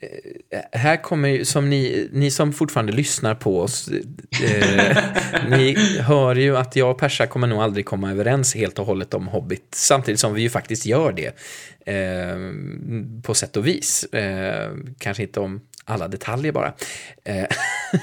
Eh, 0.00 0.60
Här 0.72 1.02
kommer 1.02 1.28
ju, 1.28 1.44
som 1.44 1.70
ni, 1.70 2.08
ni 2.12 2.30
som 2.30 2.52
fortfarande 2.52 2.92
lyssnar 2.92 3.34
på 3.34 3.60
oss, 3.60 3.88
eh, 4.44 4.96
ni 5.48 5.76
hör 6.00 6.34
ju 6.34 6.56
att 6.56 6.76
jag 6.76 6.90
och 6.90 6.98
Persa 6.98 7.26
kommer 7.26 7.46
nog 7.46 7.62
aldrig 7.62 7.86
komma 7.86 8.10
överens 8.10 8.54
helt 8.54 8.78
och 8.78 8.86
hållet 8.86 9.14
om 9.14 9.28
Hobbit, 9.28 9.66
samtidigt 9.74 10.20
som 10.20 10.34
vi 10.34 10.42
ju 10.42 10.50
faktiskt 10.50 10.86
gör 10.86 11.12
det 11.12 11.26
eh, 11.92 12.36
på 13.22 13.34
sätt 13.34 13.56
och 13.56 13.66
vis. 13.66 14.04
Eh, 14.04 14.72
kanske 14.98 15.22
inte 15.22 15.40
om 15.40 15.60
alla 15.84 16.08
detaljer 16.08 16.52
bara. 16.52 16.74
Eh, 17.24 17.46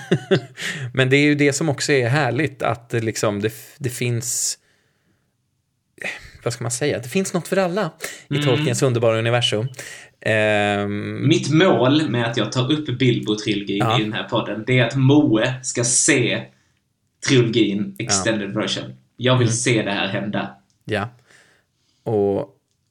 Men 0.93 1.09
det 1.09 1.17
är 1.17 1.23
ju 1.23 1.35
det 1.35 1.53
som 1.53 1.69
också 1.69 1.91
är 1.91 2.07
härligt, 2.09 2.61
att 2.61 2.93
liksom, 2.93 3.41
det, 3.41 3.53
det 3.77 3.89
finns 3.89 4.59
vad 6.43 6.53
ska 6.53 6.63
man 6.63 6.71
säga, 6.71 6.99
det 6.99 7.09
finns 7.09 7.33
något 7.33 7.47
för 7.47 7.57
alla 7.57 7.91
i 8.29 8.43
Tolkiens 8.43 8.81
underbara 8.81 9.19
universum. 9.19 9.67
Ehm, 10.25 11.27
Mitt 11.27 11.51
mål 11.53 12.09
med 12.09 12.25
att 12.25 12.37
jag 12.37 12.51
tar 12.51 12.71
upp 12.71 12.87
Bilbo-trilogin 12.89 13.77
Ja. 13.77 13.99
i 13.99 14.03
den 14.03 14.13
här 14.13 14.23
podden, 14.23 14.63
det 14.67 14.79
är 14.79 14.87
att 14.87 14.95
Moe 14.95 15.53
ska 15.63 15.83
se 15.83 16.43
trilogin 17.27 17.95
extended 17.99 18.53
version. 18.53 18.93
Jag 19.17 19.37
vill 19.37 19.51
se 19.57 19.81
det 19.81 19.91
här 19.91 20.07
hända. 20.07 20.55
ja. 20.85 21.09
Och 22.03 22.49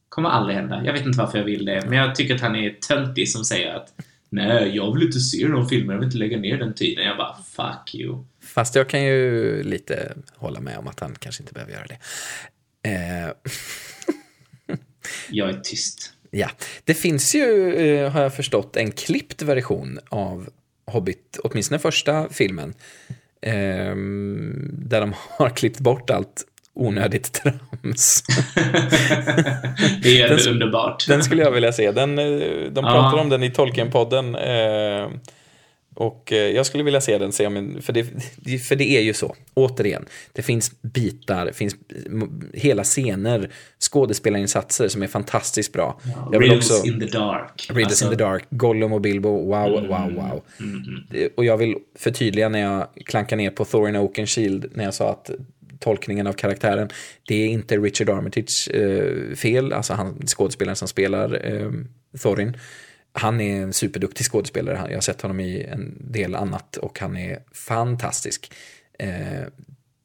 Kommer 0.09 0.29
aldrig 0.29 0.57
hända. 0.57 0.83
Jag 0.85 0.93
vet 0.93 1.07
inte 1.07 1.19
varför 1.19 1.39
jag 1.39 1.45
vill 1.45 1.65
det, 1.65 1.83
men 1.89 1.99
jag 1.99 2.15
tycker 2.15 2.35
att 2.35 2.41
han 2.41 2.57
är 2.57 2.71
töntig 2.71 3.29
som 3.29 3.45
säger 3.45 3.75
att 3.75 3.95
Nej, 4.29 4.77
jag 4.77 4.95
vill 4.95 5.03
inte 5.07 5.21
se 5.21 5.47
de 5.47 5.69
filmerna, 5.69 5.93
jag 5.93 5.99
vill 5.99 6.07
inte 6.07 6.19
lägga 6.19 6.39
ner 6.39 6.59
den 6.59 6.75
tiden. 6.75 7.05
Jag 7.05 7.17
bara, 7.17 7.37
fuck 7.57 7.95
you. 7.95 8.25
fast 8.43 8.75
jag 8.75 8.89
kan 8.89 9.05
ju 9.05 9.63
lite 9.63 10.15
hålla 10.37 10.61
med 10.61 10.79
om 10.79 10.87
att 10.89 11.01
han 11.01 11.15
kanske 11.19 11.43
inte 11.43 11.53
behöver 11.53 11.73
göra 11.73 11.87
det. 11.87 11.99
Eh, 12.91 13.33
Jag 15.31 15.49
är 15.49 15.61
tyst. 15.61 16.12
Ja, 16.35 16.49
det 16.85 16.95
finns 16.95 17.35
ju, 17.35 17.75
eh, 17.75 18.11
har 18.13 18.23
jag 18.23 18.35
förstått, 18.35 18.77
en 18.77 18.91
klippt 18.93 19.43
version 19.43 19.99
av 20.09 20.49
Hobbit, 20.87 21.39
åtminstone 21.45 21.79
första 21.79 22.29
filmen. 22.31 22.75
ehm, 23.43 24.71
där 24.73 25.01
de 25.01 25.13
har 25.39 25.49
klippt 25.51 25.81
bort 25.81 26.11
allt 26.11 26.45
onödigt 26.75 27.33
trams. 27.33 28.23
det 30.03 30.21
är 30.23 30.29
Den- 30.29 30.49
underbart. 30.55 31.09
Den 31.09 31.23
skulle 31.25 31.43
jag 31.43 31.51
vilja 31.51 31.73
se. 31.73 31.91
Den, 31.93 32.19
eh, 32.19 32.25
de 32.71 32.85
Ja. 32.85 32.93
pratar 32.93 33.19
om 33.19 33.29
den 33.29 33.43
i 33.43 33.51
Tolkien-podden. 33.51 34.35
Eh, 34.35 35.11
och 35.95 36.33
eh, 36.33 36.39
jag 36.39 36.67
skulle 36.67 36.85
vilja 36.85 37.01
se 37.01 37.19
den, 37.19 37.33
se 37.33 37.47
om 37.47 37.79
för, 37.83 37.93
det, 37.93 38.05
för 38.69 38.77
det 38.77 38.85
är 38.97 39.01
ju 39.01 39.15
så, 39.15 39.37
återigen, 39.55 40.05
det 40.33 40.43
finns 40.43 40.73
bitar, 40.83 41.47
det 41.47 41.53
finns 41.53 41.77
hela 42.53 42.85
scener, 42.85 43.51
skådespelarinsatser 43.91 44.89
som 44.89 45.03
är 45.03 45.07
fantastiskt 45.07 45.73
bra. 45.73 46.01
vill 46.31 46.41
Riddles 46.41 46.71
också, 46.71 46.87
in 46.87 47.01
the 47.01 47.07
dark. 47.07 47.67
Riddles 47.69 47.87
Alltså, 47.87 48.05
in 48.05 48.11
the 48.11 48.17
Dark, 48.25 48.45
Gollum 48.51 48.93
och 48.93 49.01
Bilbo, 49.01 49.29
wow, 49.29 49.71
wow, 49.89 50.13
wow. 50.15 50.43
Det- 51.11 51.29
Och 51.37 51.45
jag 51.45 51.57
vill 51.57 51.75
förtydliga 51.99 52.49
när 52.49 52.61
jag 52.61 52.87
klankar 53.07 53.37
ner 53.37 53.51
på 53.51 53.65
Thorin 53.65 53.97
Oakenshield 53.97 54.67
när 54.75 54.85
jag 54.85 54.95
sa 54.95 55.11
att 55.11 55.31
tolkningen 55.79 56.27
av 56.27 56.33
karaktären, 56.33 56.89
det 57.29 57.35
är 57.35 57.47
inte 57.47 57.77
Richard 57.77 58.09
Armitage 58.11 58.71
eh, 58.75 59.35
fel, 59.35 59.73
alltså 59.73 59.93
han, 59.95 60.23
skådespelaren 60.27 60.77
som 60.77 60.89
spelar 60.89 61.53
eh, 61.53 61.71
Thorin. 62.23 62.57
Han 63.13 63.41
är 63.41 63.63
en 63.63 63.73
superduktig 63.73 64.27
skådespelare, 64.27 64.87
jag 64.89 64.97
har 64.97 65.01
sett 65.01 65.23
honom 65.23 65.41
i 65.41 65.63
en 65.65 66.13
del 66.13 66.35
annat 66.35 66.77
och 66.77 66.99
han 66.99 67.17
är 67.17 67.43
fantastisk. 67.53 68.53
Eh, 68.99 69.43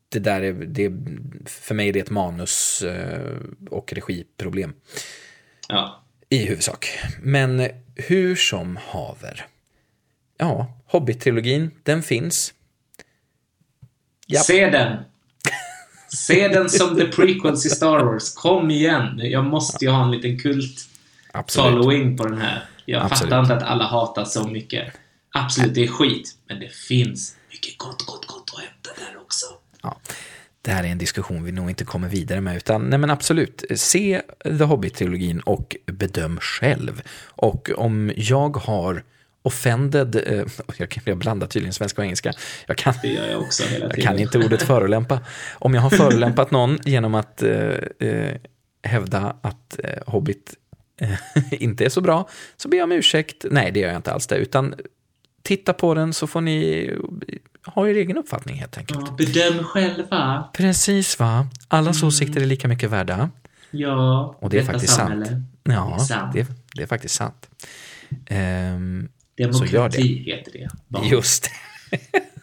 det 0.09 0.19
där 0.19 0.41
är, 0.41 0.53
det, 0.53 0.91
för 1.45 1.75
mig 1.75 1.89
är 1.89 1.93
det 1.93 1.99
ett 1.99 2.09
manus 2.09 2.81
eh, 2.81 3.35
och 3.69 3.93
regiproblem 3.93 4.73
Ja. 5.69 6.03
i 6.29 6.45
huvudsak. 6.45 6.87
Men 7.21 7.67
hur 7.95 8.35
som 8.35 8.77
haver. 8.81 9.45
Ja, 10.37 10.73
Hobbit-trilogin, 10.87 11.71
den 11.83 12.03
finns. 12.03 12.53
Japp. 14.27 14.43
Se 14.45 14.69
den! 14.69 14.97
Se 16.09 16.47
den 16.47 16.69
som 16.69 16.95
the 16.97 17.05
prequels 17.05 17.65
i 17.65 17.69
Star 17.69 17.99
Wars. 18.03 18.33
Kom 18.33 18.71
igen! 18.71 19.19
Jag 19.23 19.45
måste 19.45 19.85
ju 19.85 19.91
ha 19.91 20.05
en 20.05 20.11
liten 20.11 20.39
kult 20.39 20.89
Absolut. 21.31 21.71
following 21.71 22.17
på 22.17 22.23
den 22.27 22.37
här. 22.41 22.65
Jag 22.89 23.01
Absolut. 23.03 23.33
fattar 23.33 23.41
inte 23.41 23.55
att 23.55 23.63
alla 23.63 23.83
hatar 23.83 24.25
så 24.25 24.47
mycket. 24.47 24.93
Absolut, 25.33 25.73
det 25.73 25.83
är 25.83 25.87
skit. 25.87 26.35
Men 26.47 26.59
det 26.59 26.69
finns 26.69 27.35
mycket 27.51 27.77
gott, 27.77 28.05
gott, 28.05 28.25
gott 28.25 28.53
att 28.55 28.63
hämta 28.63 28.89
där 29.05 29.21
också. 29.21 29.45
Ja. 29.81 29.97
Det 30.61 30.71
här 30.71 30.83
är 30.83 30.87
en 30.87 30.97
diskussion 30.97 31.43
vi 31.43 31.51
nog 31.51 31.69
inte 31.69 31.85
kommer 31.85 32.07
vidare 32.09 32.41
med, 32.41 32.57
utan 32.57 32.89
nej 32.89 32.99
men 32.99 33.09
absolut, 33.09 33.63
se 33.75 34.21
The 34.43 34.63
Hobbit-trilogin 34.63 35.39
och 35.39 35.75
bedöm 35.85 36.39
själv. 36.41 37.01
Och 37.25 37.69
om 37.75 38.11
jag 38.15 38.57
har 38.57 39.03
offended, 39.41 40.15
eh, 40.15 40.45
jag, 40.77 41.01
jag 41.05 41.17
blandar 41.17 41.47
tydligen 41.47 41.73
svenska 41.73 42.01
och 42.01 42.05
engelska, 42.05 42.33
jag 42.67 42.77
kan, 42.77 42.93
jag 43.03 43.43
Jag 43.79 44.03
kan 44.03 44.19
inte 44.19 44.37
ordet 44.37 44.63
förolämpa. 44.67 45.19
Om 45.53 45.73
jag 45.73 45.81
har 45.81 45.89
förolämpat 45.89 46.51
någon 46.51 46.79
genom 46.85 47.15
att 47.15 47.43
eh, 47.43 47.51
eh, 47.99 48.35
hävda 48.83 49.35
att 49.41 49.79
eh, 49.83 50.03
Hobbit 50.05 50.53
inte 51.51 51.85
är 51.85 51.89
så 51.89 52.01
bra, 52.01 52.29
så 52.57 52.69
ber 52.69 52.77
jag 52.77 52.83
om 52.83 52.91
ursäkt. 52.91 53.45
Nej, 53.51 53.71
det 53.71 53.79
gör 53.79 53.87
jag 53.87 53.95
inte 53.97 54.11
alls 54.13 54.27
det, 54.27 54.35
utan 54.35 54.75
titta 55.43 55.73
på 55.73 55.93
den 55.93 56.13
så 56.13 56.27
får 56.27 56.41
ni 56.41 56.91
ha 57.65 57.87
er 57.89 57.93
egen 57.95 58.17
uppfattning 58.17 58.55
helt 58.55 58.77
enkelt. 58.77 58.99
Ja, 59.07 59.15
bedöm 59.17 59.63
själva. 59.63 60.49
Precis 60.53 61.19
va? 61.19 61.47
Allas 61.67 62.03
åsikter 62.03 62.41
är 62.41 62.45
lika 62.45 62.67
mycket 62.67 62.89
värda. 62.89 63.29
Ja, 63.71 64.35
Och 64.39 64.49
det 64.49 64.59
är 64.59 64.63
faktiskt 64.63 64.93
samhälle. 64.95 65.25
sant. 65.25 65.43
Ja, 65.63 65.95
Det 65.97 66.03
är 66.03 66.05
sant. 66.05 66.33
det, 66.33 66.47
det 66.75 66.83
är 66.83 66.87
faktiskt 66.87 67.15
sant. 67.15 67.49
Ehm, 68.25 69.09
Så 69.37 69.43
gör 69.43 69.49
Demokrati 69.53 70.23
heter 70.23 70.51
det. 70.51 70.69
Barn. 70.87 71.07
just 71.07 71.49
det. 71.91 71.99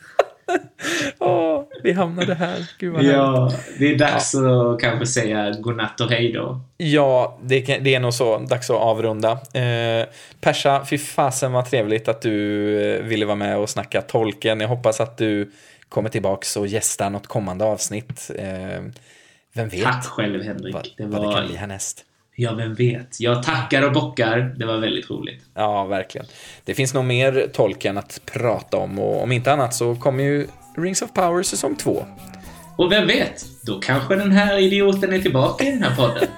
Åh, 1.19 1.65
vi 1.83 1.93
hamnade 1.93 2.35
här. 2.35 2.71
Gud 2.79 2.93
vad. 2.93 3.03
Ja, 3.05 3.53
det 3.79 3.87
är 3.95 3.99
dags 3.99 4.35
att 4.35 4.81
kanske 4.81 5.07
säga 5.07 5.51
godnatt 5.51 6.01
och 6.01 6.11
hej 6.11 6.33
då. 6.33 6.61
Ja, 6.77 7.39
det, 7.43 7.61
kan- 7.61 7.85
det 7.85 7.95
är 7.95 8.01
nog 8.01 8.15
så. 8.15 8.39
Dags 8.39 8.71
att 8.71 8.77
avrunda. 8.77 9.31
Eh, 9.33 10.07
Persa, 10.41 10.85
fy 10.91 10.99
fasen 10.99 11.53
vad 11.53 11.65
trevligt 11.71 12.09
att 12.09 12.23
du 12.23 12.77
eh, 12.95 13.03
ville 13.03 13.27
vara 13.27 13.37
med 13.37 13.57
och 13.59 13.71
snacka 13.71 14.03
tolken. 14.03 14.61
Jag 14.61 14.69
hoppas 14.69 15.01
att 15.01 15.17
du 15.19 15.51
kommer 15.89 16.09
tillbaks 16.09 16.57
och 16.57 16.67
gästar 16.67 17.11
något 17.11 17.27
kommande 17.27 17.65
avsnitt. 17.65 18.31
Eh, 18.39 18.83
vem 19.55 19.69
vet 19.69 19.83
Tack 19.83 20.05
själv 20.05 20.43
Henrik. 20.43 20.75
vad, 20.75 20.83
Det 20.97 21.05
vad 21.07 21.21
det 21.23 21.35
kan 21.35 21.43
var... 21.43 21.47
bli 21.47 21.57
härnäst. 21.57 22.05
Ja, 22.37 22.53
vem 22.55 22.75
vet. 22.75 23.21
Jag 23.21 23.43
tackar 23.43 23.83
och 23.83 23.93
bockar. 23.93 24.55
Det 24.59 24.67
var 24.67 24.79
väldigt 24.79 25.11
roligt. 25.11 25.43
Ja, 25.55 25.85
verkligen. 25.85 26.27
Det 26.65 26.75
finns 26.75 26.95
nog 26.95 27.05
mer 27.05 27.51
tolken 27.53 27.99
att 27.99 28.21
prata 28.27 28.77
om 28.77 28.99
och 28.99 29.23
om 29.23 29.33
inte 29.33 29.53
annat 29.53 29.75
så 29.75 29.95
kommer 29.95 30.25
ju 30.25 30.47
Rings 30.77 31.03
of 31.03 31.13
Power 31.13 31.43
säsong 31.43 31.77
2. 31.77 32.07
Och 32.77 32.93
vem 32.93 33.07
vet? 33.07 33.45
Då 33.63 33.81
kanske 33.81 34.15
den 34.17 34.33
här 34.33 34.59
idioten 34.59 35.13
är 35.13 35.19
tillbaka 35.19 35.65
i 35.65 35.71
den 35.71 35.83
här 35.83 35.97
podden. 35.97 36.29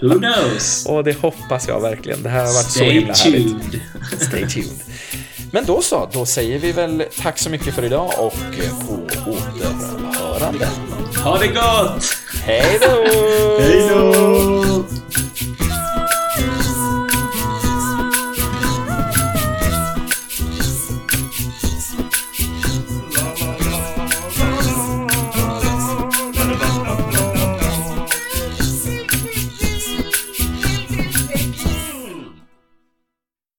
Who 0.00 0.18
knows? 0.18 0.86
Och 0.88 1.04
det 1.04 1.18
hoppas 1.20 1.68
jag 1.68 1.80
verkligen. 1.80 2.22
Det 2.22 2.28
här 2.28 2.38
har 2.46 2.52
varit 2.54 2.70
så 2.70 2.70
Stay 2.70 2.90
himla 2.90 3.14
härligt. 3.14 3.62
tuned. 3.62 3.80
Stay 4.20 4.46
tuned. 4.48 4.80
Men 5.52 5.64
då 5.64 5.82
så, 5.82 6.08
då 6.12 6.26
säger 6.26 6.58
vi 6.58 6.72
väl 6.72 7.04
tack 7.22 7.38
så 7.38 7.50
mycket 7.50 7.74
för 7.74 7.84
idag 7.84 8.10
och 8.18 8.34
på 8.86 9.30
återhörande. 9.30 10.68
Ha 11.24 11.38
det 11.38 11.46
gott! 11.46 12.04
Hej 12.44 12.78
då! 12.80 13.04
Hej 13.62 13.88
då! 13.88 15.01